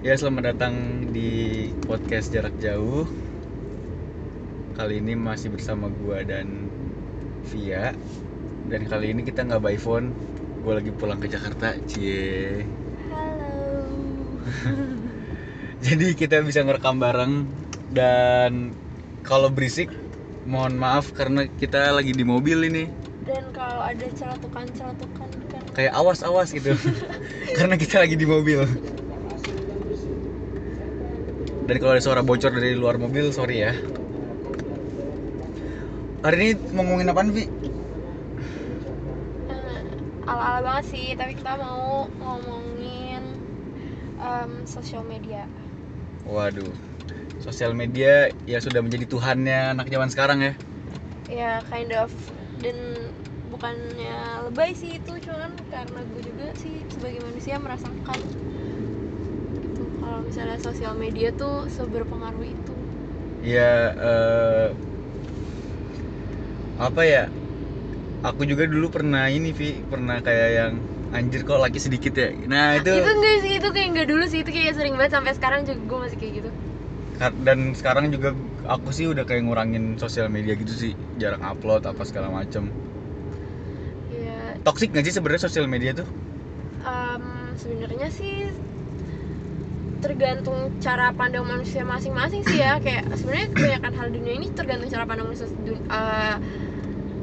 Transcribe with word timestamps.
Ya 0.00 0.16
selamat 0.16 0.56
datang 0.56 0.74
di 1.12 1.68
podcast 1.84 2.32
jarak 2.32 2.56
jauh. 2.56 3.04
Kali 4.72 4.96
ini 4.96 5.12
masih 5.12 5.52
bersama 5.52 5.92
gua 5.92 6.24
dan 6.24 6.72
Via. 7.52 7.92
Dan 8.72 8.88
kali 8.88 9.12
ini 9.12 9.28
kita 9.28 9.44
nggak 9.44 9.60
by 9.60 9.76
phone. 9.76 10.16
Gua 10.64 10.80
lagi 10.80 10.88
pulang 10.96 11.20
ke 11.20 11.28
Jakarta, 11.28 11.76
cie. 11.84 12.64
Halo. 13.12 13.84
Jadi 15.84 16.16
kita 16.16 16.40
bisa 16.48 16.64
ngerekam 16.64 16.96
bareng 16.96 17.44
dan 17.92 18.72
kalau 19.20 19.52
berisik 19.52 19.92
mohon 20.48 20.80
maaf 20.80 21.12
karena 21.12 21.44
kita 21.60 21.92
lagi 21.92 22.16
di 22.16 22.24
mobil 22.24 22.72
ini. 22.72 22.88
Dan 23.28 23.52
kalau 23.52 23.84
ada 23.84 24.08
celatukan-celatukan 24.16 25.28
kan 25.28 25.62
Kayak 25.76 25.92
awas-awas 25.92 26.56
gitu. 26.56 26.72
karena 27.60 27.76
kita 27.76 28.00
lagi 28.00 28.16
di 28.16 28.24
mobil. 28.24 28.64
Dan 31.70 31.78
kalau 31.78 31.94
ada 31.94 32.02
suara 32.02 32.26
bocor 32.26 32.50
dari 32.50 32.74
luar 32.74 32.98
mobil, 32.98 33.30
sorry 33.30 33.62
ya. 33.62 33.70
Hari 36.26 36.34
ini 36.34 36.50
mau 36.74 36.82
ngomongin 36.82 37.14
apaan, 37.14 37.30
Vi? 37.30 37.46
eh, 39.46 39.78
ala-ala 40.26 40.66
banget 40.66 40.84
sih, 40.90 41.14
tapi 41.14 41.38
kita 41.38 41.54
mau 41.62 42.10
ngomongin 42.18 43.22
em, 44.18 44.66
sosial 44.66 45.06
media. 45.06 45.46
Waduh, 46.26 46.74
sosial 47.38 47.70
media 47.78 48.34
ya 48.50 48.58
sudah 48.58 48.82
menjadi 48.82 49.06
tuhannya 49.06 49.78
anak 49.78 49.86
zaman 49.94 50.10
sekarang 50.10 50.38
ya. 50.42 50.52
Ya 51.30 51.62
kind 51.70 51.94
of 51.94 52.10
dan 52.66 52.74
bukannya 53.54 54.42
lebay 54.50 54.74
sih 54.74 54.98
itu 54.98 55.22
cuman 55.22 55.54
karena 55.70 56.02
gue 56.02 56.22
juga 56.34 56.50
sih 56.58 56.82
sebagai 56.90 57.22
manusia 57.22 57.62
merasakan 57.62 58.18
kalau 60.10 60.26
misalnya 60.28 60.58
sosial 60.66 60.94
media 61.04 61.28
tuh 61.40 61.54
seberpengaruh 61.76 62.42
itu 62.56 62.74
Ya 63.40 63.94
eh, 63.96 64.74
apa 66.78 67.02
ya? 67.06 67.22
Aku 68.20 68.42
juga 68.50 68.64
dulu 68.68 68.86
pernah 68.96 69.24
ini, 69.32 69.48
Vi, 69.56 69.80
pernah 69.88 70.20
kayak 70.26 70.48
yang 70.58 70.74
anjir 71.16 71.40
kok 71.48 71.60
laki 71.64 71.78
sedikit 71.80 72.12
ya. 72.22 72.28
Nah, 72.52 72.76
itu, 72.80 72.90
itu 72.96 73.08
enggak 73.16 73.36
sih 73.42 73.52
itu 73.58 73.68
kayak 73.74 73.88
enggak 73.90 74.08
dulu 74.10 74.24
sih 74.30 74.38
itu 74.42 74.50
kayak 74.56 74.74
sering 74.78 74.94
banget 74.98 75.12
sampai 75.16 75.32
sekarang 75.38 75.60
juga 75.68 75.80
gue 75.90 75.98
masih 76.04 76.18
kayak 76.20 76.32
gitu 76.42 76.50
dan 77.46 77.58
sekarang 77.78 78.06
juga 78.14 78.28
aku 78.74 78.88
sih 78.96 79.06
udah 79.12 79.24
kayak 79.28 79.42
ngurangin 79.44 79.84
sosial 80.02 80.26
media 80.32 80.54
gitu 80.56 80.72
sih, 80.82 80.92
jarang 81.20 81.42
upload 81.50 81.82
apa 81.90 82.02
segala 82.08 82.28
macem. 82.38 82.64
ya 84.10 84.56
Toxic 84.66 84.88
nggak 84.92 85.04
sih 85.06 85.14
sebenarnya 85.16 85.42
sosial 85.46 85.66
media 85.74 85.92
tuh? 85.98 86.08
Em, 86.92 87.24
sebenarnya 87.60 88.08
sih 88.18 88.34
tergantung 90.00 90.58
cara 90.78 91.12
pandang 91.12 91.44
manusia 91.44 91.80
masing-masing 91.82 92.40
sih 92.42 92.58
ya 92.58 92.76
kayak 92.76 93.04
sebenarnya 93.14 93.46
kebanyakan 93.50 93.92
hal 93.94 94.08
dunia 94.08 94.32
ini 94.34 94.46
tergantung 94.50 94.88
cara 94.88 95.04
pandang 95.04 95.26
manusia 95.26 95.46
eh, 95.68 96.36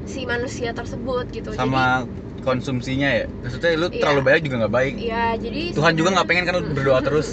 si 0.05 0.23
manusia 0.23 0.71
tersebut 0.71 1.25
gitu 1.29 1.51
Sama 1.51 2.05
konsumsinya 2.39 3.09
ya. 3.11 3.25
Maksudnya 3.43 3.75
lu 3.75 3.87
Iya. 3.87 3.99
terlalu 3.99 4.21
banyak 4.23 4.41
juga 4.41 4.55
nggak 4.57 4.73
baik. 4.73 4.93
jadi 4.95 5.03
ya 5.03 5.25
jadi 5.35 5.61
Tuhan 5.73 5.93
juga 5.93 6.09
nggak 6.15 6.27
pengen 6.27 6.43
kan 6.45 6.53
lu 6.55 6.63
berdoa 6.71 6.99
terus. 7.01 7.27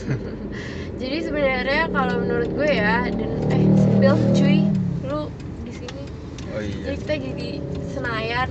jadi 1.00 1.16
sebenarnya 1.22 1.82
kalau 1.88 2.14
menurut 2.18 2.50
gue 2.50 2.70
ya 2.72 3.06
dan 3.06 3.30
eh 3.48 3.62
spill 3.76 4.16
cuy 4.32 4.58
lu 5.04 5.20
di 5.62 5.72
sini 5.72 6.02
Oh 6.50 6.58
iya. 6.58 6.82
jadi 6.82 6.96
kita 6.98 7.14
jadi 7.20 7.48
Senayan 7.86 8.48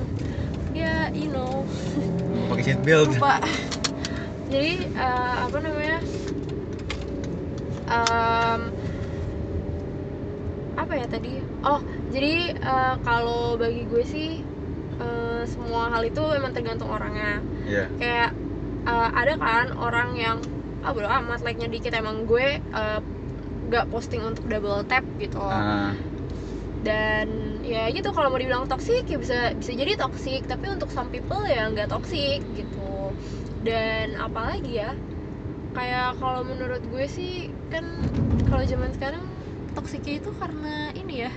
ya 0.71 1.11
you 1.11 1.27
know 1.27 1.65
Pakai 2.47 2.63
seat 2.65 2.79
belt. 2.81 3.11
lupa 3.11 3.41
jadi 4.47 4.73
eh, 4.87 5.35
apa 5.41 5.57
namanya 5.57 5.97
Em, 7.93 8.61
apa 10.73 10.93
ya 10.97 11.05
tadi? 11.05 11.37
Oh 11.61 11.79
jadi 12.09 12.33
eh, 12.57 12.95
kalau 13.05 13.55
bagi 13.61 13.85
gue 13.85 14.03
sih 14.03 14.41
eh, 14.97 15.41
semua 15.45 15.93
hal 15.93 16.01
itu 16.01 16.21
emang 16.33 16.51
tergantung 16.51 16.89
orangnya. 16.89 17.39
Iya. 17.69 17.85
kayak 18.01 18.29
eh, 18.89 19.09
ada 19.13 19.33
kan 19.37 19.67
orang 19.77 20.09
yang 20.17 20.37
ah 20.83 20.91
bodo 20.91 21.07
amat 21.07 21.39
like 21.45 21.59
nya 21.61 21.69
dikit. 21.69 21.93
Emang 21.93 22.25
gue 22.25 22.57
eh, 22.59 22.99
nggak 23.69 23.85
posting 23.93 24.25
untuk 24.25 24.43
double 24.49 24.81
tap 24.89 25.05
gitu. 25.21 25.39
Ah, 25.39 25.93
dan 26.83 27.29
ya 27.63 27.87
gitu 27.95 28.11
kalau 28.11 28.27
mau 28.27 28.35
dibilang 28.41 28.67
toksik 28.67 29.07
ya 29.07 29.15
bisa 29.15 29.55
bisa 29.55 29.71
jadi 29.71 29.95
toksik 29.95 30.43
tapi 30.51 30.67
untuk 30.67 30.91
some 30.91 31.07
people 31.07 31.39
ya 31.47 31.69
nggak 31.71 31.87
toksik 31.87 32.43
gitu. 32.57 33.13
Dan 33.63 34.19
apalagi 34.19 34.83
ya 34.83 34.91
kayak 35.73 36.17
kalau 36.17 36.41
menurut 36.45 36.81
gue 36.85 37.05
sih 37.09 37.31
kan 37.73 37.85
kalau 38.47 38.63
zaman 38.63 38.93
sekarang 38.93 39.23
toksiknya 39.73 40.21
itu 40.21 40.29
karena 40.37 40.93
ini 40.93 41.25
ya 41.25 41.31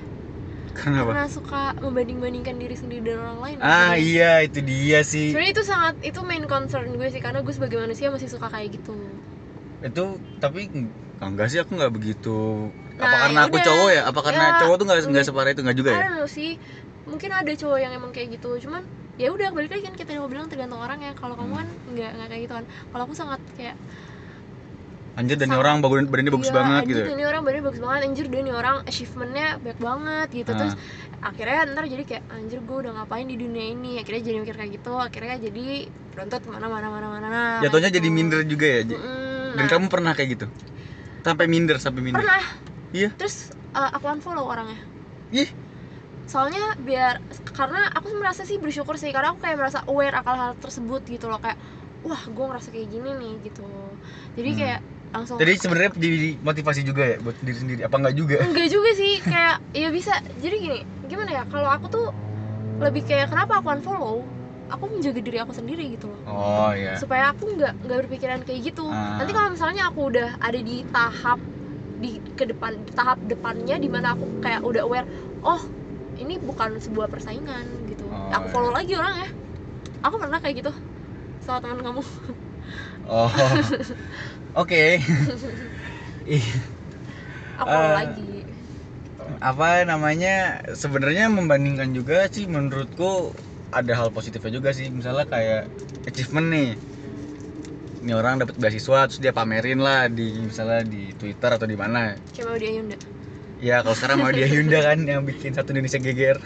karena 0.77 1.09
apa? 1.09 1.13
karena 1.17 1.29
suka 1.33 1.63
membanding-bandingkan 1.81 2.57
diri 2.61 2.77
sendiri 2.77 3.03
dan 3.09 3.25
orang 3.25 3.41
lain 3.41 3.57
Ah 3.59 3.97
Sebenarnya- 3.97 4.05
iya 4.05 4.33
itu 4.45 4.59
dia 4.61 5.01
sih. 5.03 5.33
sebenarnya 5.33 5.53
itu 5.57 5.65
sangat 5.65 5.95
itu 6.05 6.21
main 6.21 6.45
concern 6.45 6.89
gue 6.93 7.09
sih 7.09 7.23
karena 7.25 7.41
gue 7.41 7.55
sebagai 7.57 7.81
manusia 7.81 8.13
masih 8.13 8.29
suka 8.29 8.53
kayak 8.53 8.77
gitu 8.77 8.93
Itu 9.81 10.21
tapi 10.37 10.69
enggak 11.17 11.49
sih 11.49 11.61
aku 11.65 11.77
nggak 11.77 11.93
begitu. 11.93 12.69
Apa 12.97 13.09
Nah, 13.09 13.21
karena 13.29 13.41
aku 13.45 13.57
cowok 13.61 13.89
ya? 13.93 14.03
Apa 14.09 14.21
karena 14.25 14.45
Ya, 14.53 14.59
cowok 14.61 14.75
tuh 14.77 14.85
nggak 14.89 15.01
nggak 15.13 15.27
separah 15.29 15.51
itu 15.53 15.63
nggak 15.65 15.79
juga 15.81 15.91
ya? 15.93 16.01
Know 16.09 16.29
sih 16.29 16.57
mungkin 17.07 17.31
ada 17.31 17.53
cowok 17.55 17.79
yang 17.79 17.93
emang 17.95 18.11
kayak 18.11 18.35
gitu 18.37 18.59
cuman 18.67 18.83
ya 19.17 19.31
udah 19.31 19.49
balik 19.55 19.71
lagi 19.73 19.85
kan 19.87 19.95
kita 19.95 20.11
mau 20.19 20.29
bilang 20.29 20.51
tergantung 20.51 20.83
orang 20.83 20.99
ya 21.01 21.15
kalau 21.15 21.39
kamu 21.39 21.55
Hmm. 21.55 21.61
kan 21.63 21.69
nggak 21.95 22.11
nggak 22.19 22.29
kayak 22.29 22.43
gitu 22.45 22.55
kan 22.59 22.65
kalau 22.91 23.03
aku 23.07 23.15
sangat 23.15 23.41
kayak 23.55 23.77
Anjir 25.17 25.37
dan 25.41 25.49
orang 25.57 25.81
badan 25.81 26.05
badannya 26.13 26.33
bagus 26.37 26.53
iya, 26.53 26.57
banget 26.61 26.83
anjir, 26.85 26.93
gitu. 26.93 27.01
ini 27.17 27.23
orang 27.25 27.41
badannya 27.41 27.65
bagus 27.65 27.81
banget 27.81 28.01
anjir 28.05 28.27
dia 28.29 28.41
nih 28.45 28.55
orang 28.55 28.77
achievementnya 28.85 29.47
banyak 29.65 29.81
banget 29.81 30.29
gitu 30.45 30.51
Ah. 30.53 30.59
terus 30.61 30.75
akhirnya 31.25 31.61
ntar 31.73 31.85
jadi 31.89 32.05
kayak 32.05 32.25
anjir 32.29 32.59
gue 32.61 32.77
udah 32.85 32.93
ngapain 33.01 33.25
di 33.25 33.37
dunia 33.41 33.65
ini 33.73 33.91
akhirnya 33.97 34.23
jadi 34.29 34.37
mikir 34.45 34.57
kayak 34.61 34.71
gitu 34.77 34.93
akhirnya 34.93 35.37
jadi 35.41 35.65
berontot 36.13 36.43
mana 36.53 36.67
mana 36.69 36.87
mana 36.93 37.07
mana 37.09 37.41
Jatuhnya 37.65 37.89
gitu. 37.89 37.97
jadi 37.99 38.09
minder 38.13 38.41
juga 38.45 38.67
ya. 38.69 38.81
Mm-mm, 38.85 39.57
Dan 39.57 39.65
nah, 39.65 39.71
kamu 39.73 39.87
pernah 39.89 40.13
kayak 40.13 40.29
gitu? 40.37 40.47
Sampai 41.25 41.47
minder, 41.49 41.77
sampai 41.81 42.01
minder. 42.05 42.21
pernah 42.23 42.45
Iya. 42.93 43.11
terus 43.17 43.51
uh, 43.73 43.91
aku 43.97 44.07
unfollow 44.09 44.47
orangnya 44.47 44.79
Ih, 45.35 45.51
soalnya 46.27 46.75
biar 46.79 47.19
karena 47.55 47.91
aku 47.95 48.09
merasa 48.19 48.43
sih 48.47 48.59
bersyukur 48.59 48.95
sih 48.99 49.11
karena 49.15 49.35
aku 49.35 49.43
kayak 49.43 49.59
merasa 49.59 49.81
aware 49.87 50.15
akan 50.15 50.35
hal 50.39 50.53
tersebut 50.59 51.03
gitu 51.07 51.27
loh 51.31 51.39
kayak 51.39 51.59
wah 52.03 52.23
gue 52.27 52.45
ngerasa 52.47 52.69
kayak 52.71 52.89
gini 52.91 53.11
nih 53.15 53.33
gitu 53.47 53.63
jadi 54.35 54.51
Hmm. 54.51 54.59
kayak 54.59 54.81
langsung 55.09 55.37
jadi 55.37 55.53
sebenarnya 55.55 55.91
jadi 55.93 56.19
motivasi 56.39 56.81
juga 56.83 57.03
ya 57.05 57.17
buat 57.19 57.37
diri 57.39 57.57
sendiri. 57.57 57.81
Apa 57.83 57.97
enggak 57.97 58.15
juga? 58.15 58.37
enggak 58.41 58.69
juga 58.69 58.91
sih 58.93 59.13
kayak 59.21 59.57
ya 59.73 59.89
bisa 59.89 60.13
jadi 60.37 60.57
gini 60.57 60.79
gimana 61.05 61.31
ya 61.33 61.43
kalau 61.47 61.69
aku 61.69 61.87
tuh 61.87 62.07
lebih 62.77 63.03
kayak 63.03 63.29
kenapa 63.29 63.59
aku 63.59 63.69
unfollow 63.71 64.21
aku 64.67 64.85
menjaga 64.89 65.21
diri 65.21 65.39
aku 65.39 65.55
sendiri 65.55 65.95
gitu 65.95 66.07
loh 66.07 66.21
Oh 66.27 66.71
iya. 66.71 66.99
supaya 66.99 67.31
aku 67.31 67.49
nggak 67.49 67.73
nggak 67.81 67.99
berpikiran 68.03 68.43
kayak 68.43 68.67
gitu 68.67 68.85
Ah. 68.85 69.17
nanti 69.17 69.31
kalau 69.31 69.49
misalnya 69.49 69.87
aku 69.87 70.11
udah 70.11 70.37
ada 70.37 70.59
di 70.59 70.83
tahap 70.91 71.39
di 71.97 72.19
ke 72.35 72.45
depan 72.45 72.77
di 72.77 72.93
tahap 72.93 73.17
depannya 73.23 73.79
di 73.79 73.89
mana 73.89 74.13
aku 74.13 74.27
kayak 74.39 74.61
udah 74.61 74.83
aware 74.83 75.07
oh 75.41 75.63
ini 76.17 76.37
bukan 76.37 76.77
sebuah 76.77 77.07
persaingan 77.07 77.65
gitu 77.87 78.05
Oh, 78.07 78.29
aku 78.29 78.47
follow 78.51 78.71
iya. 78.71 78.77
lagi 78.77 78.93
orangnya 78.93 79.31
aku 80.03 80.15
pernah 80.19 80.39
kayak 80.43 80.55
gitu 80.61 80.73
sama 81.41 81.63
teman 81.63 81.81
kamu 81.81 82.03
Oh. 83.07 83.31
Oke. 84.57 84.99
Ih, 86.27 86.47
aku 87.61 87.69
follow 87.69 87.91
Ah. 87.93 87.97
lagi? 88.03 88.25
apa 89.37 89.85
namanya? 89.85 90.65
Sebenarnya 90.73 91.29
membandingkan 91.29 91.93
juga 91.93 92.25
sih 92.31 92.49
menurutku 92.49 93.37
ada 93.69 93.93
hal 93.93 94.09
positifnya 94.11 94.57
juga 94.57 94.71
sih. 94.73 94.89
Misalnya 94.89 95.29
kayak 95.29 95.69
achievement 96.09 96.49
nih. 96.49 96.71
Ini 98.07 98.13
orang 98.15 98.39
dapat 98.41 98.55
beasiswa 98.57 99.11
terus 99.11 99.19
dia 99.19 99.35
pamerin 99.35 99.83
lah 99.83 100.07
di 100.07 100.31
misalnya 100.41 100.87
di 100.87 101.11
Twitter 101.15 101.51
atau 101.53 101.67
di 101.67 101.77
mana. 101.77 102.15
Mau 102.17 102.57
dia 102.57 102.71
Yunda 102.71 102.97
ya 103.57 103.81
kalau 103.81 103.97
sekarang 103.97 104.21
mau 104.21 104.33
dia 104.33 104.45
Hyunda 104.45 104.85
kan 104.85 105.01
yang 105.09 105.25
bikin 105.25 105.57
satu 105.57 105.73
Indonesia 105.73 105.97
geger 106.01 106.37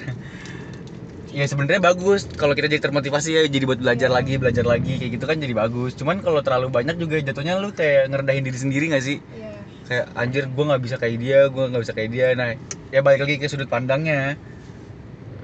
ya 1.31 1.44
sebenarnya 1.47 1.82
bagus. 1.82 2.27
Kalau 2.35 2.53
kita 2.55 2.67
jadi 2.67 2.82
termotivasi 2.82 3.29
ya 3.35 3.43
jadi 3.47 3.65
buat 3.67 3.79
belajar 3.79 4.11
lagi 4.11 4.37
belajar 4.37 4.67
lagi 4.67 4.99
kayak 4.99 5.12
gitu 5.19 5.25
kan 5.27 5.37
jadi 5.38 5.55
bagus. 5.55 5.94
Cuman 5.94 6.23
kalau 6.23 6.43
terlalu 6.43 6.69
banyak 6.71 6.99
juga 6.99 7.23
jatuhnya 7.23 7.59
lu 7.59 7.71
kayak 7.71 8.11
ngerendahin 8.11 8.44
diri 8.47 8.59
sendiri 8.59 8.85
nggak 8.91 9.05
sih? 9.05 9.19
Iya. 9.35 9.55
Kayak 9.91 10.06
anjir 10.15 10.44
gue 10.47 10.65
nggak 10.67 10.82
bisa 10.82 10.97
kayak 10.99 11.17
dia 11.19 11.38
gue 11.50 11.65
nggak 11.71 11.82
bisa 11.82 11.94
kayak 11.94 12.11
dia. 12.11 12.27
Nah 12.35 12.50
ya 12.91 13.00
balik 13.03 13.21
lagi 13.27 13.35
ke 13.38 13.47
sudut 13.47 13.71
pandangnya. 13.71 14.35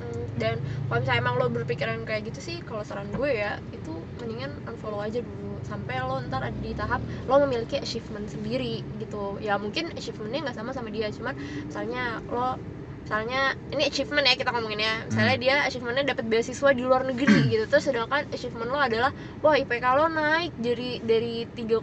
Mm, 0.02 0.22
dan 0.38 0.56
kalau 0.90 0.98
misalnya 1.02 1.20
emang 1.22 1.34
lo 1.38 1.46
berpikiran 1.50 2.02
kayak 2.02 2.22
gitu 2.30 2.40
sih 2.42 2.56
kalau 2.66 2.82
saran 2.82 3.10
gue 3.14 3.30
ya 3.30 3.58
itu 3.70 3.94
mendingan 4.22 4.50
unfollow 4.66 5.02
aja 5.02 5.22
dulu. 5.22 5.54
Sampai 5.66 5.98
lo 6.02 6.22
ntar 6.30 6.46
ada 6.46 6.58
di 6.62 6.74
tahap 6.74 7.02
lo 7.26 7.42
memiliki 7.46 7.78
achievement 7.78 8.26
sendiri 8.26 8.82
gitu. 8.98 9.38
Ya 9.38 9.54
mungkin 9.58 9.94
achievementnya 9.94 10.50
nggak 10.50 10.56
sama 10.58 10.70
sama 10.74 10.90
dia 10.90 11.10
cuman 11.14 11.34
misalnya 11.66 12.22
lo 12.30 12.58
misalnya 13.06 13.42
ini 13.70 13.86
achievement 13.86 14.26
ya 14.26 14.34
kita 14.34 14.50
ngomongin 14.50 14.82
ya. 14.82 14.94
Misalnya 15.06 15.30
Hmm. 15.32 15.44
dia 15.46 15.56
achievementnya 15.62 16.04
dapat 16.10 16.24
beasiswa 16.26 16.74
di 16.74 16.82
luar 16.82 17.06
negeri 17.06 17.38
gitu. 17.46 17.64
Terus 17.64 17.86
sedangkan 17.86 18.26
achievement 18.26 18.66
lo 18.66 18.82
adalah 18.82 19.14
wah 19.40 19.54
IPK 19.54 19.86
lo 19.94 20.10
naik 20.10 20.50
dari 20.58 20.98
dari 21.00 21.46
3,2 21.46 21.78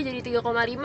jadi 0.00 0.20
3,5 0.24 0.40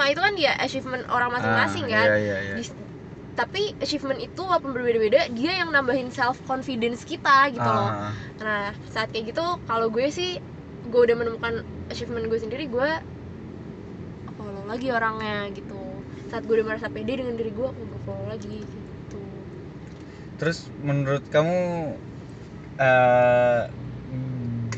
itu 0.05 0.19
kan 0.19 0.33
dia 0.35 0.59
achievement 0.59 1.07
orang 1.07 1.31
masing-masing 1.31 1.87
Ah, 1.87 1.91
kan. 1.93 2.05
iya 2.05 2.17
iya 2.19 2.37
iya. 2.43 2.55
Di- 2.59 2.85
tapi 3.31 3.71
achievement 3.77 4.19
itu 4.19 4.41
walaupun 4.41 4.75
berbeda-beda 4.75 5.29
dia 5.31 5.51
yang 5.55 5.71
nambahin 5.71 6.11
self 6.11 6.35
confidence 6.43 7.07
kita 7.07 7.47
gitu 7.47 7.63
loh. 7.63 7.87
Ah, 7.87 8.11
nah 8.37 8.63
saat 8.91 9.07
kayak 9.09 9.31
gitu 9.31 9.45
kalau 9.63 9.87
gue 9.87 10.03
sih 10.09 10.35
gue 10.83 11.01
udah 11.01 11.15
menemukan 11.15 11.63
achievement 11.87 12.27
gue 12.27 12.39
sendiri 12.41 12.67
gue 12.67 12.89
follow 14.35 14.67
lagi 14.67 14.91
orangnya 14.91 15.47
gitu. 15.49 15.79
Saat 16.27 16.43
gue 16.43 16.59
udah 16.59 16.67
merasa 16.67 16.91
pede 16.91 17.15
dengan 17.15 17.33
diri 17.33 17.49
gue 17.49 17.69
gue 17.69 17.99
follow 18.03 18.27
lagi. 18.27 18.59
gitu 18.59 18.76
terus 20.37 20.69
menurut 20.81 21.25
kamu 21.29 21.57
eh 22.77 23.61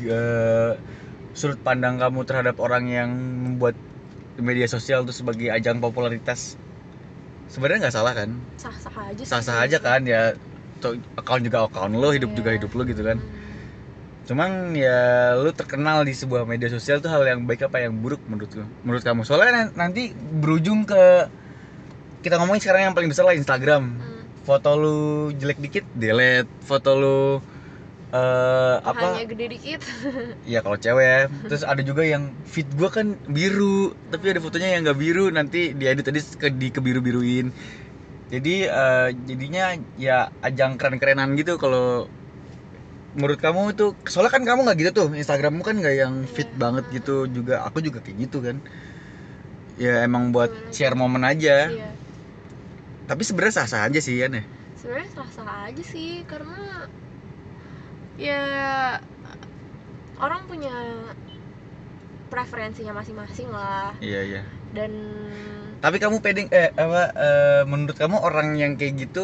g- 0.00 0.76
sudut 1.36 1.60
pandang 1.60 2.00
kamu 2.00 2.24
terhadap 2.24 2.56
orang 2.58 2.88
yang 2.88 3.10
membuat 3.12 3.76
media 4.40 4.64
sosial 4.64 5.04
itu 5.04 5.12
sebagai 5.12 5.52
ajang 5.52 5.78
popularitas 5.78 6.56
sebenarnya 7.52 7.88
nggak 7.88 7.96
salah 7.96 8.12
kan? 8.16 8.30
Sah 8.56 8.72
sah 8.72 8.94
aja 9.04 9.20
sih. 9.20 9.28
Sah-sah 9.28 9.56
aja 9.60 9.76
kan 9.78 10.00
ya. 10.08 10.32
Account 11.20 11.44
juga 11.44 11.68
account 11.68 11.92
lo 11.92 12.08
hidup 12.08 12.32
juga 12.32 12.56
Iya. 12.56 12.64
hidup 12.64 12.72
lo 12.72 12.82
gitu 12.88 13.04
kan. 13.04 13.20
Hmm. 13.20 13.38
cuman 14.20 14.78
ya 14.78 15.34
lu 15.34 15.50
terkenal 15.50 16.06
di 16.06 16.14
sebuah 16.14 16.46
media 16.46 16.70
sosial 16.70 17.02
tuh 17.02 17.10
hal 17.10 17.26
yang 17.26 17.50
baik 17.50 17.66
apa 17.66 17.82
yang 17.82 17.98
buruk 17.98 18.22
menurut 18.30 18.52
lu 18.54 18.62
menurut 18.86 19.02
kamu? 19.02 19.26
Soalnya 19.26 19.66
nan- 19.66 19.74
nanti 19.74 20.14
berujung 20.14 20.86
ke 20.86 21.26
kita 22.22 22.38
ngomongin 22.38 22.62
sekarang 22.62 22.82
yang 22.86 22.94
paling 22.94 23.10
besar 23.10 23.26
lah 23.26 23.34
Instagram. 23.34 23.90
Hmm. 23.90 24.09
Foto 24.46 24.70
lu 24.80 24.96
jelek 25.40 25.58
dikit 25.64 25.84
delete. 25.94 26.48
Foto 26.64 26.90
lu 26.96 27.16
eh 28.10 28.76
apa? 28.82 29.06
Hanya 29.22 29.26
gede 29.30 29.44
dikit. 29.54 29.80
Ya 30.52 30.64
kalau 30.64 30.78
cewek. 30.80 31.30
Terus 31.46 31.62
ada 31.62 31.82
juga 31.84 32.02
yang 32.02 32.32
feed 32.48 32.68
gua 32.74 32.88
kan 32.90 33.06
biru 33.28 33.92
tapi 34.10 34.32
ada 34.32 34.40
fotonya 34.42 34.68
yang 34.74 34.82
nggak 34.86 34.98
biru. 34.98 35.24
Nanti 35.30 35.76
diedit 35.76 36.04
tadi 36.06 36.20
ke 36.40 36.48
di 36.50 36.68
kebiru 36.74 37.00
biruin 37.04 37.48
jadi 38.30 38.70
eh, 38.70 39.08
jadinya 39.26 39.74
ya 39.98 40.30
ajang 40.46 40.78
keren-kerenan 40.78 41.34
gitu 41.34 41.58
kalau 41.58 42.06
menurut 43.18 43.38
kamu 43.42 43.74
itu. 43.74 43.86
Soalnya 44.06 44.32
kan 44.32 44.42
kamu 44.46 44.60
nggak 44.66 44.78
gitu 44.80 44.90
tuh 44.94 45.08
Instagrammu 45.18 45.62
kan 45.66 45.74
nggak 45.82 45.94
yang 45.98 46.14
fit 46.30 46.46
Iya. 46.46 46.58
banget 46.62 46.84
gitu 46.94 47.14
juga. 47.26 47.66
Aku 47.66 47.82
juga 47.82 47.98
kayak 48.02 48.18
gitu 48.30 48.38
kan. 48.42 48.56
Ya 49.80 50.04
emang 50.04 50.30
buat 50.34 50.50
Gimana? 50.52 50.74
share 50.76 50.96
momen 50.98 51.22
aja. 51.24 51.72
Iya 51.72 51.88
tapi 53.10 53.22
sebenarnya 53.26 53.54
sah-sah 53.58 53.82
aja 53.88 54.00
sih 54.06 54.14
ya 54.22 54.26
sebenarnya 54.78 55.10
sah 55.14 55.30
sah 55.36 55.48
aja 55.68 55.82
sih 55.92 56.10
karena 56.30 56.54
ya 58.16 59.00
orang 60.20 60.42
punya 60.46 60.70
preferensinya 62.32 62.92
masing-masing 62.98 63.48
lah 63.52 63.92
iya 64.00 64.18
iya 64.28 64.40
dan 64.76 64.92
Tapi 65.82 65.96
kamu 66.02 66.16
pede 66.24 66.40
eh 66.58 66.68
apa 66.82 66.98
eh, 67.24 67.62
menurut 67.70 67.96
kamu 68.02 68.16
orang 68.26 68.48
yang 68.62 68.72
kayak 68.78 68.94
gitu 69.02 69.20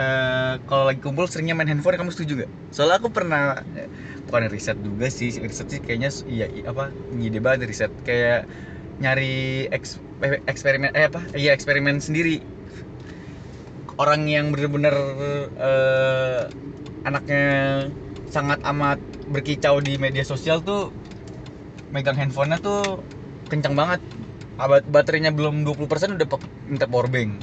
eh, 0.00 0.52
kalau 0.68 0.84
lagi 0.88 1.00
kumpul 1.04 1.26
seringnya 1.30 1.54
main 1.58 1.68
handphone 1.72 1.96
kamu 2.00 2.12
setuju 2.14 2.32
gak? 2.44 2.50
Soalnya 2.74 2.96
aku 3.00 3.10
pernah 3.16 3.40
eh, 3.78 3.88
bukan 4.26 4.42
riset 4.54 4.76
juga 4.86 5.06
sih, 5.18 5.28
riset 5.48 5.66
sih 5.72 5.80
kayaknya 5.84 6.08
iya 6.32 6.44
apa 6.70 6.82
ngide 7.16 7.38
banget 7.44 7.60
riset 7.72 7.92
kayak 8.08 8.36
nyari 9.02 9.24
eks- 9.76 10.00
eh, 10.26 10.40
eksperimen 10.52 10.90
eh 10.98 11.06
apa? 11.10 11.20
Iya 11.40 11.50
eksperimen 11.56 11.96
sendiri. 12.06 12.30
Orang 14.00 14.24
yang 14.24 14.52
bener-bener 14.56 14.94
eh, 15.60 16.42
anaknya 17.04 17.44
sangat 18.32 18.64
amat 18.64 18.96
berkicau 19.28 19.84
di 19.84 20.00
media 20.00 20.24
sosial 20.24 20.64
tuh 20.64 20.88
megang 21.92 22.16
handphonenya 22.16 22.58
tuh 22.64 23.04
kencang 23.52 23.76
banget. 23.76 24.00
Abad 24.56 24.84
baterainya 24.88 25.32
belum 25.32 25.64
20% 25.64 26.16
udah 26.16 26.28
minta 26.68 26.88
power 26.88 27.08
bank. 27.08 27.36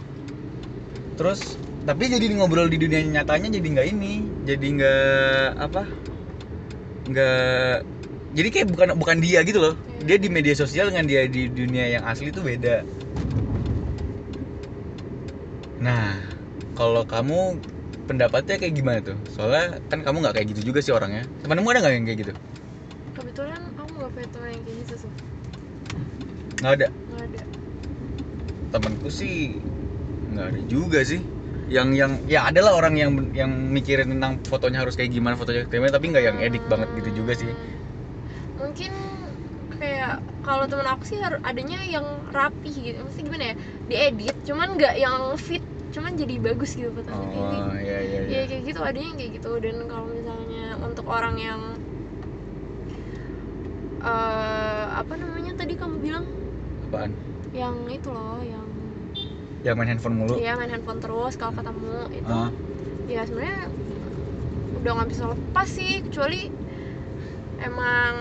Terus 1.21 1.57
tapi 1.85 2.09
jadi 2.09 2.25
ngobrol 2.37 2.69
di 2.69 2.77
dunia 2.77 3.01
nyatanya 3.01 3.49
jadi 3.49 3.67
nggak 3.69 3.87
ini 3.97 4.13
jadi 4.45 4.67
nggak 4.77 5.47
apa 5.57 5.83
nggak 7.09 7.75
jadi 8.29 8.47
kayak 8.53 8.67
bukan 8.73 8.87
bukan 8.97 9.17
dia 9.21 9.45
gitu 9.45 9.61
loh. 9.61 9.73
Dia 10.05 10.17
di 10.17 10.29
media 10.29 10.53
sosial 10.57 10.89
dengan 10.89 11.05
dia 11.05 11.29
di 11.29 11.45
dunia 11.49 11.97
yang 11.97 12.03
asli 12.09 12.33
itu 12.33 12.41
beda. 12.41 12.85
Nah 15.81 16.38
kalau 16.79 17.03
kamu 17.03 17.59
pendapatnya 18.07 18.55
kayak 18.55 18.71
gimana 18.71 18.99
tuh? 19.03 19.19
Soalnya 19.35 19.83
kan 19.91 19.99
kamu 19.99 20.23
nggak 20.23 20.39
kayak 20.39 20.47
gitu 20.55 20.71
juga 20.71 20.79
sih 20.79 20.95
orangnya. 20.95 21.27
Temanmu 21.43 21.67
ada 21.75 21.83
nggak 21.83 21.93
yang 21.99 22.05
kayak 22.07 22.19
gitu? 22.23 22.33
Kebetulan 23.19 23.59
aku 23.75 23.91
nggak 23.99 24.11
punya 24.15 24.27
teman 24.31 24.49
yang 24.55 24.63
kayak 24.63 24.77
gitu 24.87 24.93
tuh 25.03 25.11
nggak 26.59 26.73
ada? 26.75 26.87
Nggak 26.87 27.23
ada. 27.27 27.41
Temanku 28.71 29.09
sih 29.11 29.59
nggak 30.31 30.45
ada 30.55 30.59
juga 30.71 30.99
sih. 31.03 31.19
Yang 31.69 31.89
yang 31.99 32.11
ya 32.25 32.39
adalah 32.47 32.79
orang 32.79 32.95
yang 32.95 33.11
yang 33.35 33.51
mikirin 33.51 34.09
tentang 34.09 34.39
fotonya 34.47 34.81
harus 34.81 34.95
kayak 34.95 35.11
gimana 35.11 35.35
fotonya 35.35 35.67
kayak 35.67 35.83
gimana 35.83 35.91
tapi 35.91 36.05
nggak 36.15 36.23
yang 36.23 36.37
edik 36.39 36.63
banget 36.71 36.87
gitu 37.03 37.09
juga 37.23 37.35
sih. 37.35 37.51
Mungkin 38.55 38.91
kayak 39.79 40.23
kalau 40.47 40.63
temen 40.67 40.87
aku 40.87 41.03
sih 41.03 41.19
harus 41.19 41.43
adanya 41.43 41.79
yang 41.83 42.07
rapi 42.31 42.71
gitu. 42.71 43.03
Mesti 43.03 43.19
gimana 43.27 43.53
ya? 43.53 43.55
Diedit 43.91 44.35
cuman 44.47 44.79
nggak 44.79 44.95
yang 44.95 45.35
fit 45.35 45.61
cuman 45.89 46.11
jadi 46.13 46.35
bagus 46.37 46.77
gitu 46.77 46.89
fotonya. 46.93 47.17
Kayak 47.29 47.41
oh 47.41 47.49
gitu 47.49 47.69
iya 47.81 47.97
iya 47.99 48.19
ya 48.19 48.21
iya 48.29 48.41
kayak 48.45 48.63
gitu 48.69 48.79
adanya 48.85 49.07
yang 49.09 49.17
kayak 49.17 49.31
gitu. 49.41 49.51
Dan 49.57 49.75
kalau 49.89 50.07
misalnya 50.09 50.65
untuk 50.85 51.05
orang 51.09 51.35
yang 51.41 51.61
eh 53.99 54.85
apa 54.95 55.13
namanya 55.19 55.51
tadi 55.59 55.73
kamu 55.75 55.95
bilang? 55.99 56.25
Apaan? 56.87 57.11
Yang 57.51 57.75
itu 57.99 58.09
loh 58.13 58.39
yang 58.45 58.67
yang 59.65 59.75
main 59.75 59.89
handphone 59.91 60.15
mulu? 60.15 60.39
Dia 60.39 60.55
main 60.55 60.71
handphone 60.71 61.01
terus 61.03 61.35
kalau 61.35 61.51
ketemu 61.51 62.07
itu. 62.15 62.31
Ah, 62.31 62.49
ya 63.09 63.21
sebenarnya 63.27 63.67
udah 64.79 64.91
nggak 64.95 65.09
bisa 65.11 65.23
lepas 65.27 65.67
sih 65.67 65.99
kecuali 66.05 66.47
emang 67.59 68.13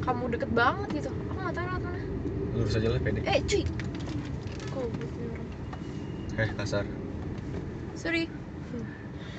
kamu 0.00 0.24
deket 0.32 0.50
banget 0.54 0.88
gitu. 1.02 1.10
Aku 1.12 1.38
nggak 1.44 1.54
tahu 1.58 1.64
lewat 1.68 1.82
mana. 1.84 2.00
Lurus 2.56 2.78
aja 2.78 2.88
lah 2.88 3.00
pede. 3.04 3.20
Eh 3.26 3.40
cuy. 3.44 3.64
Kok 4.72 4.86
eh 6.38 6.50
kasar. 6.58 6.84
Sorry. 7.94 8.26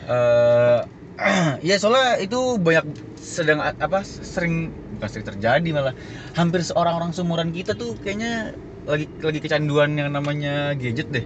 Eh 0.07 0.79
ya 1.67 1.75
soalnya 1.79 2.19
itu 2.19 2.59
banyak 2.59 2.85
sedang 3.15 3.63
apa 3.63 4.03
sering 4.03 4.67
bukan 4.99 5.09
sering 5.11 5.27
terjadi 5.27 5.69
malah. 5.71 5.95
Hampir 6.35 6.61
seorang 6.63 6.95
orang 6.99 7.11
seumuran 7.15 7.55
kita 7.55 7.75
tuh 7.75 7.95
kayaknya 8.03 8.51
lagi 8.85 9.07
lagi 9.23 9.39
kecanduan 9.41 9.95
yang 9.95 10.11
namanya 10.11 10.75
gadget 10.75 11.07
deh. 11.09 11.25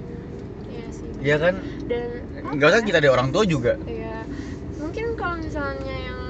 Iya 0.70 0.86
sih. 0.94 1.10
Iya 1.20 1.36
kan? 1.42 1.56
Dan 1.90 2.08
enggak 2.54 2.70
kan 2.70 2.82
apa 2.82 2.86
ya? 2.86 2.88
kita 2.88 2.98
ada 3.02 3.10
orang 3.14 3.30
tua 3.34 3.44
juga. 3.46 3.74
Iya, 3.86 4.24
mungkin 4.80 5.06
kalau 5.20 5.36
misalnya 5.42 5.96
yang 5.98 6.22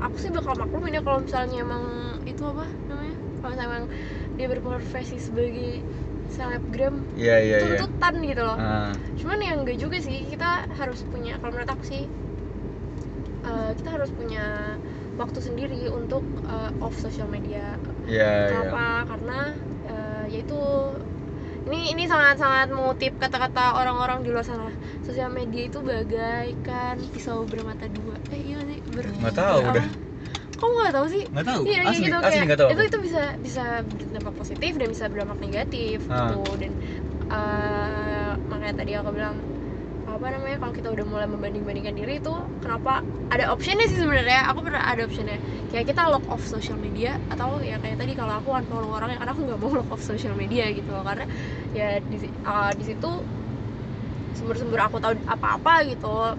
aku 0.00 0.16
sih 0.16 0.30
bakal 0.32 0.54
maklumin 0.56 0.96
ya 0.96 1.02
kalau 1.04 1.20
misalnya 1.24 1.56
emang 1.60 1.84
itu 2.24 2.42
apa 2.44 2.64
namanya? 2.88 3.14
Kalau 3.40 3.50
misalnya 3.50 3.64
emang 3.66 3.84
dia 4.36 4.46
berprofesi 4.48 5.16
sebagai 5.20 5.84
selebgram 6.30 6.94
iya 7.18 7.36
iya 7.42 7.58
iya 7.60 7.78
tuntutan 7.82 8.14
gitu 8.22 8.42
loh 8.46 8.56
Ah, 8.56 8.92
cuman 9.18 9.38
yang 9.42 9.56
enggak 9.62 9.78
juga 9.78 9.98
sih 9.98 10.24
kita 10.30 10.70
harus 10.78 11.02
punya 11.10 11.36
kalau 11.42 11.52
menurut 11.54 11.70
aku 11.74 11.84
sih 11.84 12.02
eh, 13.44 13.70
kita 13.78 13.88
harus 13.90 14.10
punya 14.14 14.76
waktu 15.18 15.38
sendiri 15.42 15.90
untuk 15.92 16.24
eh, 16.48 16.70
off 16.84 16.96
social 16.96 17.28
media 17.28 17.76
iya 18.08 18.48
iya 18.48 18.48
Kenapa? 18.48 18.86
Karena 19.10 19.38
eh, 19.90 20.24
yaitu 20.32 20.60
ini 21.68 21.92
ini 21.92 22.08
sangat-sangat 22.08 22.72
mengutip 22.72 23.20
kata-kata 23.20 23.78
orang-orang 23.78 24.24
di 24.24 24.32
luar 24.32 24.42
sana. 24.42 24.72
Sosial 25.04 25.28
media 25.30 25.68
itu 25.68 25.78
bagaikan 25.84 26.96
pisau 27.12 27.44
bermata 27.46 27.84
dua. 27.86 28.16
Eh 28.32 28.40
iya 28.42 28.58
sih, 28.64 28.80
ber 28.90 29.06
Nggak 29.06 29.36
tahu 29.36 29.58
apa? 29.68 29.76
dah. 29.78 29.86
Kamu 30.60 30.72
nggak 30.76 30.94
tahu 30.94 31.06
sih? 31.08 31.22
nggak 31.26 31.46
tahu 31.46 31.60
Iya, 31.64 31.78
kayak 31.80 31.90
asli 31.90 32.04
gitu 32.04 32.16
asli 32.20 32.36
kayak 32.44 32.60
tahu 32.60 32.70
itu 32.70 32.82
itu 32.84 32.98
bisa 33.00 33.22
bisa 33.40 33.64
berdampak 33.80 34.34
positif 34.36 34.72
dan 34.76 34.88
bisa 34.92 35.04
berdampak 35.08 35.38
negatif 35.40 35.98
Ah. 36.06 36.28
gitu 36.28 36.40
dan 36.60 36.72
eh, 37.30 38.30
makanya 38.46 38.74
tadi 38.76 38.92
aku 38.94 39.10
bilang 39.10 39.36
apa 40.10 40.26
namanya 40.26 40.56
kalau 40.58 40.72
kita 40.74 40.88
udah 40.90 41.04
mulai 41.06 41.24
membanding-bandingkan 41.24 41.94
diri 41.94 42.18
itu 42.18 42.34
kenapa 42.60 43.00
ada 43.30 43.54
optionnya 43.54 43.86
sih 43.86 43.94
sebenarnya 43.96 44.50
aku 44.50 44.66
pernah 44.66 44.82
ada 44.82 45.06
optionnya 45.06 45.38
kayak 45.70 45.86
kita 45.86 46.02
lock 46.10 46.26
off 46.26 46.42
social 46.44 46.74
media 46.76 47.14
atau 47.30 47.62
ya 47.62 47.78
kayak 47.78 47.96
tadi 47.96 48.12
kalau 48.12 48.36
aku 48.36 48.50
unfollow 48.52 48.90
orang 48.90 49.14
karena 49.14 49.30
aku 49.30 49.42
nggak 49.46 49.58
mau 49.58 49.70
lock 49.80 49.90
off 49.94 50.02
social 50.02 50.34
media 50.34 50.66
gitu 50.74 50.90
loh 50.90 51.06
karena 51.06 51.24
ya 51.72 52.02
di 52.02 52.16
ah, 52.42 52.74
di 52.74 52.84
situ 52.84 53.10
sumber-sumber 54.34 54.80
aku 54.82 54.98
tahu 54.98 55.14
apa-apa 55.24 55.86
gitu 55.86 56.34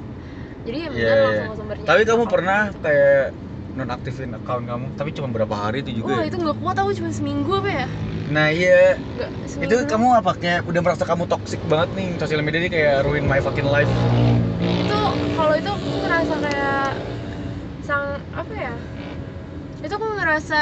jadi 0.61 0.77
ya 0.77 0.87
Iya, 0.91 0.99
iya. 1.01 1.15
langsung 1.23 1.47
ke 1.47 1.57
sumbernya 1.57 1.85
tapi 1.87 2.01
kamu 2.03 2.23
pernah 2.27 2.59
gitu. 2.67 2.79
kayak 2.83 3.25
nonaktifin 3.73 4.31
account 4.33 4.63
kamu 4.65 4.85
tapi 4.93 5.09
cuma 5.11 5.27
berapa 5.27 5.51
hari 5.53 5.79
itu 5.79 5.91
juga 5.97 6.11
Wah 6.11 6.21
ya? 6.21 6.27
itu 6.27 6.37
nggak 6.37 6.57
kuat 6.57 6.75
aku 6.75 6.91
cuma 6.93 7.09
seminggu 7.09 7.51
apa 7.53 7.69
ya? 7.69 7.85
nah 8.27 8.47
iya 8.47 8.95
nggak 9.17 9.29
itu 9.61 9.75
kamu 9.85 10.07
apa 10.13 10.31
kayak 10.33 10.59
udah 10.63 10.81
merasa 10.81 11.03
kamu 11.03 11.23
toxic 11.25 11.59
banget 11.65 11.89
nih 11.93 12.07
sosial 12.15 12.39
media 12.39 12.59
ini 12.59 12.69
kayak 12.69 13.03
ruin 13.03 13.23
my 13.23 13.39
fucking 13.39 13.65
life 13.65 13.91
itu 14.59 14.99
kalau 15.33 15.53
itu 15.53 15.69
aku 15.69 15.89
ngerasa 15.99 16.33
kayak 16.39 16.85
sang 17.81 18.05
apa 18.31 18.53
ya 18.53 18.73
itu 19.79 19.91
aku 19.91 20.07
ngerasa 20.13 20.59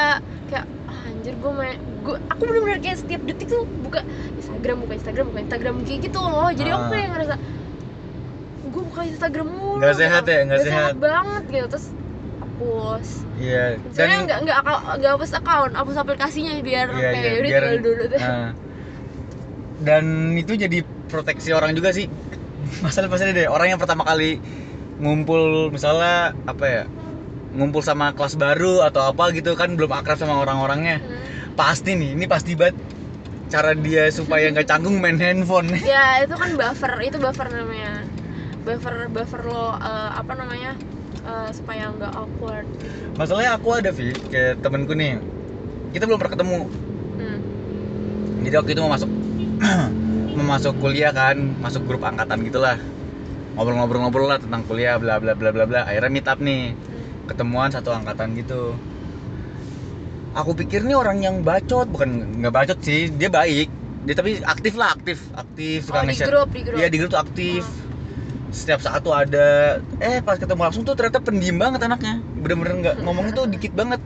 kayak 0.47 0.65
ah, 0.85 0.99
anjir 1.05 1.33
gue 1.35 1.51
main 1.51 1.77
gue 1.99 2.15
aku 2.25 2.41
bener-bener 2.41 2.79
kayak 2.79 2.97
setiap 2.97 3.21
detik 3.21 3.47
tuh 3.47 3.67
buka 3.79 4.01
Instagram 4.35 4.75
buka 4.81 4.93
Instagram 4.95 5.25
buka 5.27 5.39
Instagram 5.43 5.75
kayak 5.83 5.99
gitu 6.03 6.19
loh 6.19 6.49
jadi 6.49 6.69
aku 6.71 6.83
Ah. 6.83 6.89
kayak 6.89 7.07
ngerasa 7.11 7.35
gue 8.65 8.83
buka 8.85 9.01
Instagram 9.03 9.47
mulu 9.47 9.77
Nggak 9.77 9.95
sehat 9.95 10.23
ya, 10.23 10.39
nggak 10.39 10.45
Nggak 10.55 10.61
sehat. 10.63 10.91
banget 10.95 11.43
gitu 11.49 11.67
terus 11.67 11.87
hapus. 12.59 13.07
Iya 13.39 13.63
sebenarnya 13.95 14.17
nggak 14.27 14.39
nggak 14.43 14.59
nggak 14.99 15.11
hapus 15.15 15.31
account 15.39 15.71
hapus 15.79 15.95
aplikasinya 15.95 16.53
biar 16.59 16.87
Iya, 16.91 17.09
kayak 17.15 17.23
iya, 17.23 17.31
udah 17.39 17.49
biar- 17.49 17.83
dulu 17.83 18.03
deh 18.11 18.19
Nah, 18.19 18.47
dan 19.79 20.05
itu 20.35 20.53
jadi 20.59 20.77
proteksi 21.07 21.55
orang 21.55 21.71
juga 21.73 21.95
sih. 21.95 22.11
Masalah 22.85 23.07
pasti 23.07 23.31
deh 23.31 23.47
orang 23.47 23.71
yang 23.75 23.79
pertama 23.79 24.03
kali 24.03 24.37
ngumpul 24.99 25.71
misalnya 25.71 26.35
apa 26.43 26.65
ya 26.67 26.83
ngumpul 27.55 27.81
sama 27.81 28.11
kelas 28.13 28.35
baru 28.35 28.83
atau 28.85 29.09
apa 29.09 29.31
gitu 29.33 29.55
kan 29.55 29.73
belum 29.73 29.89
akrab 29.95 30.19
sama 30.19 30.43
orang-orangnya. 30.43 30.99
Hmm. 30.99 31.17
pasti 31.59 31.91
nih 31.91 32.15
ini 32.15 32.23
pasti 32.23 32.55
banget 32.55 32.71
cara 33.51 33.75
dia 33.75 34.07
supaya 34.11 34.47
nggak 34.47 34.67
canggung 34.71 34.99
main 34.99 35.15
handphone. 35.19 35.67
Ya 35.83 36.23
itu 36.23 36.35
kan 36.35 36.55
buffer 36.59 36.93
itu 37.03 37.17
buffer 37.19 37.47
namanya. 37.47 38.03
Buffer 38.67 39.07
buffer 39.07 39.41
lo 39.47 39.75
eh, 39.75 40.09
apa 40.19 40.35
namanya 40.35 40.75
eh, 41.23 41.49
supaya 41.51 41.91
nggak 41.91 42.13
awkward 42.15 42.67
masalahnya 43.19 43.59
aku 43.59 43.67
ada 43.75 43.91
Vi 43.91 44.15
kayak 44.31 44.63
temenku 44.63 44.95
nih. 44.95 45.19
Kita 45.91 46.07
belum 46.07 46.17
pernah 46.23 46.33
ketemu. 46.39 46.59
Hmm. 47.19 47.39
jadi 48.47 48.55
waktu 48.63 48.71
itu 48.71 48.79
mau 48.79 48.95
masuk 48.95 49.11
mau 50.39 50.45
masuk 50.55 50.73
kuliah 50.79 51.11
kan 51.11 51.35
masuk 51.59 51.83
grup 51.83 52.07
angkatan 52.07 52.47
gitulah. 52.47 52.79
Ngobrol-ngobrol-ngobrol 53.59 54.31
lah 54.31 54.39
tentang 54.39 54.63
kuliah 54.63 54.95
bla 54.95 55.19
bla 55.19 55.35
bla 55.35 55.51
bla 55.51 55.67
bla. 55.67 55.81
Akhirnya 55.83 56.07
meet 56.07 56.27
up 56.31 56.39
nih. 56.39 56.71
Ketemuan 57.27 57.75
satu 57.75 57.91
angkatan 57.91 58.39
gitu. 58.39 58.71
Aku 60.39 60.55
pikir 60.55 60.87
nih 60.87 60.95
orang 60.95 61.19
yang 61.19 61.43
bacot 61.43 61.91
bukan 61.91 62.39
nggak 62.39 62.53
bacot 62.55 62.79
sih 62.79 63.11
dia 63.11 63.27
baik. 63.27 63.67
Dia 64.07 64.15
tapi 64.15 64.39
aktif 64.47 64.79
lah 64.79 64.95
aktif. 64.95 65.19
Aktif 65.35 65.91
oh 65.91 65.99
suka 65.99 66.07
di 66.07 66.15
nge-share. 66.15 66.29
grup 66.31 66.49
di 66.55 66.61
grup. 66.63 66.77
Iya 66.79 66.87
di 66.87 66.97
grup 67.03 67.11
tuh 67.11 67.19
aktif 67.19 67.67
setiap 68.49 68.81
saat 68.81 69.01
tuh 69.05 69.13
ada 69.13 69.77
eh 70.01 70.19
pas 70.25 70.37
ketemu 70.41 70.61
langsung 70.65 70.83
tuh 70.85 70.97
ternyata 70.97 71.21
pendiam 71.21 71.57
banget 71.61 71.81
anaknya. 71.85 72.21
Bener-bener 72.41 72.73
nggak 72.81 72.95
ngomongnya 73.05 73.33
tuh 73.37 73.45
dikit 73.49 73.73
banget. 73.77 74.01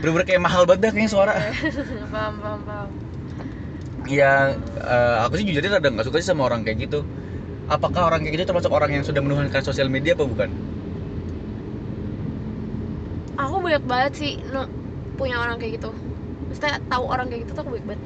Bener-bener 0.00 0.26
kayak 0.28 0.42
mahal 0.44 0.62
banget 0.68 0.80
dah 0.88 0.90
kayaknya 0.94 1.10
suara. 1.10 1.34
Paham 2.12 2.34
paham 2.40 2.60
paham. 2.66 2.88
Iya, 4.08 4.56
eh, 4.80 5.14
aku 5.24 5.32
sih 5.36 5.44
jujur 5.48 5.60
aja 5.60 5.76
rada 5.76 5.88
nggak 5.92 6.06
suka 6.08 6.16
sih 6.22 6.28
sama 6.32 6.48
orang 6.48 6.64
kayak 6.64 6.88
gitu. 6.88 7.04
Apakah 7.68 8.08
orang 8.08 8.24
kayak 8.24 8.40
gitu 8.40 8.44
termasuk 8.48 8.72
orang 8.72 8.90
yang 8.96 9.04
sudah 9.04 9.20
menuhankan 9.20 9.60
sosial 9.60 9.88
media 9.92 10.16
apa 10.16 10.24
bukan? 10.24 10.48
aku 13.38 13.56
banyak 13.64 13.84
banget 13.86 14.12
sih 14.20 14.32
no, 14.52 14.66
punya 15.18 15.38
orang 15.42 15.56
kayak 15.60 15.78
gitu. 15.80 15.90
Maksudnya 16.48 16.74
tahu 16.90 17.04
orang 17.06 17.26
kayak 17.30 17.40
gitu 17.46 17.52
tuh 17.56 17.62
aku 17.64 17.72
banyak 17.76 17.86
banget. 17.94 18.02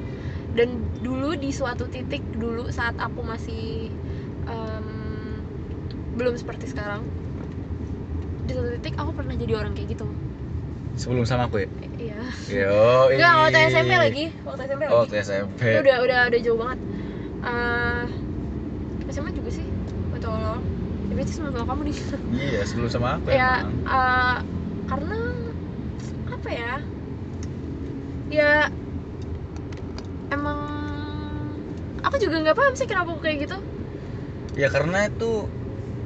Dan 0.53 0.69
dulu 1.01 1.33
di 1.33 1.49
suatu 1.49 1.89
titik 1.89 2.21
dulu 2.37 2.69
saat 2.69 2.93
aku 3.01 3.21
masih 3.25 3.89
em, 4.47 4.87
belum 6.13 6.33
seperti 6.37 6.69
sekarang. 6.69 7.01
Di 8.45 8.51
suatu 8.53 8.69
titik 8.77 8.93
aku 8.99 9.11
pernah 9.15 9.33
jadi 9.33 9.53
orang 9.57 9.73
kayak 9.73 9.97
gitu. 9.97 10.07
Sebelum 10.99 11.25
sama 11.25 11.49
aku 11.49 11.65
ya. 11.65 11.69
Iya. 11.97 12.21
Yo, 12.51 13.09
Enggak, 13.09 13.33
waktu 13.39 13.59
SMP 13.71 13.93
lagi. 13.97 14.25
Waktu 14.45 14.61
SMP 14.69 14.81
lagi. 14.85 14.93
Oh, 14.93 14.99
waktu 15.05 15.15
SMP. 15.25 15.61
itu 15.73 15.79
udah 15.81 15.97
udah 16.05 16.19
udah 16.29 16.39
jauh 16.43 16.59
banget. 16.59 16.79
Eh 17.43 18.03
SMA 19.09 19.29
juga 19.33 19.49
sih. 19.51 19.65
Waktu 20.13 20.27
awal 20.29 20.61
ya 21.09 21.13
berarti 21.17 21.33
sama 21.33 21.49
kamu 21.51 21.81
nih. 21.89 21.97
Iya, 22.43 22.61
sebelum 22.65 22.89
sama 22.89 23.09
aku 23.17 23.27
ya 23.33 23.61
emang. 23.61 23.73
eh, 23.85 24.37
karena 24.89 25.17
apa 26.29 26.49
ya? 26.51 26.73
Ya 28.29 28.51
emang 30.33 30.59
aku 32.01 32.15
juga 32.21 32.35
nggak 32.41 32.57
paham 32.57 32.73
sih 32.77 32.87
kenapa 32.89 33.09
aku 33.13 33.21
kayak 33.21 33.37
gitu. 33.49 33.57
Ya 34.53 34.69
karena 34.69 35.09
itu 35.09 35.49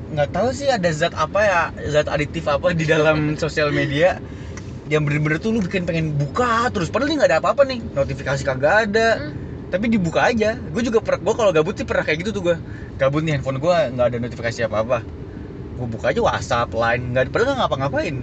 nggak 0.07 0.29
tahu 0.31 0.49
sih 0.55 0.67
ada 0.71 0.89
zat 0.91 1.13
apa 1.15 1.39
ya, 1.43 1.61
zat 1.93 2.07
aditif 2.07 2.47
apa 2.47 2.71
di 2.71 2.85
dalam 2.87 3.35
sosial 3.35 3.69
media 3.75 4.23
yang 4.87 5.03
bener-bener 5.03 5.37
tuh 5.43 5.51
lu 5.51 5.59
bikin 5.65 5.83
pengen 5.83 6.15
buka 6.15 6.71
terus 6.71 6.87
padahal 6.87 7.11
ini 7.11 7.15
nggak 7.19 7.31
ada 7.35 7.39
apa-apa 7.43 7.61
nih 7.67 7.79
notifikasi 7.91 8.41
kagak 8.47 8.75
ada. 8.87 9.07
Hmm. 9.19 9.33
tapi 9.67 9.91
dibuka 9.91 10.23
aja. 10.23 10.55
Gue 10.71 10.79
juga 10.87 11.03
pernah 11.03 11.19
gue 11.27 11.33
kalau 11.35 11.51
gabut 11.51 11.75
sih 11.75 11.83
pernah 11.83 12.03
kayak 12.07 12.19
gitu 12.23 12.31
tuh 12.39 12.43
gue 12.53 12.55
gabut 12.95 13.19
nih 13.23 13.35
handphone 13.35 13.59
gue 13.59 13.75
nggak 13.95 14.07
ada 14.15 14.17
notifikasi 14.23 14.59
apa 14.67 14.77
apa 14.85 14.97
gue 15.77 15.87
buka 15.93 16.05
aja 16.13 16.21
WhatsApp, 16.23 16.69
Line, 16.73 17.03
nggak 17.13 17.29
padahal 17.33 17.47
nggak 17.53 17.59
ngapa-ngapain. 17.67 18.15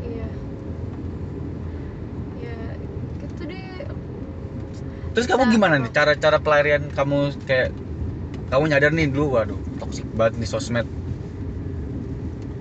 iya. 0.00 0.26
Ya 2.34 2.56
gitu 3.20 3.42
deh. 3.50 3.86
Terus 5.14 5.26
kamu 5.26 5.44
Nah, 5.46 5.52
gimana 5.54 5.74
nih? 5.82 5.90
Cara-cara 5.96 6.38
pelarian 6.38 6.82
kamu 6.94 7.18
kayak 7.46 7.70
kamu 8.50 8.64
nyadar 8.70 8.90
nih 8.96 9.06
dulu, 9.14 9.26
waduh, 9.38 9.60
toksik 9.80 10.06
banget 10.18 10.34
nih 10.40 10.48
sosmed. 10.52 10.86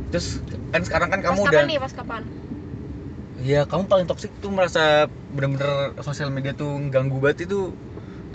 Terus 0.10 0.42
kan 0.74 0.82
sekarang 0.86 1.10
kan 1.14 1.22
kamu 1.22 1.40
pas 1.40 1.46
udah 1.50 1.62
kapan 1.62 1.70
nih 1.70 1.78
pas 1.84 1.94
kapan 1.94 2.24
Iya, 3.40 3.58
kamu 3.70 3.84
paling 3.92 4.08
toksik 4.10 4.32
tuh 4.44 4.52
merasa 4.58 5.08
bener-bener 5.36 5.96
sosial 6.08 6.30
media 6.36 6.52
tuh 6.62 6.70
ganggu 6.94 7.18
banget 7.24 7.48
itu 7.48 7.58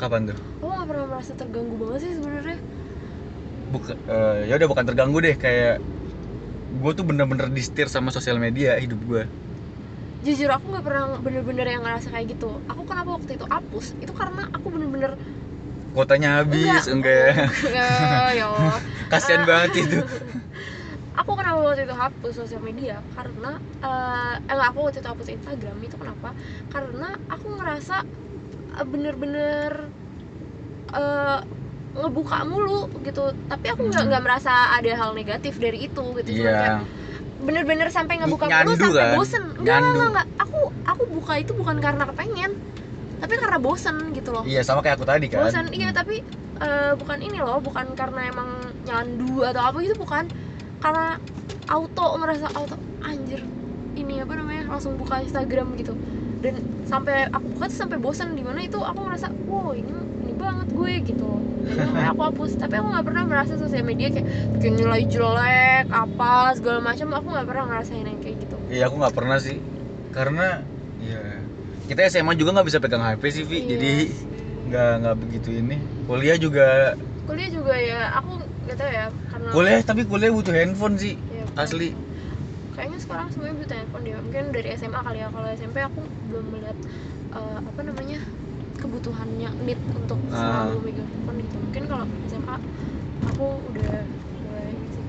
kapan 0.01 0.23
tuh? 0.31 0.39
aku 0.59 0.65
nggak 0.71 0.89
pernah 0.91 1.07
merasa 1.11 1.33
terganggu 1.39 1.75
banget 1.81 1.99
sih 2.05 2.13
sebenarnya 2.19 2.57
Bukan, 3.65 3.97
ya 4.45 4.53
udah 4.61 4.69
bukan 4.69 4.85
terganggu 4.85 5.19
deh 5.25 5.35
kayak 5.41 5.81
gue 6.73 6.93
tuh 6.99 7.05
bener-bener 7.07 7.49
disetir 7.53 7.87
sama 7.89 8.11
sosial 8.13 8.37
media 8.43 8.77
hidup 8.81 9.01
gue. 9.07 9.23
jujur 10.25 10.49
aku 10.57 10.65
nggak 10.73 10.85
pernah 10.89 11.03
bener-bener 11.21 11.67
yang 11.69 11.83
ngerasa 11.85 12.09
kayak 12.09 12.27
gitu 12.33 12.47
aku 12.65 12.83
kenapa 12.89 13.11
waktu 13.13 13.37
itu 13.37 13.45
hapus 13.45 13.87
itu 14.01 14.13
karena 14.17 14.41
aku 14.57 14.67
bener-bener 14.73 15.13
Kuotanya 15.95 16.43
habis, 16.43 16.91
enggak, 16.91 17.15
ya? 17.15 17.35
enggak 17.71 18.29
ya 18.35 18.45
Allah. 18.51 18.79
Kasian 19.15 19.43
Ah. 19.43 19.47
banget 19.47 19.71
itu. 19.79 19.99
aku 21.15 21.31
kenapa 21.39 21.59
waktu 21.63 21.87
itu 21.87 21.95
hapus 21.95 22.33
sosial 22.35 22.59
media 22.59 22.99
karena 23.15 23.55
eh 23.79 24.35
enggak 24.51 24.69
aku 24.75 24.79
waktu 24.83 24.99
itu 24.99 25.07
hapus 25.07 25.29
Instagram 25.31 25.77
itu 25.79 25.95
kenapa 25.95 26.35
karena 26.75 27.15
aku 27.31 27.47
ngerasa 27.55 27.97
eh, 28.75 28.83
bener-bener 28.85 29.71
eh, 30.91 31.39
ngebuka 31.95 32.43
mulu 32.43 32.91
gitu 33.07 33.31
tapi 33.47 33.67
aku 33.71 33.87
nggak 33.87 34.03
Hmm. 34.03 34.11
nggak 34.11 34.23
merasa 34.27 34.53
ada 34.75 34.91
hal 34.91 35.15
negatif 35.15 35.55
dari 35.63 35.87
itu 35.87 36.03
gitu 36.19 36.29
Cuma 36.35 36.51
kayak 36.51 36.75
Iya. 36.75 36.83
bener-bener 37.47 37.89
sampai 37.95 38.19
ngebuka 38.19 38.51
Nyandu 38.51 38.75
mulu 38.75 38.83
sampai 38.83 38.99
kan? 39.07 39.15
bosen 39.15 39.45
enggak 39.55 39.79
enggak 39.79 40.09
enggak 40.11 40.27
aku 40.35 40.59
aku 40.83 41.03
buka 41.15 41.33
itu 41.39 41.53
bukan 41.55 41.77
karena 41.79 42.03
kepengen 42.11 42.53
tapi 43.25 43.41
karena 43.41 43.57
bosen 43.57 44.13
gitu 44.13 44.37
loh. 44.37 44.45
Iya, 44.45 44.61
sama 44.61 44.85
kayak 44.85 45.01
aku 45.01 45.09
tadi 45.09 45.27
kan. 45.33 45.49
bosan 45.49 45.73
iya 45.73 45.89
tapi 45.97 46.21
eh, 46.61 46.93
bukan 47.01 47.19
ini 47.25 47.41
loh 47.41 47.57
bukan 47.65 47.97
karena 47.97 48.29
emang 48.29 48.69
nyandu 48.85 49.41
atau 49.41 49.73
apa 49.73 49.81
gitu 49.81 49.97
bukan. 49.97 50.29
Karena 50.85 51.17
auto 51.73 52.21
ngerasa 52.21 52.53
auto 52.53 52.77
anjir 53.01 53.41
ini 53.97 54.21
apa 54.21 54.37
namanya 54.37 54.69
langsung 54.69 55.01
buka 55.01 55.25
Instagram 55.25 55.73
gitu. 55.81 55.97
Dan 56.45 56.61
sampai 56.85 57.33
aku 57.33 57.57
buka 57.57 57.73
tuh 57.73 57.79
sampai 57.81 57.97
bosan 57.97 58.37
di 58.37 58.45
mana 58.45 58.61
itu 58.61 58.77
aku 58.77 59.09
ngerasa 59.09 59.33
wow 59.49 59.73
ini 59.73 59.89
ini 60.29 60.33
banget 60.37 60.69
gue 60.77 60.93
gitu. 61.09 61.31
Makanya 61.65 62.13
aku 62.13 62.23
hapus. 62.29 62.61
Tapi 62.61 62.75
aku 62.77 62.87
nggak 62.93 63.07
pernah 63.09 63.25
merasa 63.25 63.57
sosial 63.57 63.89
media 63.89 64.13
kayak 64.13 64.29
bikin 64.61 64.77
nilai 64.77 65.09
jelek 65.09 65.89
apa 65.89 66.53
segala 66.61 66.85
macam 66.85 67.09
aku 67.17 67.27
nggak 67.33 67.49
pernah 67.49 67.65
ngerasain 67.73 68.05
yang 68.05 68.21
kayak 68.21 68.37
gitu. 68.45 68.57
Iya, 68.69 68.93
aku 68.93 69.01
nggak 69.01 69.17
pernah 69.17 69.39
sih. 69.41 69.57
Karena 70.13 70.61
ya 71.01 71.44
kita 71.85 72.01
SMA 72.09 72.33
juga 72.35 72.51
nggak 72.53 72.67
bisa 72.67 72.79
pegang 72.81 73.01
HP 73.01 73.23
sih, 73.31 73.45
Vi. 73.45 73.59
Iya 73.59 73.69
Jadi 73.71 73.91
nggak 74.65 74.91
nggak 75.01 75.17
begitu 75.21 75.51
ini. 75.53 75.77
Kuliah 76.05 76.37
juga 76.37 76.67
kuliah 77.25 77.49
juga 77.49 77.73
ya 77.73 78.13
aku 78.21 78.37
gak 78.69 78.77
tahu 78.77 78.91
ya 78.93 79.07
karena 79.33 79.49
kuliah 79.49 79.81
tapi 79.81 80.05
kuliah 80.05 80.29
butuh 80.29 80.53
handphone 80.53 81.01
sih. 81.01 81.17
ya, 81.33 81.41
Asli. 81.57 81.97
kayaknya 82.77 82.99
sekarang 83.01 83.33
semuanya 83.33 83.65
butuh 83.65 83.77
handphone 83.81 84.03
deh 84.05 84.13
mungkin 84.21 84.45
dari 84.53 84.69
SMA 84.77 85.01
kali 85.01 85.19
ya 85.25 85.29
kalau 85.33 85.49
SMP 85.49 85.77
aku 85.81 86.01
belum 86.29 86.45
melihat 86.53 86.77
eh, 87.33 87.59
apa 87.65 87.81
namanya 87.81 88.21
kebutuhannya 88.77 89.51
need 89.65 89.81
untuk 89.97 90.21
Ah. 90.29 90.37
selalu 90.69 90.77
megang 90.85 91.09
handphone 91.09 91.39
gitu 91.41 91.57
mungkin 91.57 91.83
kalau 91.89 92.05
SMA 92.29 92.57
aku 93.25 93.47
udah 93.73 93.97
mulai 94.45 94.69
sih 94.93 95.05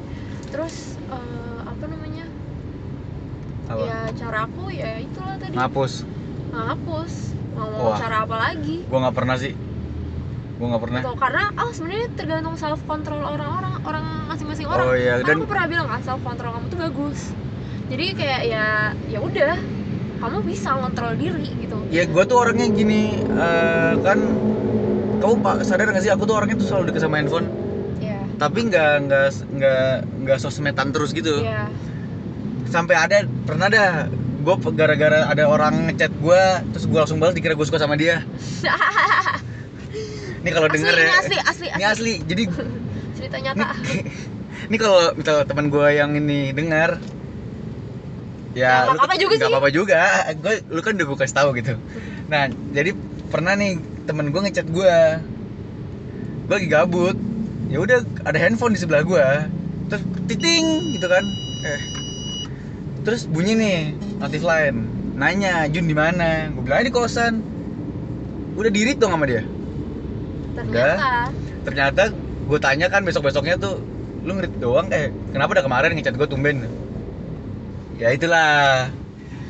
terus 0.47 0.75
eh, 1.11 1.59
apa 1.67 1.83
namanya 1.83 2.25
Apa? 3.67 3.81
ya 3.83 3.97
cara 4.15 4.39
aku 4.47 4.63
ya 4.71 5.03
itulah 5.03 5.35
tadi 5.35 5.51
Ngapus. 5.51 5.93
Ngapus 6.55 7.13
mau 7.55 7.91
Wah. 7.91 7.97
cara 7.99 8.15
apa 8.23 8.35
lagi 8.35 8.83
Gua 8.87 8.99
nggak 9.07 9.15
pernah 9.15 9.35
sih. 9.39 9.53
Gua 10.55 10.67
nggak 10.71 10.83
pernah. 10.87 10.99
Gitu. 11.03 11.13
karena 11.19 11.43
oh 11.59 11.71
sebenarnya 11.75 12.07
tergantung 12.15 12.55
self 12.55 12.81
control 12.87 13.21
orang-orang 13.23 13.73
orang 13.83 14.05
masing-masing 14.31 14.67
orang 14.67 14.85
Oh 14.87 14.95
iya, 14.95 15.19
Karena 15.19 15.27
dan 15.27 15.35
aku 15.39 15.47
pernah 15.47 15.67
bilang 15.67 15.87
kan 15.91 16.01
self 16.03 16.21
control 16.23 16.51
kamu 16.55 16.65
tuh 16.71 16.79
bagus 16.79 17.19
jadi 17.85 18.05
kayak 18.17 18.41
ya 18.49 18.65
ya 19.11 19.19
udah 19.21 19.55
kamu 20.15 20.37
bisa 20.47 20.69
ngontrol 20.73 21.13
diri 21.19 21.47
gitu 21.59 21.77
ya 21.93 22.03
gue 22.09 22.23
tuh 22.25 22.37
orangnya 22.39 22.67
gini 22.73 23.21
eh, 23.21 23.93
kan 24.01 24.19
kamu 25.21 25.33
pak 25.41 25.55
sadar 25.65 25.93
gak 25.93 26.03
sih 26.03 26.11
aku 26.11 26.25
tuh 26.25 26.35
orangnya 26.37 26.57
tuh 26.57 26.67
selalu 26.67 26.83
deket 26.91 27.01
sama 27.05 27.21
handphone 27.21 27.47
ya 28.01 28.19
tapi 28.41 28.67
nggak 28.67 28.93
nggak 29.05 29.27
nggak 29.53 29.89
nggak 30.25 30.37
sosmedan 30.41 30.89
terus 30.91 31.13
gitu 31.13 31.45
ya 31.45 31.69
sampai 32.69 32.95
ada 32.97 33.17
pernah 33.45 33.69
dah 33.69 34.09
gue 34.45 34.55
gara-gara 34.77 35.25
ada 35.25 35.43
orang 35.49 35.89
ngechat 35.89 36.13
gue 36.21 36.41
terus 36.69 36.85
gue 36.85 36.99
langsung 37.01 37.17
balas 37.17 37.33
dikira 37.33 37.57
gue 37.57 37.65
suka 37.65 37.81
sama 37.81 37.97
dia. 37.97 38.21
Ini 40.45 40.53
kalau 40.53 40.69
asli 40.69 40.77
denger 40.77 40.93
ini 40.93 41.01
ya. 41.09 41.13
asli 41.17 41.37
asli 41.41 41.67
ini 41.73 41.83
asli. 41.89 42.13
jadi 42.21 42.43
cerita 43.17 43.37
nyata. 43.41 43.73
Ini 44.69 44.77
kalau 44.77 45.01
misal 45.17 45.41
teman 45.49 45.73
gue 45.73 45.87
yang 45.89 46.13
ini 46.13 46.53
dengar 46.53 47.01
Ya, 48.55 48.87
nggak 48.87 48.93
lu 48.95 48.99
apa-apa 49.03 49.15
juga 49.19 49.33
sih. 49.35 49.45
apa-apa 49.51 49.69
juga. 49.73 50.01
Gue 50.39 50.53
lu 50.71 50.79
kan 50.79 50.95
udah 50.95 51.05
gue 51.11 51.17
kasih 51.17 51.35
tahu 51.35 51.49
gitu. 51.59 51.73
Nah 52.29 52.47
jadi 52.71 52.93
pernah 53.33 53.57
nih 53.57 53.81
temen 54.05 54.29
gue 54.31 54.41
ngechat 54.45 54.69
gue 54.69 54.95
gue 56.45 56.55
lagi 56.55 56.69
gabut. 56.69 57.17
Ya 57.67 57.81
udah 57.81 58.05
ada 58.23 58.37
handphone 58.37 58.77
di 58.77 58.79
sebelah 58.79 59.01
gue 59.01 59.25
terus 59.89 60.05
titing 60.29 60.93
gitu 60.93 61.09
kan. 61.09 61.25
Eh 61.65 61.94
terus 63.05 63.29
bunyi 63.29 63.53
nih 63.55 63.77
notif 64.19 64.41
lain. 64.41 64.89
Nanya 65.15 65.69
Jun 65.71 65.87
di 65.87 65.95
mana? 65.95 66.51
Gue 66.51 66.65
bilang 66.67 66.81
"Ah, 66.81 66.85
di 66.85 66.91
kosan. 66.91 67.39
Udah 68.57 68.71
diri 68.73 68.97
dong 68.97 69.15
sama 69.15 69.29
dia. 69.29 69.45
Ternyata. 70.57 71.31
Ternyata 71.63 72.01
gue 72.45 72.59
tanya 72.61 72.87
kan 72.91 73.01
besok 73.07 73.29
besoknya 73.29 73.55
tuh 73.55 73.79
lu 74.25 74.35
ngerit 74.35 74.53
doang? 74.59 74.89
Eh 74.91 75.13
kenapa 75.31 75.55
udah 75.55 75.63
kemarin 75.63 75.93
ngechat 75.95 76.17
gue 76.17 76.27
tumben? 76.27 76.65
Ya 78.01 78.11
itulah. 78.11 78.89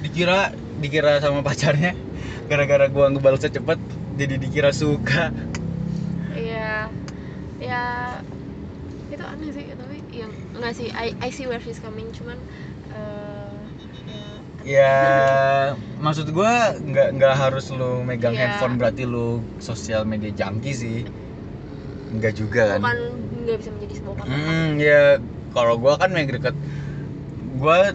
Dikira 0.06 0.54
dikira 0.78 1.18
sama 1.18 1.42
pacarnya 1.42 1.96
gara-gara 2.52 2.86
gue 2.92 3.06
ngebalesnya 3.18 3.50
cepet 3.58 3.80
jadi 4.20 4.36
dikira 4.38 4.70
suka. 4.70 5.34
Iya, 6.36 6.92
ya 7.58 7.84
itu 9.10 9.24
aneh 9.24 9.50
sih 9.56 9.66
tapi 9.74 9.98
yang 10.14 10.30
nggak 10.54 10.74
sih. 10.78 10.94
I, 10.94 11.16
I 11.24 11.30
see 11.34 11.48
where 11.50 11.64
she's 11.64 11.82
coming 11.82 12.06
cuman 12.14 12.38
eh, 12.94 13.25
ya, 14.66 14.94
maksud 15.98 16.28
gue 16.30 16.54
nggak 16.84 17.08
nggak 17.16 17.36
harus 17.38 17.70
lu 17.70 18.02
megang 18.02 18.34
Iya. 18.34 18.42
handphone 18.58 18.76
berarti 18.76 19.06
lu 19.06 19.40
sosial 19.62 20.04
media 20.04 20.34
junkie 20.34 20.74
sih. 20.74 21.00
Nggak 22.12 22.34
juga 22.36 22.76
kan? 22.76 22.80
Bukan 22.82 23.00
nggak 23.46 23.58
bisa 23.62 23.70
menjadi 23.72 23.94
sebuah 23.96 24.14
patokan 24.18 24.34
Hmm, 24.36 24.68
ya 24.82 25.02
kalau 25.54 25.76
gua 25.78 25.94
kan 25.96 26.10
yang 26.12 26.26
deket 26.28 26.56
gua 27.56 27.94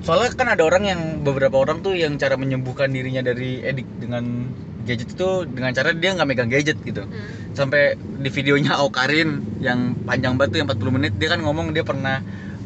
soalnya 0.00 0.30
kan 0.36 0.48
ada 0.52 0.62
orang 0.62 0.84
yang 0.84 1.00
beberapa 1.20 1.56
orang 1.58 1.80
tuh 1.80 1.96
yang 1.96 2.14
cara 2.14 2.36
menyembuhkan 2.36 2.92
dirinya 2.92 3.20
dari 3.20 3.58
edik 3.60 3.88
dengan 3.98 4.52
gadget 4.84 5.16
itu 5.16 5.48
dengan 5.48 5.72
cara 5.72 5.96
dia 5.96 6.12
nggak 6.12 6.28
megang 6.28 6.50
gadget 6.52 6.76
gitu. 6.84 7.08
Hmm. 7.08 7.56
sampai 7.56 7.96
di 7.96 8.28
videonya 8.28 8.76
Aukarin 8.76 9.40
yang 9.58 9.96
panjang 10.04 10.36
banget 10.36 10.50
tuh 10.52 10.58
yang 10.60 10.68
40 10.68 10.96
menit 11.00 11.12
dia 11.16 11.32
kan 11.32 11.40
ngomong 11.40 11.72
dia 11.72 11.82
pernah 11.82 12.20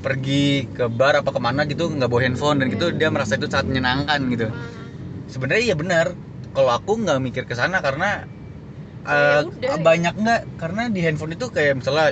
pergi 0.05 0.69
ke 0.77 0.85
bar 0.99 1.15
apa 1.21 1.31
ke 1.37 1.41
mana 1.47 1.61
gitu 1.71 1.85
nggak 1.97 2.09
bawa 2.13 2.23
handphone 2.27 2.57
dan 2.61 2.67
gitu 2.75 2.87
dia 2.99 3.09
merasa 3.15 3.35
itu 3.39 3.47
sangat 3.53 3.67
menyenangkan 3.71 4.21
gitu 4.33 4.47
Hmm. 4.49 5.31
sebenarnya 5.33 5.63
iya 5.69 5.77
benar 5.83 6.07
kalau 6.55 6.71
aku 6.79 6.93
nggak 7.03 7.19
mikir 7.27 7.45
ke 7.51 7.55
sana 7.61 7.79
karena 7.87 8.07
Ya 9.09 9.15
eh, 9.15 9.41
udah, 9.49 9.75
ya. 9.79 9.85
banyak 9.89 10.15
nggak 10.23 10.41
karena 10.61 10.83
di 10.95 11.01
handphone 11.05 11.33
itu 11.37 11.47
kayak 11.57 11.73
misalnya 11.81 12.07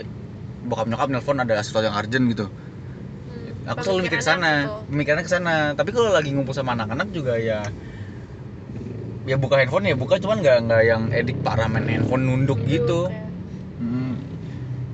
bokap 0.69 0.87
nyokap 0.91 1.09
nelfon 1.13 1.39
ada 1.45 1.55
sesuatu 1.67 1.87
yang 1.89 1.99
urgent 2.01 2.25
gitu 2.33 2.45
Hmm. 3.27 3.69
aku 3.71 3.81
selalu 3.85 4.01
mikir 4.07 4.19
ke 4.23 4.27
sana 4.31 4.49
gitu. 4.71 4.75
pemikirannya 4.91 5.25
ke 5.27 5.33
sana 5.37 5.53
tapi 5.79 5.91
kalau 5.97 6.11
lagi 6.15 6.31
ngumpul 6.31 6.55
sama 6.55 6.73
anak-anak 6.79 7.09
juga 7.11 7.33
ya 7.39 7.59
ya 9.31 9.37
buka 9.43 9.59
handphone 9.61 9.85
ya 9.91 9.97
buka 9.99 10.15
cuman 10.23 10.37
nggak 10.43 10.57
nggak 10.67 10.83
yang 10.91 11.03
edik 11.19 11.37
parah 11.47 11.67
main 11.73 11.87
handphone 11.91 12.23
nunduk 12.29 12.59
gitu 12.73 13.11
ya. 13.11 13.26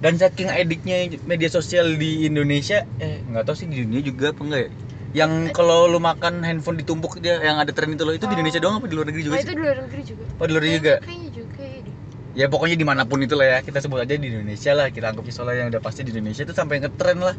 Dan 0.02 0.18
saking 0.18 0.50
ediknya 0.50 0.96
media 1.22 1.46
sosial 1.46 1.94
di 1.94 2.26
Indonesia 2.26 2.82
eh 2.98 3.22
nggak 3.22 3.46
tahu 3.46 3.54
sih 3.54 3.70
di 3.70 3.80
dunia 3.80 4.02
juga 4.02 4.34
apa 4.34 4.42
enggak 4.42 4.60
ya? 4.60 4.70
Yang 5.14 5.32
kalau 5.52 5.86
lu 5.86 6.00
makan 6.00 6.42
handphone 6.42 6.74
ditumpuk 6.74 7.20
dia 7.20 7.38
yang 7.38 7.56
ada 7.56 7.70
tren 7.70 7.92
itu 7.92 8.02
loh 8.02 8.10
itu 8.10 8.26
di 8.26 8.34
Indonesia 8.34 8.58
Oh. 8.58 8.64
doang 8.66 8.76
apa 8.76 8.86
di 8.86 8.94
luar 8.96 9.06
negeri 9.06 9.22
juga 9.22 9.34
Oh, 9.34 9.40
itu 9.40 9.52
di 9.52 9.62
luar 9.62 9.78
negeri 9.78 10.02
juga. 10.02 10.24
Oh, 10.34 10.44
di 10.44 10.52
luar 10.52 10.62
negeri 10.62 10.74
Kayaknya- 10.74 10.98
juga? 10.98 11.06
kayaknya 11.06 11.30
juga 11.30 11.62
ya 11.62 11.80
ya 12.32 12.46
pokoknya 12.48 12.76
di 12.80 12.86
mana 12.88 13.04
pun 13.04 13.20
itu 13.20 13.36
lah 13.36 13.44
ya 13.46 13.58
kita 13.60 13.78
sebut 13.78 14.00
aja 14.00 14.16
di 14.16 14.24
Indonesia 14.26 14.72
lah 14.72 14.88
kita 14.88 15.12
anggap 15.12 15.28
soalnya 15.28 15.54
yang 15.58 15.68
udah 15.68 15.82
pasti 15.84 16.00
di 16.00 16.10
Indonesia 16.10 16.42
itu 16.42 16.54
sampai 16.56 16.80
ngetren 16.80 17.20
lah. 17.20 17.36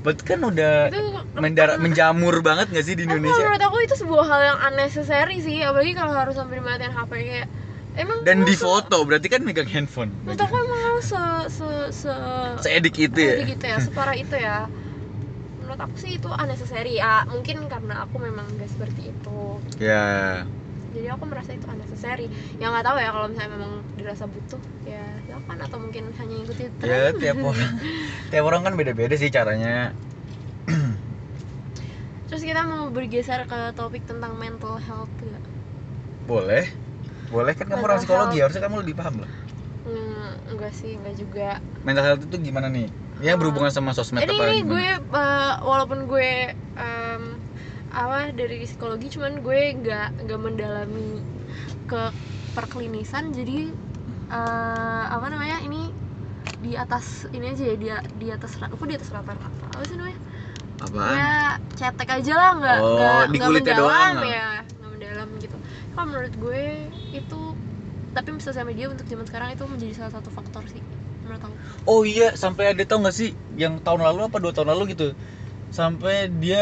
Berarti 0.00 0.22
kan 0.22 0.38
udah 0.40 0.74
itu 0.86 1.02
mendara- 1.34 1.76
menjamur 1.76 2.38
banget 2.40 2.70
gak 2.70 2.86
sih 2.86 2.94
di 2.94 3.04
Indonesia? 3.04 3.42
menurut 3.42 3.58
aku 3.60 3.76
itu 3.82 3.94
sebuah 3.98 4.24
hal 4.24 4.40
yang 4.46 4.58
unnecessary 4.64 5.42
sih 5.42 5.60
apalagi 5.60 5.92
kalau 5.92 6.14
harus 6.14 6.32
sampai 6.32 6.62
dimatiin 6.62 6.94
HP 6.94 7.10
kayak 7.26 7.46
emang 7.96 8.18
dan 8.22 8.44
lu 8.44 8.48
di 8.48 8.54
se- 8.56 8.64
foto 8.64 8.96
berarti 9.08 9.28
kan 9.32 9.40
megang 9.42 9.68
handphone. 9.68 10.12
Menurut 10.24 10.40
aku 10.40 10.56
emang 10.56 10.80
harus 10.84 11.04
se 11.08 11.22
se 11.50 11.68
se 11.92 12.12
seedik 12.64 12.94
itu 13.00 13.18
ya? 13.18 13.36
Jadi 13.40 13.44
gitu 13.56 13.64
ya 13.66 13.78
separah 13.80 14.16
itu 14.24 14.36
ya. 14.36 14.58
Menurut 15.60 15.80
aku 15.80 15.94
sih 15.98 16.12
itu 16.20 16.28
unnecessary. 16.30 17.00
Ya 17.00 17.24
mungkin 17.26 17.66
karena 17.66 18.06
aku 18.06 18.16
memang 18.22 18.46
gak 18.60 18.70
seperti 18.70 19.10
itu. 19.10 19.40
Ya. 19.82 20.44
Jadi 20.96 21.06
aku 21.12 21.24
merasa 21.28 21.52
itu 21.52 21.66
unnecessary. 21.68 22.26
Ya 22.56 22.72
nggak 22.72 22.84
tahu 22.86 22.96
ya 22.96 23.10
kalau 23.12 23.26
misalnya 23.28 23.52
memang 23.52 23.72
dirasa 24.00 24.24
butuh 24.24 24.60
ya 24.88 25.04
silakan. 25.26 25.56
Atau 25.60 25.78
mungkin 25.82 26.04
hanya 26.16 26.36
ikuti 26.40 26.64
tren. 26.80 26.88
ya 26.88 27.00
tiap 27.16 27.38
orang 27.42 27.72
tiap 28.32 28.44
orang 28.48 28.62
kan 28.64 28.74
beda-beda 28.78 29.14
sih 29.18 29.28
caranya. 29.28 29.92
Terus 32.26 32.42
kita 32.42 32.66
mau 32.66 32.90
bergeser 32.90 33.46
ke 33.46 33.70
topik 33.78 34.02
tentang 34.02 34.34
mental 34.34 34.82
health 34.82 35.12
nggak? 35.22 35.44
Boleh 36.26 36.66
boleh 37.36 37.52
kan 37.58 37.66
kamu 37.68 37.82
orang 37.86 37.98
psikologi? 38.00 38.38
Harusnya 38.42 38.62
kamu 38.64 38.76
lebih 38.82 38.94
paham 38.96 39.14
lah. 39.22 39.30
Enggak 40.46 40.72
sih 40.72 40.96
enggak 40.96 41.14
juga. 41.20 41.48
Mental 41.86 42.04
health 42.04 42.22
itu 42.26 42.36
gimana 42.40 42.66
nih? 42.72 42.86
Ya 43.22 43.32
berhubungan 43.36 43.72
sama 43.72 43.96
sosmed 43.96 44.24
ini 44.24 44.32
apa 44.36 44.42
ini 44.48 44.56
gimana? 44.60 44.72
gue 44.72 44.88
eh, 44.96 45.52
walaupun 45.64 45.98
gue 46.08 46.30
em, 46.76 47.22
apa 47.92 48.18
dari 48.32 48.64
psikologi 48.68 49.08
cuman 49.16 49.40
gue 49.40 49.60
nggak 49.80 50.08
nggak 50.24 50.40
mendalami 50.40 51.20
ke 51.88 52.02
perklinisan 52.56 53.32
jadi 53.36 53.72
eh, 54.32 55.04
apa 55.12 55.26
namanya 55.28 55.60
ini 55.64 55.92
di 56.64 56.72
atas 56.74 57.28
ini 57.36 57.52
aja 57.52 57.64
ya 57.72 57.76
di, 57.76 57.88
di 58.16 58.26
atas 58.32 58.56
aku 58.60 58.84
di 58.88 58.96
atas 58.96 59.12
rata-rata 59.12 59.48
apa 59.48 59.82
sih 59.84 59.96
namanya? 59.96 60.20
Apaan? 60.80 61.16
Ya 61.16 61.30
cetek 61.76 62.08
aja 62.20 62.32
lah 62.36 62.50
nggak 62.60 62.78
Oh, 62.80 62.92
nggak 62.96 63.22
di 63.32 63.38
kulitnya 63.40 63.74
doang. 63.76 64.14
ya 64.24 64.48
kalau 65.96 66.06
menurut 66.12 66.34
gue 66.36 66.62
itu 67.16 67.40
tapi 68.16 68.28
sosial 68.40 68.64
media 68.68 68.86
untuk 68.92 69.08
zaman 69.08 69.26
sekarang 69.28 69.50
itu 69.56 69.64
menjadi 69.68 69.94
salah 69.98 70.12
satu 70.20 70.30
faktor 70.32 70.64
sih 70.68 70.82
menurut 71.24 71.42
aku. 71.42 71.56
Oh 71.90 72.02
iya 72.10 72.24
sampai 72.42 72.64
ada 72.74 72.82
tau 72.88 72.98
gak 73.06 73.14
sih 73.20 73.28
yang 73.62 73.74
tahun 73.84 74.00
lalu 74.06 74.20
apa 74.28 74.36
dua 74.42 74.52
tahun 74.54 74.68
lalu 74.74 74.82
gitu 74.92 75.04
sampai 75.78 76.14
dia 76.42 76.58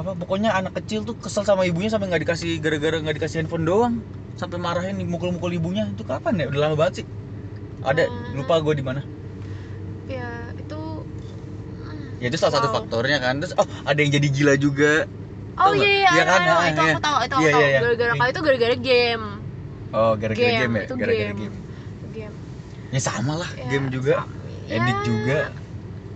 apa 0.00 0.10
pokoknya 0.20 0.50
anak 0.58 0.72
kecil 0.78 1.00
tuh 1.08 1.16
kesel 1.24 1.44
sama 1.44 1.62
ibunya 1.68 1.90
sampai 1.92 2.08
nggak 2.08 2.22
dikasih 2.24 2.50
gara-gara 2.64 2.96
nggak 3.02 3.16
dikasih 3.20 3.36
handphone 3.44 3.64
doang 3.68 3.94
sampai 4.40 4.56
marahin 4.66 4.96
mukul-mukul 5.12 5.52
ibunya. 5.58 5.84
Itu 5.92 6.04
kapan 6.08 6.34
ya? 6.40 6.44
Udah 6.50 6.60
lama 6.68 6.76
banget 6.80 6.94
sih. 7.04 7.06
Ada 7.90 8.02
Hmm. 8.08 8.32
lupa 8.38 8.54
gue 8.64 8.74
di 8.80 8.84
mana. 8.88 9.02
Ya 10.10 10.50
itu 10.58 11.06
ya 12.20 12.26
itu 12.30 12.38
salah 12.40 12.54
satu 12.60 12.68
Wow. 12.68 12.76
faktornya 12.76 13.18
kan. 13.24 13.34
Terus 13.42 13.52
oh 13.60 13.66
ada 13.88 13.98
yang 14.02 14.12
jadi 14.16 14.28
gila 14.32 14.54
juga 14.60 15.06
Oh 15.62 15.72
iya 15.72 15.88
iya, 15.88 16.10
Iya 16.10 16.22
I 16.22 16.26
kan? 16.26 16.40
know, 16.40 16.52
Ah, 16.52 16.66
itu 16.66 16.80
iya. 16.80 16.90
aku 16.90 17.00
tahu, 17.00 17.16
itu 17.18 17.34
aku 17.34 17.42
Iya, 17.42 17.52
tahu. 17.52 17.60
iya, 17.60 17.68
iya. 17.68 17.80
Gara-gara 17.80 18.12
kali 18.12 18.30
itu 18.30 18.40
gara-gara 18.40 18.76
game. 18.76 19.26
oh 19.92 20.12
gara-gara 20.14 20.40
Game, 20.42 20.58
game, 20.58 20.72
ya 20.72 20.82
itu 20.82 20.94
gara-gara 20.96 21.24
game. 21.28 21.38
game. 21.38 21.56
Itu 21.94 22.06
game. 22.10 22.34
ya 22.88 23.00
sama 23.00 23.32
lah 23.36 23.50
Ya, 23.52 23.64
game 23.68 23.86
juga 23.88 24.14
sama- 24.18 24.40
edit 24.68 24.94
ya, 24.94 25.02
juga 25.02 25.38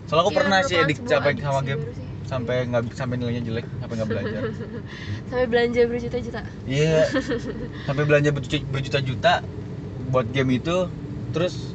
soalnya 0.06 0.22
aku 0.22 0.30
ya, 0.30 0.36
pernah 0.36 0.58
sih 0.62 0.76
edik 0.78 0.98
capek 1.02 1.34
sama 1.40 1.60
game 1.60 1.82
sampai 2.22 2.56
nggak 2.64 2.82
sampai 2.92 3.14
nilainya 3.16 3.42
jelek 3.44 3.66
sampai 3.76 3.94
nggak 3.96 4.08
belajar 4.08 4.40
Sampai 5.28 5.46
belanja 5.46 5.80
berjuta-juta. 5.84 6.40
Iya. 6.64 6.98
Sampai 7.86 8.02
belanja 8.02 8.30
berjuta- 8.30 8.66
berjuta-juta 8.66 9.32
buat 10.06 10.26
game 10.28 10.50
itu, 10.54 10.86
terus 11.30 11.74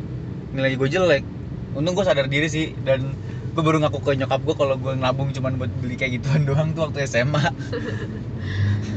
nilai 0.52 0.74
gue 0.74 0.88
jelek. 0.88 1.24
Untung 1.72 1.94
gue 1.94 2.04
sadar 2.04 2.28
diri 2.28 2.48
sih 2.48 2.76
dan 2.82 3.16
gue 3.52 3.60
baru 3.62 3.78
ngaku 3.84 4.00
ke 4.00 4.12
nyokap 4.16 4.40
gue 4.42 4.56
kalau 4.56 4.76
gue 4.76 4.94
nabung 4.96 5.30
cuman 5.30 5.60
buat 5.60 5.72
beli 5.84 5.96
kayak 5.96 6.20
gituan 6.20 6.44
doang 6.50 6.72
tuh 6.72 6.88
waktu 6.88 7.04
SMA. 7.06 7.42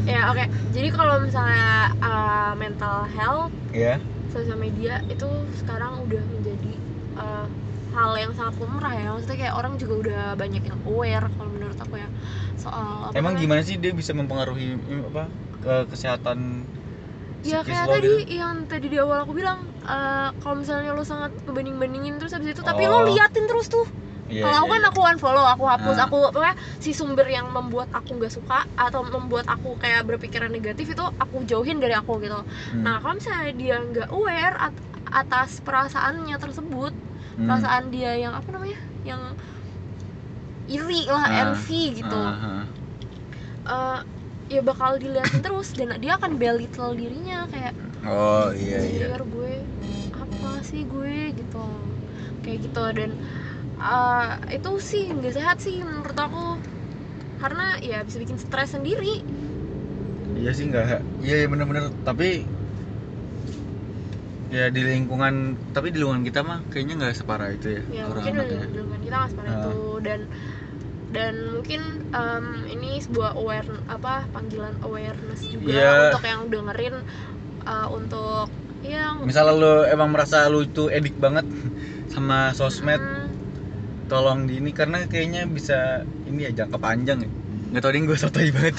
Ya 0.04 0.28
oke. 0.28 0.44
Jadi 0.76 0.88
kalau 0.92 1.16
misalnya 1.16 1.88
uh, 1.96 2.52
mental 2.60 3.08
health, 3.08 3.48
ya. 3.72 3.96
sosial 4.28 4.60
media 4.60 5.00
itu 5.08 5.24
sekarang 5.56 6.04
udah 6.04 6.20
menjadi 6.28 6.72
uh, 7.16 7.48
hal 7.96 8.12
yang 8.12 8.36
sangat 8.36 8.52
lumrah 8.60 8.92
ya. 8.92 9.16
Maksudnya 9.16 9.48
kayak 9.48 9.54
orang 9.56 9.80
juga 9.80 9.94
udah 10.04 10.22
banyak 10.36 10.60
yang 10.60 10.76
aware 10.84 11.24
kalau 11.24 11.48
menurut 11.48 11.78
aku 11.80 11.96
ya 11.96 12.08
soal 12.60 13.08
apa 13.08 13.16
Emang 13.16 13.40
gimana 13.40 13.64
sih 13.64 13.80
dia 13.80 13.96
bisa 13.96 14.12
mempengaruhi 14.12 14.76
apa 15.08 15.24
ke 15.64 15.74
kesehatan 15.88 16.68
Ya 17.40 17.60
kayak 17.60 17.88
tadi 17.88 18.08
gitu? 18.24 18.40
yang 18.40 18.64
tadi 18.64 18.86
di 18.88 18.96
awal 18.96 19.24
aku 19.24 19.32
bilang 19.32 19.64
eh, 19.84 20.28
kalau 20.40 20.60
misalnya 20.60 20.92
lo 20.92 21.04
sangat 21.04 21.32
ngebanding 21.44 21.76
bandingin 21.76 22.14
terus 22.16 22.32
habis 22.32 22.52
itu 22.52 22.60
tapi 22.60 22.88
Oh. 22.88 23.04
lo 23.04 23.08
liatin 23.08 23.44
terus 23.44 23.68
tuh 23.68 23.84
Iya, 24.24 24.40
kalau 24.40 24.56
aku 24.64 24.66
iya, 24.66 24.74
kan 24.74 24.82
iya. 24.82 24.88
aku 24.90 25.00
unfollow 25.04 25.44
aku 25.54 25.64
hapus 25.68 25.96
Ah. 26.00 26.04
aku 26.08 26.16
pokoknya 26.32 26.54
si 26.80 26.90
sumber 26.96 27.26
yang 27.28 27.46
membuat 27.52 27.88
aku 27.92 28.10
nggak 28.16 28.32
suka 28.32 28.58
atau 28.72 29.00
membuat 29.04 29.44
aku 29.52 29.76
kayak 29.76 30.00
berpikiran 30.08 30.48
negatif 30.48 30.86
itu 30.96 31.04
aku 31.20 31.44
jauhin 31.44 31.76
dari 31.76 31.92
aku 31.92 32.16
gitu 32.24 32.40
Hmm. 32.72 32.82
nah 32.84 32.96
kalau 33.04 33.14
misalnya 33.20 33.52
dia 33.52 33.76
nggak 33.84 34.08
aware 34.16 34.56
at- 34.56 34.84
atas 35.12 35.60
perasaannya 35.60 36.36
tersebut 36.40 36.92
Hmm. 37.36 37.46
perasaan 37.50 37.84
dia 37.92 38.16
yang 38.16 38.32
apa 38.32 38.48
namanya 38.48 38.78
yang 39.04 39.20
iri 40.64 41.00
lah 41.04 41.24
Ah, 41.28 41.40
envy 41.44 41.82
gitu 42.00 42.16
Ah, 42.16 42.36
ah. 42.40 42.64
Eh, 43.64 43.98
ya 44.52 44.60
bakal 44.60 45.00
dilihatin 45.00 45.40
terus 45.46 45.72
dan 45.72 45.96
dia 46.00 46.16
akan 46.20 46.36
belittle 46.36 46.92
dirinya 46.96 47.48
kayak 47.48 47.72
oh 48.04 48.52
iya 48.52 48.78
iya 48.84 49.16
gue 49.16 49.52
apa 50.12 50.48
sih 50.68 50.84
gue 50.84 51.32
gitu 51.32 51.64
kayak 52.44 52.58
gitu 52.68 52.84
dan 52.92 53.10
uh, 53.78 54.38
itu 54.50 54.70
sih 54.78 55.10
nggak 55.10 55.34
sehat 55.34 55.58
sih 55.60 55.80
menurut 55.80 56.16
aku. 56.16 56.58
Karena 57.38 57.76
ya 57.82 58.02
bisa 58.02 58.18
bikin 58.18 58.38
stres 58.38 58.72
sendiri. 58.72 59.20
Iya 60.34 60.50
sih 60.50 60.66
nggak 60.68 60.84
iya 61.22 61.44
iya 61.44 61.46
bener-bener. 61.46 61.90
Tapi 62.02 62.44
ya 64.54 64.70
di 64.70 64.82
lingkungan 64.86 65.58
tapi 65.74 65.90
di 65.90 65.98
lingkungan 65.98 66.22
kita 66.22 66.46
mah 66.46 66.62
kayaknya 66.70 66.94
nggak 67.02 67.14
separah 67.18 67.50
itu 67.50 67.74
ya, 67.74 67.82
ya 67.90 68.02
orang 68.06 68.22
mungkin 68.22 68.34
anaknya 68.38 68.66
dengan 68.70 69.00
kita 69.02 69.16
nggak 69.18 69.30
seperti 69.34 69.50
Ah. 69.50 69.58
itu 69.58 69.76
dan 70.06 70.20
dan 71.10 71.34
mungkin 71.58 71.80
um, 72.14 72.46
ini 72.70 72.90
sebuah 73.02 73.34
aware 73.34 73.66
apa 73.90 74.26
panggilan 74.30 74.74
awareness 74.82 75.42
juga 75.46 75.74
Iya. 75.74 75.90
untuk 76.10 76.22
yang 76.26 76.40
dengerin 76.50 76.96
uh, 77.66 77.86
untuk 77.90 78.46
ya 78.86 79.18
misalnya 79.26 79.54
lu 79.58 79.74
emang 79.90 80.14
merasa 80.14 80.46
lu 80.46 80.62
itu 80.62 80.86
edik 80.86 81.18
banget 81.18 81.46
sama 82.14 82.54
sosmed 82.54 83.02
mm, 83.02 83.23
tolong 84.06 84.46
di 84.48 84.60
ini 84.60 84.70
karena 84.70 85.04
kayaknya 85.08 85.48
bisa 85.48 86.04
ini 86.28 86.48
ya 86.48 86.64
jangka 86.64 86.78
panjang 86.80 87.24
ya. 87.24 87.30
Nggak 87.74 87.82
tau 87.82 87.90
deh 87.90 88.02
gue 88.06 88.18
sotoy 88.18 88.48
banget. 88.54 88.76